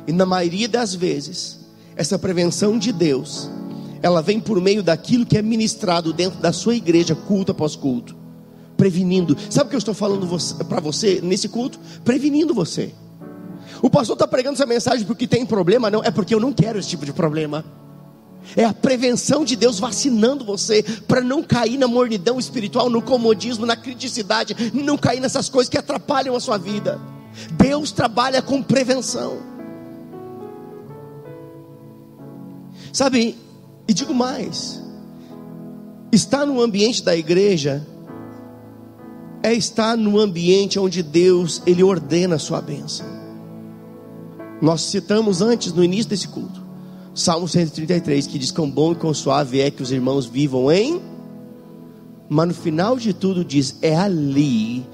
E 0.05 0.11
na 0.11 0.25
maioria 0.25 0.67
das 0.67 0.93
vezes, 0.93 1.58
essa 1.99 2.17
prevenção 2.17 2.79
de 2.79 2.93
Deus, 2.93 3.49
ela 4.01 4.21
vem 4.21 4.39
por 4.39 4.61
meio 4.61 4.81
daquilo 4.81 5.25
que 5.25 5.37
é 5.37 5.41
ministrado 5.41 6.13
dentro 6.13 6.39
da 6.39 6.53
sua 6.53 6.73
igreja, 6.73 7.13
culto 7.13 7.51
após 7.51 7.75
culto, 7.75 8.15
prevenindo. 8.77 9.35
Sabe 9.49 9.65
o 9.65 9.69
que 9.69 9.75
eu 9.75 9.79
estou 9.79 9.93
falando 9.93 10.25
para 10.63 10.79
você 10.79 11.19
nesse 11.21 11.49
culto? 11.49 11.77
Prevenindo 12.05 12.53
você. 12.53 12.93
O 13.81 13.89
pastor 13.89 14.13
está 14.13 14.25
pregando 14.25 14.55
essa 14.55 14.65
mensagem 14.65 15.05
porque 15.05 15.27
tem 15.27 15.45
problema? 15.45 15.91
Não, 15.91 16.01
é 16.01 16.09
porque 16.09 16.33
eu 16.33 16.39
não 16.39 16.53
quero 16.53 16.79
esse 16.79 16.87
tipo 16.87 17.05
de 17.05 17.11
problema. 17.11 17.65
É 18.55 18.63
a 18.63 18.73
prevenção 18.73 19.43
de 19.43 19.57
Deus 19.57 19.77
vacinando 19.77 20.45
você 20.45 20.81
para 21.05 21.19
não 21.19 21.43
cair 21.43 21.77
na 21.77 21.87
mornidão 21.87 22.39
espiritual, 22.39 22.89
no 22.89 23.01
comodismo, 23.01 23.65
na 23.65 23.75
criticidade, 23.75 24.55
não 24.73 24.97
cair 24.97 25.19
nessas 25.19 25.49
coisas 25.49 25.67
que 25.67 25.77
atrapalham 25.77 26.33
a 26.33 26.39
sua 26.39 26.57
vida. 26.57 26.97
Deus 27.57 27.91
trabalha 27.91 28.41
com 28.41 28.63
prevenção. 28.63 29.58
Sabe, 32.99 33.37
e 33.87 33.93
digo 33.93 34.13
mais: 34.13 34.83
estar 36.11 36.45
no 36.45 36.59
ambiente 36.59 37.01
da 37.01 37.15
igreja 37.15 37.87
é 39.41 39.53
estar 39.53 39.95
no 39.95 40.19
ambiente 40.19 40.77
onde 40.77 41.01
Deus 41.01 41.61
ele 41.65 41.81
ordena 41.81 42.35
a 42.35 42.37
sua 42.37 42.59
bênção. 42.61 43.05
Nós 44.61 44.81
citamos 44.81 45.41
antes 45.41 45.71
no 45.71 45.81
início 45.81 46.09
desse 46.09 46.27
culto, 46.27 46.61
Salmo 47.15 47.47
133, 47.47 48.27
que 48.27 48.37
diz: 48.37 48.51
Quão 48.51 48.69
bom 48.69 48.91
e 48.91 48.95
quão 48.95 49.13
suave 49.13 49.61
é 49.61 49.71
que 49.71 49.81
os 49.81 49.93
irmãos 49.93 50.25
vivam 50.25 50.69
em. 50.69 51.01
Mas 52.27 52.49
no 52.49 52.53
final 52.53 52.97
de 52.97 53.13
tudo 53.13 53.45
diz: 53.45 53.77
É 53.81 53.95
ali 53.95 54.85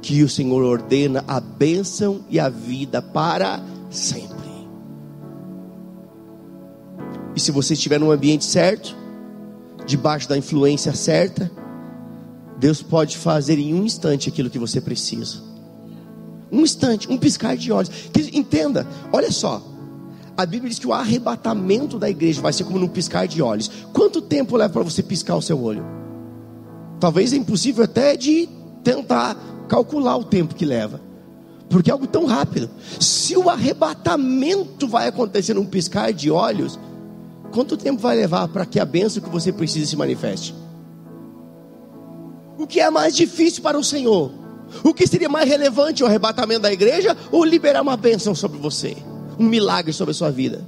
que 0.00 0.22
o 0.22 0.30
Senhor 0.30 0.62
ordena 0.62 1.22
a 1.28 1.38
bênção 1.38 2.22
e 2.30 2.40
a 2.40 2.48
vida 2.48 3.02
para 3.02 3.62
sempre. 3.90 4.29
E 7.34 7.40
se 7.40 7.50
você 7.50 7.74
estiver 7.74 7.98
no 8.00 8.10
ambiente 8.10 8.44
certo, 8.44 8.96
debaixo 9.86 10.28
da 10.28 10.36
influência 10.36 10.94
certa, 10.94 11.50
Deus 12.58 12.82
pode 12.82 13.16
fazer 13.16 13.58
em 13.58 13.72
um 13.72 13.84
instante 13.84 14.28
aquilo 14.28 14.50
que 14.50 14.58
você 14.58 14.80
precisa. 14.80 15.38
Um 16.52 16.60
instante, 16.60 17.10
um 17.10 17.16
piscar 17.16 17.56
de 17.56 17.72
olhos. 17.72 17.90
Entenda, 18.32 18.86
olha 19.12 19.30
só. 19.30 19.62
A 20.36 20.44
Bíblia 20.44 20.70
diz 20.70 20.78
que 20.78 20.86
o 20.86 20.92
arrebatamento 20.92 21.98
da 21.98 22.08
igreja 22.08 22.40
vai 22.40 22.52
ser 22.52 22.64
como 22.64 22.78
num 22.78 22.88
piscar 22.88 23.26
de 23.26 23.40
olhos. 23.40 23.70
Quanto 23.92 24.20
tempo 24.20 24.56
leva 24.56 24.72
para 24.72 24.82
você 24.82 25.02
piscar 25.02 25.36
o 25.36 25.42
seu 25.42 25.60
olho? 25.62 25.84
Talvez 26.98 27.32
é 27.32 27.36
impossível 27.36 27.84
até 27.84 28.16
de 28.16 28.48
tentar 28.82 29.36
calcular 29.68 30.16
o 30.16 30.24
tempo 30.24 30.54
que 30.54 30.64
leva. 30.64 31.00
Porque 31.68 31.90
é 31.90 31.92
algo 31.92 32.06
tão 32.06 32.26
rápido. 32.26 32.68
Se 32.98 33.36
o 33.36 33.48
arrebatamento 33.48 34.88
vai 34.88 35.08
acontecer 35.08 35.54
num 35.54 35.64
piscar 35.64 36.12
de 36.12 36.30
olhos, 36.30 36.78
Quanto 37.52 37.76
tempo 37.76 38.00
vai 38.00 38.16
levar 38.16 38.48
para 38.48 38.64
que 38.64 38.78
a 38.78 38.84
bênção 38.84 39.22
que 39.22 39.28
você 39.28 39.52
precisa 39.52 39.86
se 39.86 39.96
manifeste? 39.96 40.54
O 42.56 42.66
que 42.66 42.80
é 42.80 42.90
mais 42.90 43.16
difícil 43.16 43.62
para 43.62 43.78
o 43.78 43.84
Senhor? 43.84 44.30
O 44.84 44.94
que 44.94 45.06
seria 45.06 45.28
mais 45.28 45.48
relevante, 45.48 46.02
o 46.02 46.06
arrebatamento 46.06 46.60
da 46.60 46.72
igreja 46.72 47.16
ou 47.32 47.44
liberar 47.44 47.82
uma 47.82 47.96
bênção 47.96 48.34
sobre 48.34 48.58
você? 48.58 48.96
Um 49.38 49.44
milagre 49.44 49.92
sobre 49.92 50.12
a 50.12 50.14
sua 50.14 50.30
vida? 50.30 50.64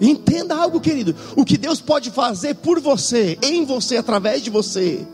Entenda 0.00 0.56
algo, 0.56 0.80
querido. 0.80 1.14
O 1.36 1.44
que 1.44 1.56
Deus 1.56 1.80
pode 1.80 2.10
fazer 2.10 2.54
por 2.54 2.80
você, 2.80 3.38
em 3.42 3.64
você, 3.64 3.96
através 3.96 4.42
de 4.42 4.50
você, 4.50 5.06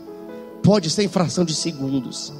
pode 0.63 0.89
ser 0.89 1.03
em 1.03 1.07
fração 1.07 1.43
de 1.45 1.53
segundos. 1.53 2.33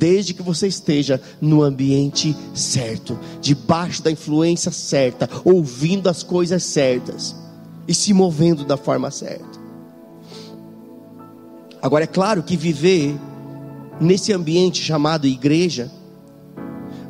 Desde 0.00 0.32
que 0.32 0.42
você 0.42 0.66
esteja 0.66 1.20
no 1.42 1.62
ambiente 1.62 2.34
certo, 2.54 3.18
debaixo 3.38 4.02
da 4.02 4.10
influência 4.10 4.72
certa, 4.72 5.28
ouvindo 5.44 6.08
as 6.08 6.22
coisas 6.22 6.62
certas 6.62 7.36
e 7.86 7.92
se 7.92 8.14
movendo 8.14 8.64
da 8.64 8.78
forma 8.78 9.10
certa. 9.10 9.60
Agora 11.82 12.04
é 12.04 12.06
claro 12.06 12.42
que 12.42 12.56
viver 12.56 13.14
nesse 14.00 14.32
ambiente 14.32 14.82
chamado 14.82 15.26
igreja 15.26 15.90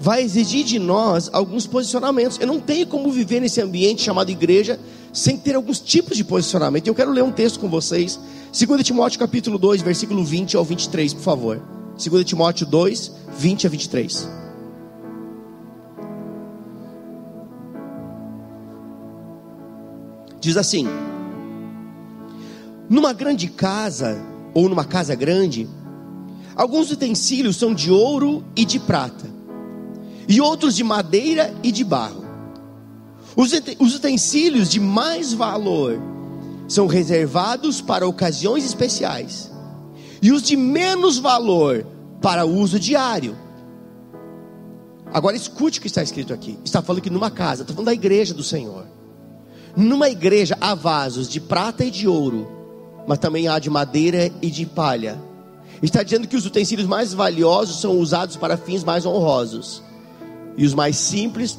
vai 0.00 0.22
exigir 0.22 0.64
de 0.64 0.80
nós 0.80 1.30
alguns 1.32 1.68
posicionamentos. 1.68 2.40
Eu 2.40 2.46
não 2.48 2.58
tenho 2.58 2.88
como 2.88 3.12
viver 3.12 3.38
nesse 3.38 3.60
ambiente 3.60 4.02
chamado 4.02 4.30
igreja 4.30 4.80
sem 5.12 5.36
ter 5.36 5.54
alguns 5.54 5.78
tipos 5.78 6.16
de 6.16 6.24
posicionamento. 6.24 6.88
Eu 6.88 6.94
quero 6.94 7.12
ler 7.12 7.22
um 7.22 7.30
texto 7.30 7.60
com 7.60 7.68
vocês, 7.68 8.18
2 8.52 8.82
Timóteo 8.82 9.20
capítulo 9.20 9.58
2, 9.58 9.80
versículo 9.80 10.24
20 10.24 10.56
ao 10.56 10.64
23, 10.64 11.14
por 11.14 11.22
favor. 11.22 11.79
2 12.08 12.24
Timóteo 12.24 12.66
2, 12.66 13.12
20 13.36 13.66
a 13.66 13.70
23. 13.70 14.28
Diz 20.40 20.56
assim: 20.56 20.86
Numa 22.88 23.12
grande 23.12 23.48
casa, 23.48 24.18
ou 24.54 24.68
numa 24.68 24.84
casa 24.84 25.14
grande, 25.14 25.68
alguns 26.56 26.90
utensílios 26.90 27.56
são 27.56 27.74
de 27.74 27.90
ouro 27.90 28.42
e 28.56 28.64
de 28.64 28.78
prata 28.78 29.40
e 30.30 30.40
outros 30.40 30.76
de 30.76 30.84
madeira 30.84 31.52
e 31.60 31.72
de 31.72 31.82
barro. 31.82 32.24
Os 33.36 33.94
utensílios 33.94 34.70
de 34.70 34.78
mais 34.78 35.32
valor 35.32 36.00
são 36.68 36.86
reservados 36.86 37.80
para 37.80 38.06
ocasiões 38.06 38.64
especiais, 38.64 39.49
e 40.22 40.32
os 40.32 40.42
de 40.42 40.56
menos 40.56 41.18
valor 41.18 41.86
para 42.20 42.44
uso 42.44 42.78
diário. 42.78 43.36
Agora 45.12 45.36
escute 45.36 45.78
o 45.78 45.82
que 45.82 45.88
está 45.88 46.02
escrito 46.02 46.32
aqui. 46.32 46.58
Está 46.64 46.82
falando 46.82 47.02
que 47.02 47.10
numa 47.10 47.30
casa, 47.30 47.62
está 47.62 47.74
falando 47.74 47.86
da 47.86 47.94
igreja 47.94 48.32
do 48.32 48.42
Senhor. 48.42 48.86
Numa 49.76 50.08
igreja 50.08 50.56
há 50.60 50.74
vasos 50.74 51.28
de 51.28 51.40
prata 51.40 51.84
e 51.84 51.90
de 51.90 52.06
ouro, 52.06 52.48
mas 53.06 53.18
também 53.18 53.48
há 53.48 53.58
de 53.58 53.70
madeira 53.70 54.30
e 54.40 54.50
de 54.50 54.66
palha. 54.66 55.20
Está 55.82 56.02
dizendo 56.02 56.28
que 56.28 56.36
os 56.36 56.44
utensílios 56.44 56.86
mais 56.86 57.14
valiosos 57.14 57.80
são 57.80 57.98
usados 57.98 58.36
para 58.36 58.56
fins 58.56 58.84
mais 58.84 59.06
honrosos 59.06 59.82
e 60.56 60.64
os 60.64 60.74
mais 60.74 60.96
simples 60.96 61.58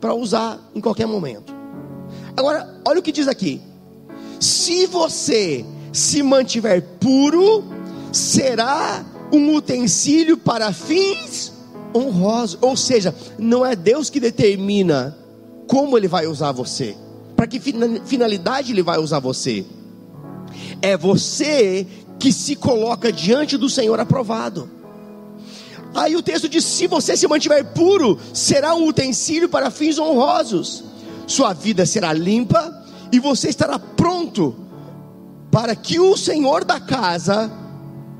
para 0.00 0.14
usar 0.14 0.58
em 0.74 0.80
qualquer 0.80 1.06
momento. 1.06 1.54
Agora, 2.36 2.80
olha 2.86 3.00
o 3.00 3.02
que 3.02 3.12
diz 3.12 3.28
aqui: 3.28 3.60
se 4.40 4.86
você 4.86 5.64
se 5.92 6.22
mantiver 6.22 6.82
puro, 6.98 7.64
será 8.12 9.04
um 9.32 9.54
utensílio 9.54 10.36
para 10.36 10.72
fins 10.72 11.52
honrosos. 11.94 12.58
Ou 12.60 12.76
seja, 12.76 13.14
não 13.38 13.64
é 13.64 13.76
Deus 13.76 14.08
que 14.08 14.18
determina 14.18 15.16
como 15.66 15.96
Ele 15.96 16.08
vai 16.08 16.26
usar 16.26 16.52
você, 16.52 16.96
para 17.36 17.46
que 17.46 17.60
finalidade 17.60 18.72
Ele 18.72 18.82
vai 18.82 18.98
usar 18.98 19.18
você. 19.18 19.64
É 20.80 20.96
você 20.96 21.86
que 22.18 22.32
se 22.32 22.56
coloca 22.56 23.12
diante 23.12 23.56
do 23.56 23.68
Senhor 23.68 23.98
aprovado. 24.00 24.68
Aí 25.94 26.16
o 26.16 26.22
texto 26.22 26.48
diz: 26.48 26.64
se 26.64 26.86
você 26.86 27.16
se 27.16 27.26
mantiver 27.26 27.64
puro, 27.72 28.18
será 28.32 28.74
um 28.74 28.86
utensílio 28.86 29.48
para 29.48 29.70
fins 29.70 29.98
honrosos. 29.98 30.84
Sua 31.26 31.52
vida 31.52 31.86
será 31.86 32.12
limpa 32.12 32.82
e 33.10 33.18
você 33.18 33.48
estará 33.48 33.78
pronto 33.78 34.54
para 35.52 35.76
que 35.76 36.00
o 36.00 36.16
Senhor 36.16 36.64
da 36.64 36.80
casa 36.80 37.52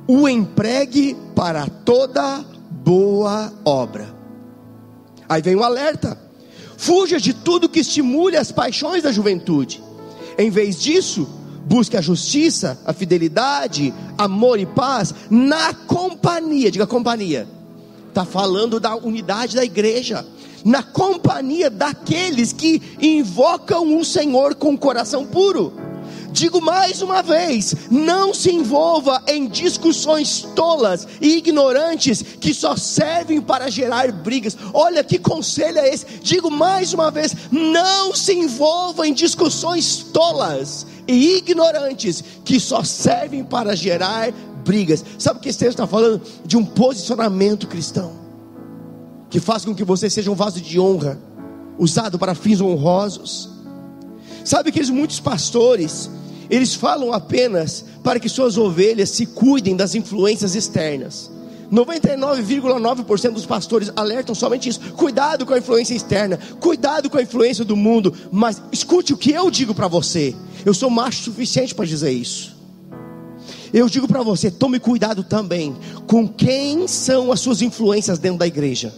o 0.07 0.29
empregue 0.29 1.17
para 1.35 1.67
toda 1.67 2.45
boa 2.71 3.53
obra. 3.65 4.15
Aí 5.29 5.43
vem 5.43 5.57
o 5.57 5.65
alerta: 5.65 6.17
fuja 6.77 7.19
de 7.19 7.35
tudo 7.35 7.69
que 7.69 7.81
estimule 7.81 8.37
as 8.37 8.53
paixões 8.53 9.03
da 9.03 9.11
juventude. 9.11 9.83
Em 10.39 10.49
vez 10.51 10.81
disso, 10.81 11.29
busque 11.67 11.97
a 11.97 12.01
justiça, 12.01 12.79
a 12.87 12.93
fidelidade, 12.93 13.93
amor 14.17 14.61
e 14.61 14.67
paz 14.67 15.13
na 15.29 15.75
companhia, 15.75 16.71
diga 16.71 16.87
companhia 16.87 17.49
está 18.13 18.27
falando 18.27 18.79
da 18.79 18.95
unidade 18.95 19.57
da 19.57 19.65
igreja, 19.65 20.25
na 20.65 20.83
companhia 20.83 21.71
daqueles 21.71 22.53
que 22.53 22.81
invocam 23.01 23.99
o 23.99 24.05
Senhor 24.05 24.55
com 24.55 24.75
o 24.75 24.79
coração 24.79 25.27
puro. 25.27 25.73
Digo 26.33 26.61
mais 26.61 27.03
uma 27.03 27.23
vez: 27.23 27.75
não 27.91 28.33
se 28.33 28.51
envolva 28.51 29.23
em 29.29 29.47
discussões 29.47 30.43
tolas 30.55 31.07
e 31.21 31.37
ignorantes 31.37 32.23
que 32.41 32.55
só 32.55 32.77
servem 32.77 33.41
para 33.41 33.71
gerar 33.71 34.11
brigas. 34.11 34.57
Olha 34.73 35.05
que 35.05 35.19
conselho 35.19 35.79
é 35.79 35.93
esse. 35.93 36.07
Digo 36.23 36.51
mais 36.51 36.93
uma 36.93 37.11
vez: 37.11 37.37
não 37.51 38.15
se 38.15 38.33
envolva 38.33 39.07
em 39.07 39.13
discussões 39.13 40.07
tolas 40.13 40.87
e 41.07 41.37
ignorantes 41.37 42.25
que 42.45 42.59
só 42.59 42.83
servem 42.83 43.45
para 43.45 43.77
gerar 43.77 44.33
brigas. 44.65 45.05
Sabe 45.19 45.39
o 45.39 45.43
que 45.43 45.49
esse 45.49 45.59
texto 45.59 45.73
está 45.73 45.87
falando? 45.87 46.23
De 46.45 46.57
um 46.57 46.65
posicionamento 46.65 47.67
cristão 47.67 48.23
que 49.33 49.41
faz 49.41 49.65
com 49.65 49.75
que 49.75 49.83
você 49.83 50.11
seja 50.11 50.31
um 50.31 50.35
vaso 50.35 50.61
de 50.61 50.79
honra, 50.79 51.19
usado 51.79 52.19
para 52.19 52.35
fins 52.35 52.61
honrosos. 52.61 53.49
Sabe 54.45 54.71
que 54.71 54.83
muitos 54.91 55.21
pastores, 55.21 56.11
eles 56.53 56.75
falam 56.75 57.15
apenas 57.15 57.83
para 58.05 58.21
que 58.21 58.29
suas 58.29 58.59
ovelhas 58.59 59.09
se 59.09 59.25
cuidem 59.25 59.75
das 59.75 59.95
influências 59.95 60.55
externas. 60.55 61.31
99,9% 61.73 63.31
dos 63.31 63.47
pastores 63.47 63.91
alertam 63.97 64.35
somente 64.35 64.69
isso. 64.69 64.79
Cuidado 64.93 65.47
com 65.47 65.55
a 65.55 65.59
influência 65.59 65.95
externa, 65.95 66.39
cuidado 66.61 67.09
com 67.09 67.17
a 67.17 67.23
influência 67.23 67.65
do 67.65 67.75
mundo. 67.75 68.13
Mas 68.31 68.61
escute 68.71 69.15
o 69.15 69.17
que 69.17 69.33
eu 69.33 69.51
digo 69.51 69.75
para 69.75 69.89
você. 69.89 70.37
Eu 70.63 70.75
sou 70.75 70.91
macho 70.91 71.23
suficiente 71.23 71.75
para 71.75 71.87
dizer 71.87 72.13
isso. 72.13 72.55
Eu 73.73 73.89
digo 73.89 74.07
para 74.07 74.23
você, 74.23 74.51
tome 74.51 74.79
cuidado 74.79 75.25
também 75.25 75.75
com 76.07 76.29
quem 76.29 76.87
são 76.87 77.33
as 77.33 77.41
suas 77.41 77.63
influências 77.63 78.19
dentro 78.19 78.41
da 78.41 78.47
igreja. 78.47 78.93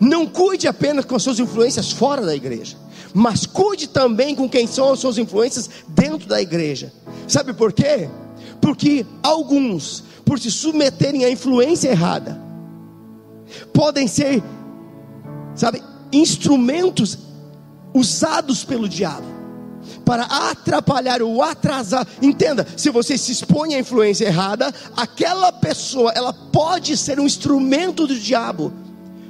Não 0.00 0.26
cuide 0.26 0.66
apenas 0.66 1.04
com 1.04 1.14
as 1.14 1.22
suas 1.22 1.38
influências 1.38 1.92
fora 1.92 2.26
da 2.26 2.34
igreja, 2.34 2.76
mas 3.16 3.46
cuide 3.46 3.86
também 3.86 4.34
com 4.34 4.46
quem 4.46 4.66
são 4.66 4.92
as 4.92 4.98
suas 4.98 5.16
influências 5.16 5.70
dentro 5.88 6.28
da 6.28 6.38
igreja. 6.38 6.92
Sabe 7.26 7.54
por 7.54 7.72
quê? 7.72 8.10
Porque 8.60 9.06
alguns, 9.22 10.04
por 10.22 10.38
se 10.38 10.50
submeterem 10.50 11.24
à 11.24 11.30
influência 11.30 11.88
errada, 11.88 12.38
podem 13.72 14.06
ser, 14.06 14.42
sabe, 15.54 15.82
instrumentos 16.12 17.16
usados 17.94 18.64
pelo 18.64 18.86
diabo 18.86 19.24
para 20.04 20.24
atrapalhar 20.24 21.22
ou 21.22 21.42
atrasar. 21.42 22.06
Entenda, 22.20 22.66
se 22.76 22.90
você 22.90 23.16
se 23.16 23.32
expõe 23.32 23.74
à 23.74 23.78
influência 23.78 24.26
errada, 24.26 24.70
aquela 24.94 25.50
pessoa, 25.50 26.12
ela 26.14 26.34
pode 26.34 26.94
ser 26.98 27.18
um 27.18 27.24
instrumento 27.24 28.06
do 28.06 28.14
diabo 28.14 28.74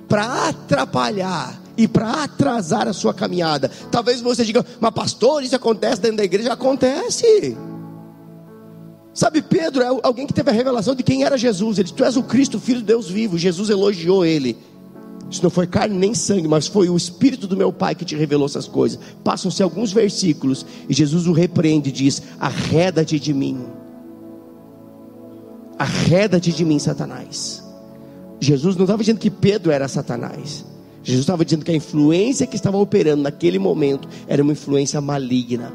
para 0.09 0.49
atrapalhar 0.49 1.66
e 1.77 1.87
para 1.87 2.24
atrasar 2.24 2.89
a 2.89 2.93
sua 2.93 3.12
caminhada. 3.12 3.70
Talvez 3.91 4.20
você 4.20 4.45
diga, 4.45 4.64
mas 4.81 4.95
pastor, 4.95 5.43
isso 5.43 5.57
acontece 5.57 6.01
dentro 6.01 6.18
da 6.18 6.24
igreja? 6.24 6.53
Acontece. 6.53 7.57
Sabe, 9.12 9.41
Pedro 9.41 9.83
é 9.83 9.87
alguém 10.03 10.27
que 10.27 10.35
teve 10.35 10.51
a 10.51 10.53
revelação 10.53 10.95
de 10.95 11.03
quem 11.03 11.24
era 11.24 11.39
Jesus. 11.39 11.79
Ele 11.79 11.85
disse: 11.85 11.97
Tu 11.97 12.05
és 12.05 12.16
o 12.18 12.22
Cristo, 12.22 12.61
filho 12.61 12.81
de 12.81 12.87
Deus 12.87 13.09
vivo. 13.09 13.39
Jesus 13.39 13.70
elogiou 13.70 14.27
ele. 14.27 14.59
Isso 15.31 15.43
não 15.43 15.51
foi 15.51 15.66
carne 15.66 15.97
nem 15.97 16.14
sangue, 16.14 16.47
mas 16.47 16.66
foi 16.66 16.89
o 16.89 16.97
Espírito 16.97 17.47
do 17.47 17.57
meu 17.57 17.72
Pai 17.72 17.95
que 17.95 18.05
te 18.05 18.14
revelou 18.14 18.47
essas 18.47 18.68
coisas. 18.68 18.99
Passam-se 19.24 19.62
alguns 19.62 19.91
versículos 19.93 20.66
e 20.89 20.93
Jesus 20.93 21.27
o 21.27 21.33
repreende 21.33 21.89
e 21.89 21.93
diz: 21.93 22.22
Arreda-te 22.39 23.18
de 23.18 23.33
mim. 23.33 23.64
Arreda-te 25.79 26.53
de 26.53 26.64
mim, 26.64 26.79
Satanás. 26.79 27.62
Jesus 28.39 28.77
não 28.77 28.85
estava 28.85 29.03
dizendo 29.03 29.18
que 29.18 29.31
Pedro 29.31 29.72
era 29.72 29.89
Satanás. 29.89 30.64
Jesus 31.07 31.21
estava 31.21 31.45
dizendo 31.45 31.65
que 31.65 31.71
a 31.71 31.75
influência 31.75 32.49
que 32.49 32.57
estava 32.57 32.77
operando 32.79 33.23
naquele 33.23 33.61
momento 33.61 34.09
era 34.27 34.43
uma 34.43 34.51
influência 34.51 35.01
maligna. 35.01 35.73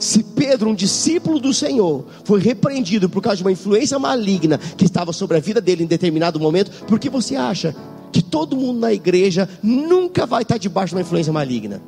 Se 0.00 0.22
Pedro, 0.22 0.70
um 0.70 0.74
discípulo 0.74 1.38
do 1.38 1.52
Senhor, 1.52 2.06
foi 2.24 2.40
repreendido 2.40 3.10
por 3.10 3.20
causa 3.20 3.36
de 3.36 3.44
uma 3.44 3.52
influência 3.52 3.98
maligna 3.98 4.56
que 4.56 4.86
estava 4.86 5.12
sobre 5.12 5.36
a 5.36 5.40
vida 5.40 5.60
dele 5.60 5.84
em 5.84 5.86
determinado 5.86 6.40
momento, 6.40 6.70
por 6.86 6.98
que 6.98 7.10
você 7.10 7.36
acha 7.36 7.76
que 8.10 8.22
todo 8.22 8.56
mundo 8.56 8.80
na 8.80 8.90
igreja 8.90 9.46
nunca 9.62 10.24
vai 10.24 10.44
estar 10.44 10.56
debaixo 10.56 10.92
de 10.92 10.94
uma 10.94 11.02
influência 11.02 11.30
maligna. 11.30 11.82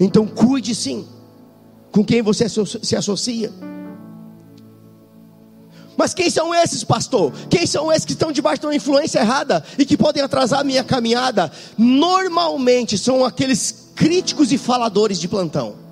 Então 0.00 0.26
cuide 0.26 0.74
sim 0.74 1.06
com 1.92 2.04
quem 2.04 2.22
você 2.22 2.48
se 2.48 2.96
associa. 2.96 3.52
Mas 5.96 6.12
quem 6.12 6.28
são 6.28 6.54
esses, 6.54 6.82
pastor? 6.82 7.32
Quem 7.48 7.66
são 7.66 7.92
esses 7.92 8.04
que 8.04 8.12
estão 8.12 8.32
debaixo 8.32 8.60
de 8.60 8.66
uma 8.66 8.74
influência 8.74 9.20
errada 9.20 9.64
e 9.78 9.84
que 9.84 9.96
podem 9.96 10.22
atrasar 10.22 10.60
a 10.60 10.64
minha 10.64 10.82
caminhada? 10.82 11.50
Normalmente 11.78 12.98
são 12.98 13.24
aqueles 13.24 13.90
críticos 13.94 14.52
e 14.52 14.58
faladores 14.58 15.18
de 15.18 15.28
plantão. 15.28 15.84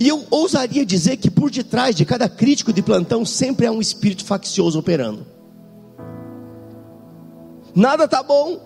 E 0.00 0.06
eu 0.06 0.24
ousaria 0.30 0.86
dizer 0.86 1.16
que 1.16 1.30
por 1.30 1.50
detrás 1.50 1.94
de 1.94 2.04
cada 2.04 2.28
crítico 2.28 2.72
de 2.72 2.82
plantão 2.82 3.24
sempre 3.24 3.66
há 3.66 3.72
um 3.72 3.80
espírito 3.80 4.24
faccioso 4.24 4.78
operando. 4.78 5.26
Nada 7.74 8.04
está 8.04 8.22
bom. 8.22 8.60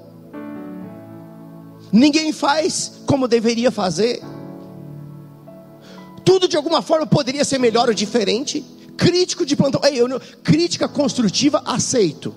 Ninguém 1.91 2.33
faz 2.33 3.03
como 3.07 3.29
deveria 3.29 3.71
fazer. 3.71 4.23
Tudo 6.25 6.49
de 6.49 6.57
alguma 6.57 6.83
forma 6.83 7.07
poderia 7.07 7.45
ser 7.45 7.59
melhor 7.59 7.89
ou 7.89 7.95
diferente. 7.95 8.65
Crítico 8.97 9.45
de 9.45 9.57
plantão, 9.57 9.81
Ei, 9.85 10.01
eu 10.01 10.07
não, 10.07 10.21
crítica 10.43 10.89
construtiva 10.89 11.63
aceito. 11.65 12.35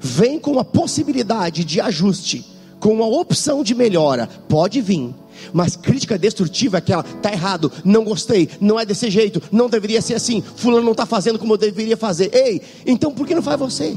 Vem 0.00 0.38
com 0.38 0.58
a 0.58 0.64
possibilidade 0.64 1.64
de 1.64 1.80
ajuste, 1.80 2.44
com 2.78 2.92
uma 2.92 3.06
opção 3.06 3.62
de 3.62 3.74
melhora, 3.74 4.28
pode 4.48 4.80
vir. 4.80 5.14
Mas 5.52 5.76
crítica 5.76 6.18
destrutiva 6.18 6.76
é 6.76 6.78
aquela, 6.78 7.02
tá 7.02 7.32
errado, 7.32 7.70
não 7.84 8.04
gostei, 8.04 8.48
não 8.60 8.78
é 8.78 8.84
desse 8.84 9.10
jeito, 9.10 9.42
não 9.50 9.68
deveria 9.68 10.02
ser 10.02 10.14
assim, 10.14 10.42
fulano 10.56 10.84
não 10.84 10.92
está 10.92 11.06
fazendo 11.06 11.38
como 11.38 11.54
eu 11.54 11.58
deveria 11.58 11.96
fazer. 11.96 12.34
Ei, 12.34 12.60
então 12.86 13.12
por 13.12 13.26
que 13.26 13.34
não 13.34 13.42
faz 13.42 13.58
você? 13.58 13.96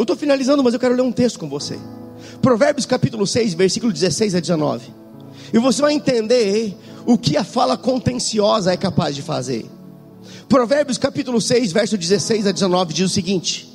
Eu 0.00 0.04
estou 0.04 0.16
finalizando, 0.16 0.64
mas 0.64 0.72
eu 0.72 0.80
quero 0.80 0.94
ler 0.94 1.02
um 1.02 1.12
texto 1.12 1.38
com 1.38 1.46
você. 1.46 1.78
Provérbios 2.40 2.86
capítulo 2.86 3.26
6, 3.26 3.52
versículo 3.52 3.92
16 3.92 4.34
a 4.34 4.40
19. 4.40 4.94
E 5.52 5.58
você 5.58 5.82
vai 5.82 5.92
entender 5.92 6.74
o 7.04 7.18
que 7.18 7.36
a 7.36 7.44
fala 7.44 7.76
contenciosa 7.76 8.72
é 8.72 8.78
capaz 8.78 9.14
de 9.14 9.20
fazer. 9.20 9.66
Provérbios 10.48 10.96
capítulo 10.96 11.38
6, 11.38 11.72
verso 11.72 11.98
16 11.98 12.46
a 12.46 12.50
19 12.50 12.94
diz 12.94 13.10
o 13.10 13.12
seguinte: 13.12 13.70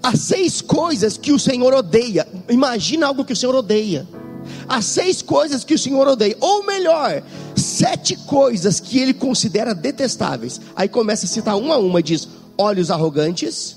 Há 0.00 0.16
seis 0.16 0.60
coisas 0.60 1.18
que 1.18 1.32
o 1.32 1.40
Senhor 1.40 1.74
odeia. 1.74 2.24
Imagina 2.48 3.08
algo 3.08 3.24
que 3.24 3.32
o 3.32 3.36
Senhor 3.36 3.56
odeia. 3.56 4.06
Há 4.68 4.80
seis 4.80 5.22
coisas 5.22 5.64
que 5.64 5.74
o 5.74 5.78
Senhor 5.78 6.06
odeia, 6.06 6.36
ou 6.40 6.64
melhor, 6.64 7.20
sete 7.56 8.14
coisas 8.14 8.78
que 8.78 9.00
ele 9.00 9.12
considera 9.12 9.74
detestáveis. 9.74 10.60
Aí 10.76 10.88
começa 10.88 11.26
a 11.26 11.28
citar 11.28 11.56
uma 11.56 11.74
a 11.74 11.78
uma, 11.78 12.00
diz: 12.00 12.28
olhos 12.56 12.92
arrogantes, 12.92 13.75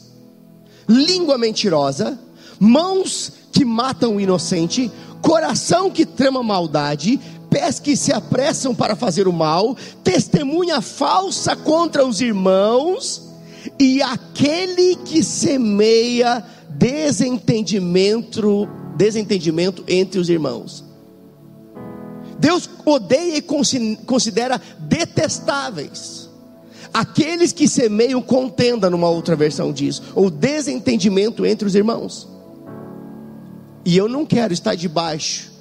língua 0.89 1.37
mentirosa, 1.37 2.19
mãos 2.59 3.31
que 3.51 3.63
matam 3.63 4.15
o 4.15 4.21
inocente, 4.21 4.91
coração 5.21 5.91
que 5.91 6.03
trama 6.05 6.41
maldade, 6.41 7.19
pés 7.49 7.79
que 7.79 7.95
se 7.95 8.11
apressam 8.11 8.73
para 8.73 8.95
fazer 8.95 9.27
o 9.27 9.33
mal, 9.33 9.77
testemunha 10.03 10.81
falsa 10.81 11.55
contra 11.55 12.03
os 12.05 12.19
irmãos, 12.21 13.29
e 13.77 14.01
aquele 14.01 14.95
que 14.95 15.23
semeia 15.23 16.43
desentendimento, 16.69 18.67
desentendimento 18.95 19.83
entre 19.87 20.19
os 20.19 20.29
irmãos. 20.29 20.83
Deus 22.39 22.69
odeia 22.85 23.37
e 23.37 23.41
considera 23.41 24.59
detestáveis 24.79 26.28
aqueles 26.93 27.51
que 27.51 27.67
semeiam 27.67 28.21
contenda, 28.21 28.89
numa 28.89 29.09
outra 29.09 29.35
versão 29.35 29.71
diz, 29.71 30.01
ou 30.15 30.29
desentendimento 30.29 31.45
entre 31.45 31.67
os 31.67 31.75
irmãos. 31.75 32.27
E 33.85 33.95
eu 33.97 34.07
não 34.07 34.25
quero 34.25 34.53
estar 34.53 34.75
debaixo 34.75 35.51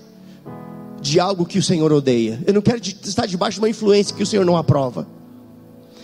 de 1.01 1.21
algo 1.21 1.47
que 1.47 1.59
o 1.59 1.63
Senhor 1.63 1.93
odeia. 1.93 2.43
Eu 2.47 2.55
não 2.55 2.63
quero 2.63 2.81
estar 2.83 3.27
debaixo 3.27 3.55
de 3.55 3.61
uma 3.61 3.69
influência 3.69 4.15
que 4.15 4.23
o 4.23 4.27
Senhor 4.27 4.45
não 4.45 4.57
aprova. 4.57 5.07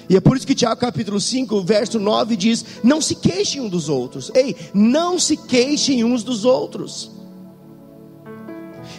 E 0.09 0.17
é 0.17 0.21
por 0.21 0.37
isso 0.37 0.47
que 0.47 0.55
Tiago 0.55 0.81
capítulo 0.81 1.19
5, 1.19 1.63
verso 1.63 1.99
9 1.99 2.37
diz: 2.37 2.65
Não 2.83 3.01
se 3.01 3.15
queixem 3.15 3.61
uns 3.61 3.71
dos 3.71 3.89
outros. 3.89 4.31
Ei, 4.35 4.55
não 4.75 5.19
se 5.19 5.37
queixem 5.37 6.05
uns 6.05 6.23
dos 6.23 6.45
outros. 6.45 7.11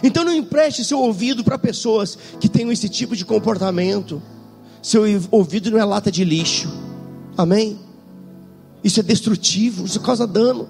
Então 0.02 0.24
não 0.24 0.34
empreste 0.34 0.84
seu 0.84 1.00
ouvido 1.00 1.42
para 1.42 1.58
pessoas 1.58 2.18
que 2.38 2.48
tenham 2.48 2.72
esse 2.72 2.88
tipo 2.88 3.16
de 3.16 3.24
comportamento. 3.24 4.20
Seu 4.86 5.02
ouvido 5.32 5.68
não 5.72 5.80
é 5.80 5.84
lata 5.84 6.12
de 6.12 6.24
lixo. 6.24 6.72
Amém? 7.36 7.76
Isso 8.84 9.00
é 9.00 9.02
destrutivo, 9.02 9.84
isso 9.84 9.98
causa 9.98 10.28
dano. 10.28 10.68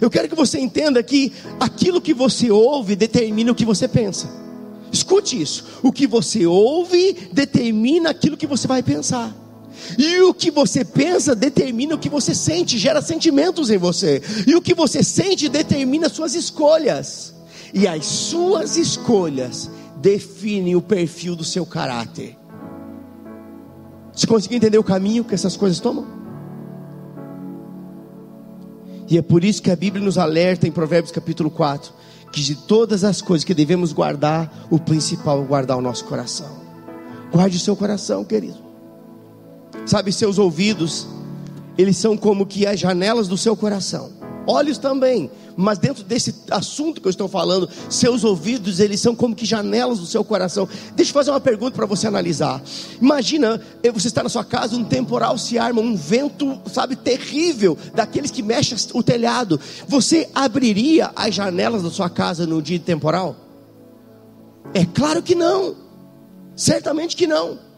Eu 0.00 0.08
quero 0.08 0.28
que 0.28 0.34
você 0.36 0.60
entenda 0.60 1.02
que 1.02 1.32
aquilo 1.58 2.00
que 2.00 2.14
você 2.14 2.52
ouve 2.52 2.94
determina 2.94 3.50
o 3.50 3.54
que 3.56 3.64
você 3.64 3.88
pensa. 3.88 4.30
Escute 4.92 5.42
isso. 5.42 5.64
O 5.82 5.90
que 5.90 6.06
você 6.06 6.46
ouve 6.46 7.30
determina 7.32 8.10
aquilo 8.10 8.36
que 8.36 8.46
você 8.46 8.68
vai 8.68 8.80
pensar. 8.80 9.36
E 9.98 10.20
o 10.20 10.32
que 10.32 10.48
você 10.48 10.84
pensa 10.84 11.34
determina 11.34 11.96
o 11.96 11.98
que 11.98 12.08
você 12.08 12.32
sente, 12.32 12.78
gera 12.78 13.02
sentimentos 13.02 13.70
em 13.70 13.76
você. 13.76 14.22
E 14.46 14.54
o 14.54 14.62
que 14.62 14.72
você 14.72 15.02
sente 15.02 15.48
determina 15.48 16.08
suas 16.08 16.36
escolhas. 16.36 17.34
E 17.74 17.88
as 17.88 18.06
suas 18.06 18.76
escolhas 18.76 19.68
definem 19.96 20.76
o 20.76 20.80
perfil 20.80 21.34
do 21.34 21.42
seu 21.42 21.66
caráter. 21.66 22.38
Você 24.12 24.26
conseguiu 24.26 24.56
entender 24.56 24.78
o 24.78 24.84
caminho 24.84 25.24
que 25.24 25.34
essas 25.34 25.56
coisas 25.56 25.80
tomam? 25.80 26.06
E 29.08 29.18
é 29.18 29.22
por 29.22 29.42
isso 29.42 29.60
que 29.60 29.70
a 29.70 29.76
Bíblia 29.76 30.04
nos 30.04 30.18
alerta 30.18 30.68
em 30.68 30.70
Provérbios 30.70 31.10
capítulo 31.10 31.50
4, 31.50 31.92
que 32.30 32.40
de 32.40 32.54
todas 32.54 33.02
as 33.02 33.20
coisas 33.20 33.44
que 33.44 33.52
devemos 33.52 33.92
guardar, 33.92 34.68
o 34.70 34.78
principal 34.78 35.42
é 35.42 35.44
guardar 35.44 35.76
o 35.76 35.80
nosso 35.80 36.04
coração. 36.04 36.60
Guarde 37.32 37.56
o 37.56 37.60
seu 37.60 37.74
coração, 37.74 38.24
querido. 38.24 38.58
Sabe, 39.84 40.12
seus 40.12 40.38
ouvidos, 40.38 41.08
eles 41.76 41.96
são 41.96 42.16
como 42.16 42.46
que 42.46 42.66
as 42.66 42.78
janelas 42.78 43.26
do 43.26 43.36
seu 43.36 43.56
coração. 43.56 44.10
Olhos 44.46 44.78
também, 44.78 45.30
mas 45.60 45.78
dentro 45.78 46.02
desse 46.02 46.34
assunto 46.50 47.00
que 47.00 47.06
eu 47.06 47.10
estou 47.10 47.28
falando, 47.28 47.68
seus 47.88 48.24
ouvidos, 48.24 48.80
eles 48.80 49.00
são 49.00 49.14
como 49.14 49.34
que 49.34 49.44
janelas 49.44 49.98
do 49.98 50.06
seu 50.06 50.24
coração. 50.24 50.68
Deixa 50.96 51.10
eu 51.10 51.14
fazer 51.14 51.30
uma 51.30 51.40
pergunta 51.40 51.76
para 51.76 51.86
você 51.86 52.06
analisar. 52.06 52.62
Imagina, 53.00 53.60
eh, 53.82 53.92
você 53.92 54.08
está 54.08 54.22
na 54.22 54.28
sua 54.28 54.44
casa, 54.44 54.74
um 54.74 54.84
temporal 54.84 55.36
se 55.36 55.58
arma, 55.58 55.80
um 55.80 55.94
vento, 55.94 56.58
sabe, 56.72 56.96
terrível, 56.96 57.76
daqueles 57.94 58.30
que 58.30 58.42
mexem 58.42 58.78
o 58.94 59.02
telhado. 59.02 59.60
Você 59.86 60.28
abriria 60.34 61.10
as 61.14 61.34
janelas 61.34 61.82
da 61.82 61.90
sua 61.90 62.08
casa 62.08 62.46
no 62.46 62.62
dia 62.62 62.78
temporal? 62.78 63.36
É 64.72 64.84
claro 64.86 65.22
que 65.22 65.34
não. 65.34 65.76
Certamente 66.56 67.16
que 67.16 67.26
não. 67.26 67.69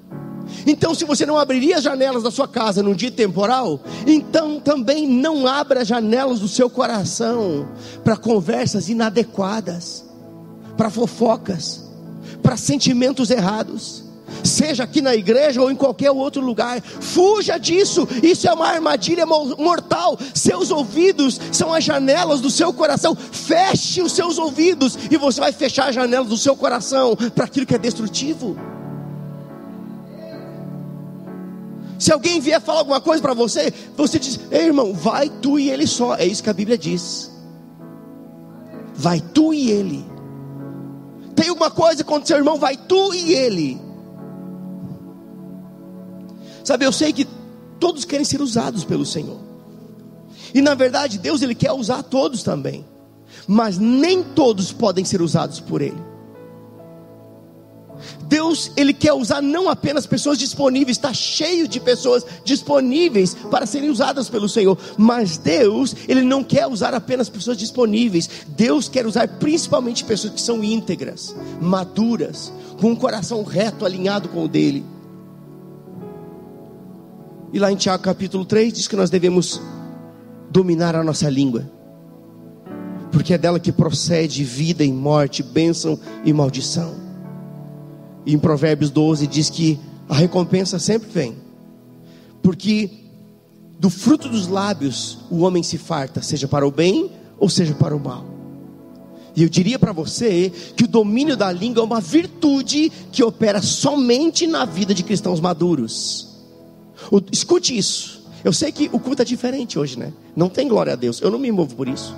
Então, 0.67 0.95
se 0.95 1.05
você 1.05 1.27
não 1.27 1.37
abriria 1.37 1.77
as 1.77 1.83
janelas 1.83 2.23
da 2.23 2.31
sua 2.31 2.47
casa 2.47 2.83
num 2.83 2.95
dia 2.95 3.11
temporal, 3.11 3.81
então 4.07 4.61
também 4.61 5.07
não 5.07 5.47
abra 5.47 5.83
as 5.83 5.89
janelas 5.89 6.41
do 6.41 6.49
seu 6.49 6.71
coração 6.71 7.69
para 8.05 8.17
conversas 8.17 8.89
inadequadas, 8.89 10.05
para 10.77 10.91
fofocas, 10.91 11.89
para 12.43 12.57
sentimentos 12.57 13.31
errados. 13.31 14.05
Seja 14.43 14.85
aqui 14.85 15.01
na 15.01 15.15
igreja 15.15 15.61
ou 15.61 15.71
em 15.71 15.77
qualquer 15.77 16.11
outro 16.11 16.41
lugar, 16.41 16.81
fuja 16.81 17.59
disso. 17.59 18.09
Isso 18.23 18.49
é 18.49 18.53
uma 18.53 18.67
armadilha 18.67 19.25
mortal. 19.27 20.19
Seus 20.35 20.71
ouvidos 20.71 21.41
são 21.53 21.73
as 21.73 21.85
janelas 21.85 22.41
do 22.41 22.51
seu 22.51 22.73
coração. 22.73 23.15
Feche 23.15 24.03
os 24.03 24.13
seus 24.13 24.39
ouvidos 24.39 24.99
e 25.11 25.17
você 25.17 25.41
vai 25.41 25.53
fechar 25.53 25.89
as 25.89 25.95
janelas 25.95 26.29
do 26.29 26.37
seu 26.37 26.57
coração 26.57 27.15
para 27.35 27.45
aquilo 27.45 27.67
que 27.67 27.75
é 27.75 27.79
destrutivo. 27.79 28.57
Se 32.03 32.13
alguém 32.13 32.41
vier 32.41 32.61
falar 32.61 32.81
alguma 32.81 33.01
coisa 33.01 33.23
para 33.23 33.33
você, 33.33 33.73
você 33.97 34.19
diz: 34.19 34.41
Ei, 34.51 34.67
irmão, 34.67 34.93
vai 34.93 35.29
tu 35.29 35.57
e 35.57 35.71
ele 35.71 35.87
só. 35.87 36.17
É 36.17 36.27
isso 36.27 36.43
que 36.43 36.51
a 36.51 36.53
Bíblia 36.53 36.77
diz. 36.77 37.31
Vai 38.93 39.21
tu 39.21 39.55
e 39.55 39.71
ele. 39.71 40.05
Tem 41.37 41.49
alguma 41.49 41.71
coisa 41.71 42.03
contra 42.03 42.27
seu 42.27 42.37
irmão, 42.37 42.59
vai 42.59 42.77
tu 42.77 43.15
e 43.15 43.35
ele. 43.35 43.81
Sabe, 46.65 46.85
eu 46.85 46.91
sei 46.91 47.13
que 47.13 47.25
todos 47.79 48.05
querem 48.05 48.25
ser 48.25 48.43
usados 48.43 48.83
pelo 48.83 49.07
Senhor. 49.07 49.39
E 50.53 50.61
na 50.61 50.75
verdade, 50.75 51.21
Deus 51.21 51.41
ele 51.41 51.55
quer 51.55 51.71
usar 51.71 52.03
todos 52.03 52.43
também. 52.43 52.85
Mas 53.47 53.79
nem 53.79 54.25
todos 54.25 54.73
podem 54.73 55.05
ser 55.05 55.23
usados 55.23 55.61
por 55.61 55.81
ele. 55.81 56.12
Deus, 58.25 58.71
Ele 58.77 58.93
quer 58.93 59.13
usar 59.13 59.43
não 59.43 59.69
apenas 59.69 60.07
pessoas 60.07 60.39
disponíveis, 60.39 60.97
está 60.97 61.13
cheio 61.13 61.69
de 61.69 61.81
pessoas 61.81 62.25
disponíveis 62.45 63.35
para 63.51 63.67
serem 63.67 63.91
usadas 63.91 64.29
pelo 64.29 64.49
Senhor, 64.49 64.79
mas 64.97 65.37
Deus, 65.37 65.95
Ele 66.09 66.23
não 66.23 66.43
quer 66.43 66.67
usar 66.67 66.95
apenas 66.95 67.29
pessoas 67.29 67.57
disponíveis, 67.57 68.29
Deus 68.49 68.89
quer 68.89 69.07
usar 69.07 69.29
principalmente 69.29 70.05
pessoas 70.05 70.35
que 70.35 70.41
são 70.41 70.63
íntegras, 70.63 71.35
maduras, 71.61 72.53
com 72.81 72.91
um 72.91 72.97
coração 72.97 73.43
reto, 73.43 73.85
alinhado 73.85 74.29
com 74.29 74.45
o 74.45 74.49
dele. 74.49 74.85
E 77.53 77.59
lá 77.59 77.71
em 77.71 77.77
Tiago 77.77 78.03
capítulo 78.03 78.45
3 78.45 78.73
diz 78.73 78.89
que 78.89 78.97
nós 78.97 79.11
devemos 79.11 79.61
dominar 80.51 80.97
a 80.97 81.05
nossa 81.05 81.29
língua, 81.29 81.71
porque 83.11 83.35
é 83.35 83.39
dela 83.39 83.61
que 83.61 83.71
procede 83.71 84.43
vida 84.43 84.83
e 84.83 84.91
morte, 84.91 85.43
bênção 85.43 85.99
e 86.25 86.33
maldição. 86.33 87.12
Em 88.27 88.39
Provérbios 88.39 88.91
12 88.91 89.27
diz 89.27 89.51
que 89.51 89.79
a 90.09 90.15
recompensa 90.15 90.79
sempre 90.79 91.09
vem, 91.11 91.37
porque 92.43 92.91
do 93.79 93.91
fruto 93.91 94.29
dos 94.29 94.47
lábios 94.47 95.19
o 95.31 95.41
homem 95.41 95.63
se 95.63 95.79
farta, 95.79 96.23
seja 96.23 96.47
para 96.47 96.67
o 96.67 96.71
bem 96.71 97.11
ou 97.39 97.49
seja 97.49 97.75
para 97.75 97.97
o 97.97 98.01
mal. 98.01 98.25
E 99.35 99.43
eu 99.43 99.49
diria 99.49 99.79
para 99.79 99.93
você 99.93 100.53
que 100.77 100.85
o 100.85 100.89
domínio 100.89 101.37
da 101.37 101.51
língua 101.51 101.83
é 101.83 101.85
uma 101.85 102.01
virtude 102.01 102.93
que 103.11 103.25
opera 103.25 103.63
somente 103.63 104.47
na 104.47 104.65
vida 104.65 104.95
de 104.95 105.03
cristãos 105.03 105.41
maduros. 105.41 106.29
O, 107.11 107.21
escute 107.33 107.77
isso. 107.77 108.23
Eu 108.45 108.53
sei 108.53 108.71
que 108.71 108.91
o 108.93 108.99
culto 108.99 109.23
é 109.23 109.25
diferente 109.25 109.79
hoje, 109.79 109.99
né? 109.99 110.13
Não 110.37 110.49
tem 110.49 110.69
glória 110.69 110.93
a 110.93 110.97
Deus. 110.97 111.21
Eu 111.21 111.31
não 111.31 111.39
me 111.39 111.51
movo 111.51 111.75
por 111.75 111.89
isso. 111.89 112.15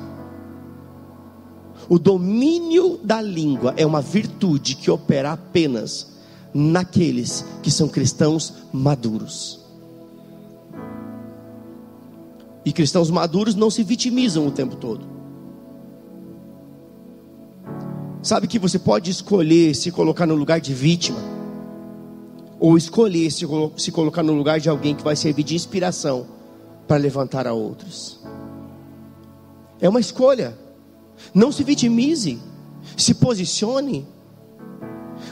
O 1.88 1.98
domínio 1.98 2.98
da 3.02 3.20
língua 3.20 3.74
é 3.76 3.84
uma 3.84 4.00
virtude 4.00 4.74
que 4.74 4.90
opera 4.90 5.32
apenas 5.32 6.14
naqueles 6.52 7.44
que 7.62 7.70
são 7.70 7.88
cristãos 7.88 8.54
maduros. 8.72 9.60
E 12.64 12.72
cristãos 12.72 13.10
maduros 13.10 13.54
não 13.54 13.70
se 13.70 13.82
vitimizam 13.82 14.46
o 14.46 14.50
tempo 14.50 14.76
todo. 14.76 15.06
Sabe 18.22 18.46
que 18.46 18.58
você 18.58 18.78
pode 18.78 19.10
escolher 19.10 19.74
se 19.74 19.90
colocar 19.90 20.26
no 20.26 20.34
lugar 20.34 20.58
de 20.58 20.72
vítima, 20.72 21.18
ou 22.58 22.78
escolher 22.78 23.30
se, 23.30 23.46
se 23.76 23.92
colocar 23.92 24.22
no 24.22 24.32
lugar 24.32 24.58
de 24.58 24.70
alguém 24.70 24.94
que 24.94 25.04
vai 25.04 25.14
servir 25.14 25.42
de 25.42 25.54
inspiração 25.54 26.26
para 26.88 26.96
levantar 26.96 27.46
a 27.46 27.52
outros. 27.52 28.18
É 29.78 29.88
uma 29.88 30.00
escolha. 30.00 30.63
Não 31.34 31.50
se 31.50 31.64
vitimize, 31.64 32.38
se 32.96 33.14
posicione. 33.14 34.06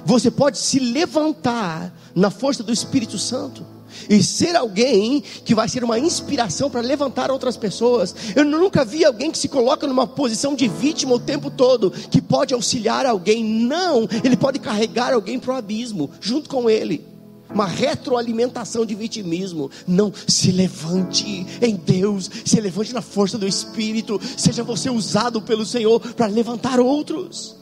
Você 0.04 0.30
pode 0.30 0.58
se 0.58 0.78
levantar 0.78 1.92
na 2.14 2.30
força 2.30 2.62
do 2.62 2.72
Espírito 2.72 3.18
Santo 3.18 3.64
e 4.08 4.22
ser 4.22 4.56
alguém 4.56 5.20
que 5.20 5.54
vai 5.54 5.68
ser 5.68 5.84
uma 5.84 5.98
inspiração 5.98 6.70
para 6.70 6.80
levantar 6.80 7.30
outras 7.30 7.56
pessoas. 7.56 8.14
Eu 8.34 8.44
nunca 8.44 8.84
vi 8.84 9.04
alguém 9.04 9.30
que 9.30 9.38
se 9.38 9.48
coloca 9.48 9.86
numa 9.86 10.06
posição 10.06 10.54
de 10.54 10.66
vítima 10.68 11.14
o 11.14 11.20
tempo 11.20 11.50
todo, 11.50 11.90
que 11.90 12.20
pode 12.20 12.54
auxiliar 12.54 13.06
alguém. 13.06 13.44
Não, 13.44 14.08
ele 14.24 14.36
pode 14.36 14.58
carregar 14.58 15.12
alguém 15.12 15.38
para 15.38 15.54
o 15.54 15.56
abismo, 15.56 16.10
junto 16.20 16.48
com 16.48 16.68
ele. 16.68 17.11
Uma 17.54 17.66
retroalimentação 17.66 18.86
de 18.86 18.94
vitimismo. 18.94 19.70
Não, 19.86 20.12
se 20.26 20.50
levante 20.50 21.46
em 21.60 21.76
Deus, 21.76 22.30
se 22.44 22.60
levante 22.60 22.92
na 22.92 23.02
força 23.02 23.36
do 23.36 23.46
Espírito, 23.46 24.20
seja 24.36 24.62
você 24.62 24.88
usado 24.88 25.42
pelo 25.42 25.66
Senhor 25.66 26.00
para 26.00 26.26
levantar 26.26 26.80
outros. 26.80 27.56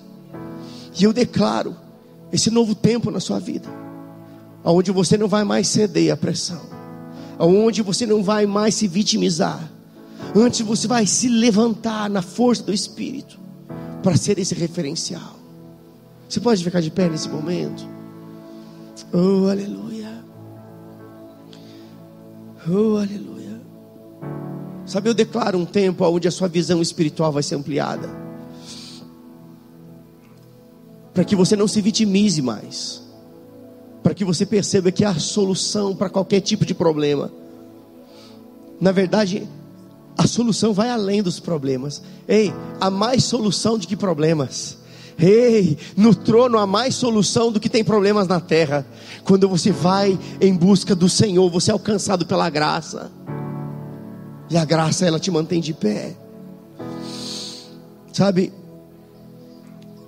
E 0.99 1.05
eu 1.05 1.12
declaro 1.12 1.76
esse 2.32 2.51
novo 2.51 2.74
tempo 2.74 3.11
na 3.11 3.20
sua 3.20 3.41
vida 3.41 3.80
onde 4.64 4.91
você 4.91 5.16
não 5.16 5.28
vai 5.28 5.45
mais 5.45 5.68
ceder 5.68 6.12
à 6.12 6.16
pressão, 6.16 6.61
onde 7.38 7.82
você 7.82 8.07
não 8.07 8.22
vai 8.22 8.47
mais 8.47 8.74
se 8.74 8.86
vitimizar, 8.86 9.70
antes 10.34 10.61
você 10.61 10.86
vai 10.86 11.07
se 11.07 11.28
levantar 11.28 12.11
na 12.11 12.22
força 12.22 12.62
do 12.62 12.72
Espírito 12.72 13.38
para 14.03 14.16
ser 14.16 14.38
esse 14.38 14.55
referencial. 14.55 15.38
Você 16.28 16.41
pode 16.41 16.62
ficar 16.62 16.80
de 16.80 16.91
pé 16.91 17.09
nesse 17.09 17.28
momento? 17.28 17.86
Oh, 19.12 19.48
aleluia! 19.48 20.24
Oh, 22.68 22.96
aleluia! 22.96 23.61
Sabe, 24.86 25.09
eu 25.09 25.14
declaro 25.14 25.59
um 25.59 25.64
tempo 25.64 26.05
onde 26.05 26.28
a 26.28 26.30
sua 26.30 26.48
visão 26.48 26.82
espiritual 26.82 27.32
vai 27.32 27.42
ser 27.42 27.55
ampliada. 27.55 28.09
Para 31.14 31.24
que 31.24 31.36
você 31.36 31.57
não 31.57 31.68
se 31.68 31.80
vitimize 31.80 32.40
mais 32.42 33.01
para 34.03 34.14
que 34.14 34.24
você 34.24 34.46
perceba 34.46 34.90
que 34.90 35.05
há 35.05 35.14
solução 35.18 35.94
para 35.94 36.09
qualquer 36.09 36.40
tipo 36.40 36.64
de 36.64 36.74
problema. 36.74 37.30
Na 38.80 38.92
verdade, 38.92 39.46
a 40.16 40.26
solução 40.26 40.72
vai 40.72 40.90
além 40.90 41.22
dos 41.22 41.38
problemas. 41.38 42.03
Ei, 42.26 42.53
há 42.80 42.90
mais 42.90 43.24
solução 43.24 43.78
do 43.78 43.86
que 43.86 43.96
problemas. 43.96 44.78
Ei, 45.20 45.76
no 45.96 46.14
trono 46.14 46.58
há 46.58 46.66
mais 46.66 46.94
solução 46.94 47.52
do 47.52 47.60
que 47.60 47.68
tem 47.68 47.84
problemas 47.84 48.26
na 48.26 48.40
terra. 48.40 48.86
Quando 49.22 49.46
você 49.48 49.70
vai 49.70 50.18
em 50.40 50.54
busca 50.54 50.94
do 50.94 51.08
Senhor, 51.08 51.50
você 51.50 51.70
é 51.70 51.74
alcançado 51.74 52.24
pela 52.24 52.48
graça. 52.48 53.12
E 54.48 54.56
a 54.56 54.64
graça 54.64 55.04
ela 55.04 55.20
te 55.20 55.30
mantém 55.30 55.60
de 55.60 55.74
pé. 55.74 56.16
Sabe? 58.12 58.52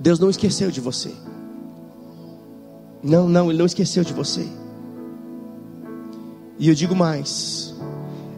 Deus 0.01 0.19
não 0.19 0.31
esqueceu 0.31 0.71
de 0.71 0.81
você. 0.81 1.13
Não, 3.03 3.29
não, 3.29 3.51
Ele 3.51 3.59
não 3.59 3.67
esqueceu 3.67 4.03
de 4.03 4.13
você. 4.13 4.47
E 6.59 6.69
eu 6.69 6.75
digo 6.75 6.97
mais: 6.97 7.75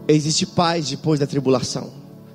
existe 0.07 0.45
paz 0.45 0.89
depois 0.89 1.19
da 1.19 1.27
tribulação. 1.27 1.89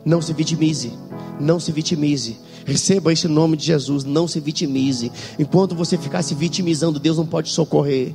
Não 0.04 0.22
se 0.22 0.32
vitimize, 0.32 0.92
não 1.38 1.60
se 1.60 1.70
vitimize. 1.72 2.38
Receba 2.64 3.12
esse 3.12 3.28
nome 3.28 3.56
de 3.56 3.66
Jesus, 3.66 4.04
não 4.04 4.26
se 4.28 4.40
vitimize. 4.40 5.10
Enquanto 5.38 5.74
você 5.74 5.96
ficar 5.98 6.22
se 6.22 6.34
vitimizando, 6.34 6.98
Deus 6.98 7.16
não 7.16 7.26
pode 7.26 7.50
socorrer 7.50 8.14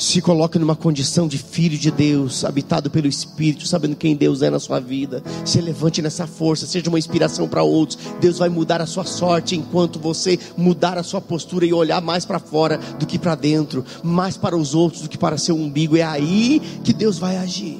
se 0.00 0.22
coloque 0.22 0.58
numa 0.58 0.74
condição 0.74 1.28
de 1.28 1.36
filho 1.36 1.76
de 1.76 1.90
Deus, 1.90 2.42
habitado 2.42 2.90
pelo 2.90 3.06
Espírito, 3.06 3.68
sabendo 3.68 3.94
quem 3.94 4.16
Deus 4.16 4.40
é 4.40 4.48
na 4.48 4.58
sua 4.58 4.80
vida. 4.80 5.22
Se 5.44 5.60
levante 5.60 6.00
nessa 6.00 6.26
força, 6.26 6.66
seja 6.66 6.88
uma 6.88 6.98
inspiração 6.98 7.46
para 7.46 7.62
outros. 7.62 7.98
Deus 8.18 8.38
vai 8.38 8.48
mudar 8.48 8.80
a 8.80 8.86
sua 8.86 9.04
sorte 9.04 9.54
enquanto 9.54 9.98
você 9.98 10.38
mudar 10.56 10.96
a 10.96 11.02
sua 11.02 11.20
postura 11.20 11.66
e 11.66 11.74
olhar 11.74 12.00
mais 12.00 12.24
para 12.24 12.38
fora 12.38 12.80
do 12.98 13.04
que 13.04 13.18
para 13.18 13.34
dentro, 13.34 13.84
mais 14.02 14.38
para 14.38 14.56
os 14.56 14.74
outros 14.74 15.02
do 15.02 15.08
que 15.10 15.18
para 15.18 15.36
seu 15.36 15.54
umbigo. 15.54 15.98
É 15.98 16.02
aí 16.02 16.62
que 16.82 16.94
Deus 16.94 17.18
vai 17.18 17.36
agir. 17.36 17.78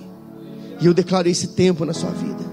E 0.78 0.84
eu 0.84 0.92
declaro 0.92 1.26
esse 1.26 1.46
tempo 1.48 1.86
na 1.86 1.94
sua 1.94 2.10
vida. 2.10 2.44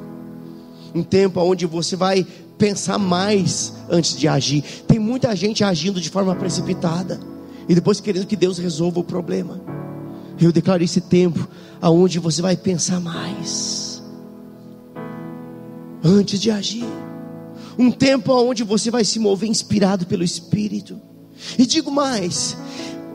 Um 0.95 1.03
tempo 1.03 1.41
onde 1.41 1.65
você 1.65 1.97
vai 1.97 2.25
pensar 2.57 2.97
mais 2.97 3.73
antes 3.89 4.17
de 4.17 4.27
agir. 4.27 4.63
Tem 4.87 4.99
muita 4.99 5.35
gente 5.35 5.63
agindo 5.63 6.01
de 6.01 6.09
forma 6.09 6.35
precipitada 6.35 7.19
e 7.67 7.75
depois 7.75 7.99
querendo 7.99 8.25
que 8.25 8.35
Deus 8.35 8.57
resolva 8.57 8.99
o 8.99 9.03
problema. 9.03 9.61
Eu 10.39 10.51
declaro 10.51 10.83
esse 10.83 11.01
tempo 11.01 11.47
aonde 11.81 12.19
você 12.19 12.41
vai 12.41 12.55
pensar 12.55 12.99
mais 12.99 14.01
antes 16.03 16.39
de 16.39 16.51
agir. 16.51 16.85
Um 17.77 17.91
tempo 17.91 18.33
onde 18.33 18.63
você 18.63 18.89
vai 18.89 19.03
se 19.03 19.19
mover 19.19 19.49
inspirado 19.49 20.05
pelo 20.05 20.23
Espírito. 20.23 20.99
E 21.57 21.65
digo 21.65 21.91
mais, 21.91 22.57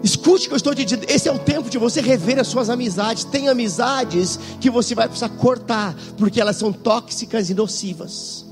Escute 0.03 0.47
o 0.47 0.49
que 0.49 0.55
eu 0.55 0.57
estou 0.57 0.75
te 0.75 0.85
dizendo. 0.85 1.09
Esse 1.09 1.29
é 1.29 1.33
o 1.33 1.39
tempo 1.39 1.71
de 1.71 1.79
você 1.79 2.01
rever 2.01 2.39
as 2.39 2.49
suas 2.49 2.69
amizades. 2.69 3.23
Tem 3.23 3.49
amizades 3.49 4.39
que 4.61 4.69
você 4.69 4.95
vai 4.95 5.07
precisar 5.07 5.29
cortar, 5.29 5.95
porque 6.19 6.41
elas 6.41 6.57
são 6.57 6.73
tóxicas 6.73 7.49
e 7.51 7.55
nocivas. 7.55 8.45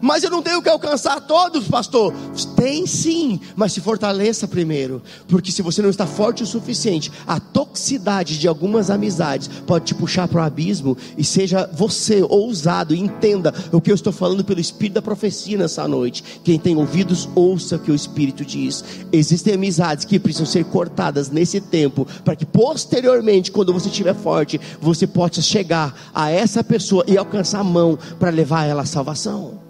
Mas 0.00 0.22
eu 0.22 0.30
não 0.30 0.42
tenho 0.42 0.62
que 0.62 0.68
alcançar 0.68 1.20
todos, 1.20 1.68
pastor. 1.68 2.12
Tem 2.56 2.86
sim, 2.86 3.40
mas 3.56 3.72
se 3.72 3.80
fortaleça 3.80 4.48
primeiro. 4.48 5.02
Porque 5.28 5.52
se 5.52 5.62
você 5.62 5.82
não 5.82 5.90
está 5.90 6.06
forte 6.06 6.42
o 6.42 6.46
suficiente, 6.46 7.10
a 7.26 7.38
toxicidade 7.38 8.38
de 8.38 8.48
algumas 8.48 8.90
amizades 8.90 9.48
pode 9.66 9.86
te 9.86 9.94
puxar 9.94 10.28
para 10.28 10.42
o 10.42 10.44
abismo. 10.44 10.96
E 11.16 11.24
seja 11.24 11.68
você 11.72 12.22
ousado 12.22 12.94
entenda 12.94 13.54
o 13.72 13.80
que 13.80 13.90
eu 13.90 13.94
estou 13.94 14.12
falando 14.12 14.44
pelo 14.44 14.60
Espírito 14.60 14.94
da 14.94 15.02
profecia 15.02 15.56
nessa 15.56 15.86
noite. 15.86 16.22
Quem 16.42 16.58
tem 16.58 16.76
ouvidos, 16.76 17.28
ouça 17.34 17.76
o 17.76 17.78
que 17.78 17.90
o 17.90 17.94
Espírito 17.94 18.44
diz. 18.44 18.84
Existem 19.12 19.54
amizades 19.54 20.04
que 20.04 20.18
precisam 20.18 20.46
ser 20.46 20.64
cortadas 20.64 21.30
nesse 21.30 21.60
tempo, 21.60 22.06
para 22.24 22.36
que 22.36 22.46
posteriormente, 22.46 23.50
quando 23.52 23.72
você 23.72 23.88
estiver 23.88 24.14
forte, 24.14 24.60
você 24.80 25.06
possa 25.06 25.40
chegar 25.40 25.94
a 26.14 26.30
essa 26.30 26.62
pessoa 26.64 27.04
e 27.06 27.16
alcançar 27.16 27.60
a 27.60 27.64
mão 27.64 27.98
para 28.18 28.30
levar 28.30 28.64
ela 28.64 28.82
à 28.82 28.86
salvação. 28.86 29.67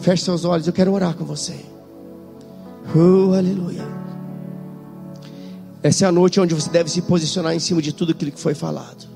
Feche 0.00 0.24
seus 0.24 0.46
olhos, 0.46 0.66
eu 0.66 0.72
quero 0.72 0.92
orar 0.92 1.14
com 1.14 1.24
você. 1.24 1.54
Oh, 2.94 3.34
aleluia. 3.34 3.86
Essa 5.82 6.06
é 6.06 6.08
a 6.08 6.12
noite 6.12 6.40
onde 6.40 6.54
você 6.54 6.70
deve 6.70 6.90
se 6.90 7.02
posicionar 7.02 7.54
em 7.54 7.58
cima 7.58 7.82
de 7.82 7.92
tudo 7.92 8.12
aquilo 8.12 8.32
que 8.32 8.40
foi 8.40 8.54
falado. 8.54 9.06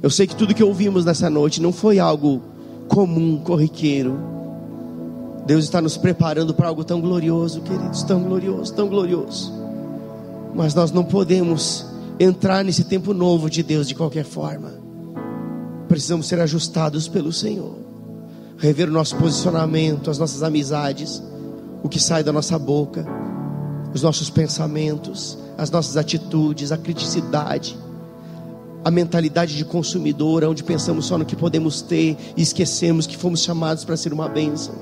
Eu 0.00 0.08
sei 0.08 0.26
que 0.26 0.36
tudo 0.36 0.54
que 0.54 0.62
ouvimos 0.62 1.04
nessa 1.04 1.28
noite 1.28 1.60
não 1.60 1.72
foi 1.72 1.98
algo 1.98 2.42
comum, 2.88 3.38
corriqueiro. 3.38 4.16
Deus 5.46 5.64
está 5.64 5.80
nos 5.80 5.96
preparando 5.96 6.54
para 6.54 6.68
algo 6.68 6.84
tão 6.84 7.00
glorioso, 7.00 7.60
queridos, 7.62 8.04
tão 8.04 8.22
glorioso, 8.22 8.72
tão 8.74 8.88
glorioso. 8.88 9.52
Mas 10.54 10.74
nós 10.74 10.92
não 10.92 11.04
podemos 11.04 11.84
entrar 12.20 12.64
nesse 12.64 12.84
tempo 12.84 13.12
novo 13.12 13.50
de 13.50 13.64
Deus 13.64 13.88
de 13.88 13.96
qualquer 13.96 14.24
forma. 14.24 14.74
Precisamos 15.88 16.26
ser 16.28 16.38
ajustados 16.40 17.08
pelo 17.08 17.32
Senhor 17.32 17.91
rever 18.58 18.88
o 18.88 18.92
nosso 18.92 19.16
posicionamento, 19.16 20.10
as 20.10 20.18
nossas 20.18 20.42
amizades, 20.42 21.22
o 21.82 21.88
que 21.88 21.98
sai 21.98 22.22
da 22.22 22.32
nossa 22.32 22.58
boca, 22.58 23.06
os 23.94 24.02
nossos 24.02 24.30
pensamentos, 24.30 25.38
as 25.58 25.70
nossas 25.70 25.96
atitudes, 25.96 26.72
a 26.72 26.76
criticidade, 26.76 27.76
a 28.84 28.90
mentalidade 28.90 29.56
de 29.56 29.64
consumidor, 29.64 30.44
onde 30.44 30.64
pensamos 30.64 31.06
só 31.06 31.18
no 31.18 31.24
que 31.24 31.36
podemos 31.36 31.82
ter 31.82 32.16
e 32.36 32.42
esquecemos 32.42 33.06
que 33.06 33.16
fomos 33.16 33.40
chamados 33.40 33.84
para 33.84 33.96
ser 33.96 34.12
uma 34.12 34.28
bênção. 34.28 34.74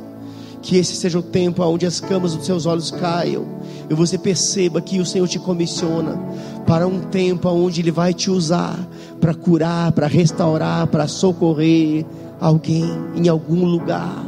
Que 0.63 0.77
esse 0.77 0.95
seja 0.95 1.19
o 1.19 1.23
tempo 1.23 1.63
onde 1.63 1.87
as 1.87 2.01
camas 2.01 2.35
dos 2.35 2.45
seus 2.45 2.67
olhos 2.67 2.91
caiam 2.91 3.47
e 3.89 3.95
você 3.95 4.19
perceba 4.19 4.81
que 4.81 5.01
o 5.01 5.07
Senhor 5.07 5.27
te 5.27 5.39
comissiona 5.39 6.19
para 6.67 6.87
um 6.87 7.01
tempo 7.01 7.49
onde 7.49 7.81
Ele 7.81 7.91
vai 7.91 8.13
te 8.13 8.31
usar 8.31 8.79
para 9.21 9.35
curar, 9.35 9.93
para 9.93 10.07
restaurar, 10.07 10.87
para 10.87 11.09
socorrer 11.09 12.05
alguém 12.41 12.85
em 13.15 13.29
algum 13.29 13.65
lugar. 13.65 14.25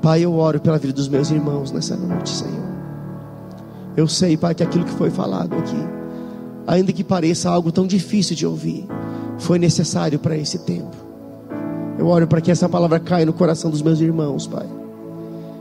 Pai, 0.00 0.24
eu 0.24 0.34
oro 0.34 0.60
pela 0.60 0.78
vida 0.78 0.92
dos 0.92 1.08
meus 1.08 1.30
irmãos 1.30 1.72
nessa 1.72 1.96
noite, 1.96 2.30
Senhor. 2.30 2.66
Eu 3.96 4.06
sei, 4.06 4.36
Pai, 4.36 4.54
que 4.54 4.62
aquilo 4.62 4.84
que 4.84 4.92
foi 4.92 5.10
falado 5.10 5.54
aqui, 5.54 5.76
ainda 6.66 6.92
que 6.92 7.02
pareça 7.02 7.50
algo 7.50 7.72
tão 7.72 7.86
difícil 7.86 8.36
de 8.36 8.46
ouvir, 8.46 8.86
foi 9.38 9.58
necessário 9.58 10.18
para 10.18 10.36
esse 10.36 10.60
tempo. 10.60 10.94
Eu 11.98 12.06
oro 12.08 12.26
para 12.26 12.40
que 12.40 12.50
essa 12.50 12.68
palavra 12.68 13.00
caia 13.00 13.26
no 13.26 13.32
coração 13.32 13.70
dos 13.70 13.82
meus 13.82 14.00
irmãos, 14.00 14.46
Pai, 14.46 14.66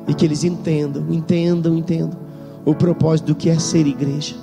e 0.07 0.13
que 0.13 0.25
eles 0.25 0.43
entendam, 0.43 1.05
entendam, 1.09 1.75
entendam 1.75 2.19
o 2.65 2.75
propósito 2.75 3.27
do 3.27 3.35
que 3.35 3.49
é 3.49 3.57
ser 3.57 3.87
igreja 3.87 4.35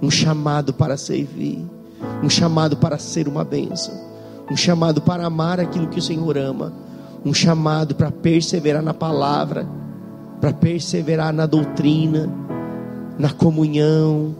um 0.00 0.10
chamado 0.10 0.72
para 0.72 0.96
servir, 0.96 1.64
um 2.22 2.30
chamado 2.30 2.76
para 2.76 2.98
ser 2.98 3.28
uma 3.28 3.44
bênção, 3.44 3.94
um 4.50 4.56
chamado 4.56 5.00
para 5.00 5.26
amar 5.26 5.60
aquilo 5.60 5.88
que 5.88 5.98
o 5.98 6.02
Senhor 6.02 6.36
ama, 6.36 6.72
um 7.24 7.34
chamado 7.34 7.94
para 7.94 8.10
perseverar 8.10 8.82
na 8.82 8.94
palavra, 8.94 9.66
para 10.40 10.52
perseverar 10.52 11.32
na 11.32 11.46
doutrina, 11.46 12.28
na 13.18 13.30
comunhão, 13.30 14.34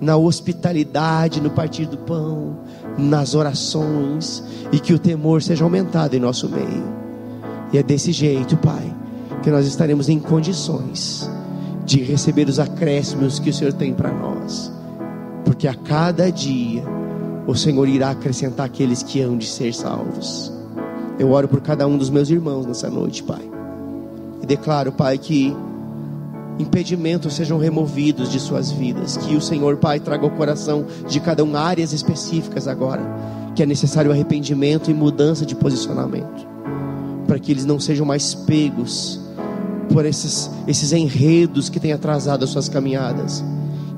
na 0.00 0.16
hospitalidade, 0.16 1.40
no 1.40 1.50
partir 1.50 1.86
do 1.86 1.96
pão, 1.96 2.58
nas 2.96 3.34
orações, 3.34 4.42
e 4.70 4.78
que 4.78 4.92
o 4.92 4.98
temor 4.98 5.42
seja 5.42 5.64
aumentado 5.64 6.14
em 6.14 6.20
nosso 6.20 6.48
meio. 6.48 6.84
E 7.72 7.78
é 7.78 7.82
desse 7.82 8.12
jeito, 8.12 8.56
Pai, 8.58 8.94
que 9.42 9.50
nós 9.50 9.66
estaremos 9.66 10.08
em 10.08 10.18
condições 10.18 11.28
de 11.84 12.02
receber 12.02 12.48
os 12.48 12.58
acréscimos 12.58 13.38
que 13.38 13.50
o 13.50 13.54
Senhor 13.54 13.72
tem 13.72 13.94
para 13.94 14.12
nós, 14.12 14.70
porque 15.44 15.66
a 15.66 15.74
cada 15.74 16.30
dia 16.30 16.84
o 17.48 17.54
Senhor 17.54 17.88
irá 17.88 18.10
acrescentar 18.10 18.66
aqueles 18.66 19.02
que 19.02 19.22
hão 19.22 19.38
de 19.38 19.46
ser 19.46 19.72
salvos. 19.72 20.52
Eu 21.18 21.30
oro 21.30 21.48
por 21.48 21.62
cada 21.62 21.86
um 21.86 21.96
dos 21.96 22.10
meus 22.10 22.28
irmãos 22.28 22.66
nessa 22.66 22.90
noite, 22.90 23.22
Pai, 23.22 23.40
e 24.42 24.46
declaro, 24.46 24.92
Pai, 24.92 25.16
que 25.16 25.56
impedimentos 26.58 27.32
sejam 27.32 27.56
removidos 27.56 28.30
de 28.30 28.38
suas 28.38 28.70
vidas, 28.70 29.16
que 29.16 29.34
o 29.34 29.40
Senhor, 29.40 29.78
Pai, 29.78 29.98
traga 29.98 30.24
ao 30.24 30.30
coração 30.30 30.84
de 31.08 31.20
cada 31.20 31.42
um 31.42 31.56
áreas 31.56 31.94
específicas 31.94 32.68
agora, 32.68 33.02
que 33.56 33.62
é 33.62 33.66
necessário 33.66 34.12
arrependimento 34.12 34.90
e 34.90 34.94
mudança 34.94 35.46
de 35.46 35.54
posicionamento, 35.54 36.46
para 37.26 37.38
que 37.38 37.50
eles 37.50 37.64
não 37.64 37.80
sejam 37.80 38.04
mais 38.04 38.34
pegos 38.34 39.18
por 39.90 40.04
esses, 40.04 40.50
esses 40.66 40.92
enredos 40.92 41.70
que 41.70 41.80
têm 41.80 41.94
atrasado 41.94 42.44
as 42.44 42.50
suas 42.50 42.68
caminhadas. 42.68 43.42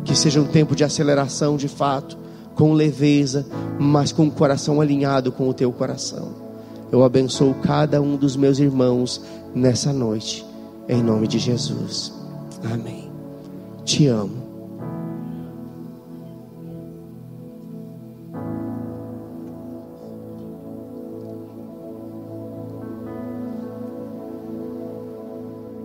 Que 0.04 0.16
seja 0.16 0.40
um 0.40 0.46
tempo 0.46 0.76
de 0.76 0.84
aceleração 0.84 1.56
de 1.56 1.68
fato, 1.68 2.16
com 2.60 2.74
leveza, 2.74 3.46
mas 3.78 4.12
com 4.12 4.26
o 4.26 4.30
coração 4.30 4.82
alinhado 4.82 5.32
com 5.32 5.48
o 5.48 5.54
teu 5.54 5.72
coração. 5.72 6.28
Eu 6.92 7.02
abençoo 7.02 7.54
cada 7.62 8.02
um 8.02 8.16
dos 8.16 8.36
meus 8.36 8.58
irmãos 8.58 9.22
nessa 9.54 9.94
noite, 9.94 10.44
em 10.86 11.02
nome 11.02 11.26
de 11.26 11.38
Jesus. 11.38 12.12
Amém. 12.62 13.10
Te 13.82 14.06
amo. 14.08 14.39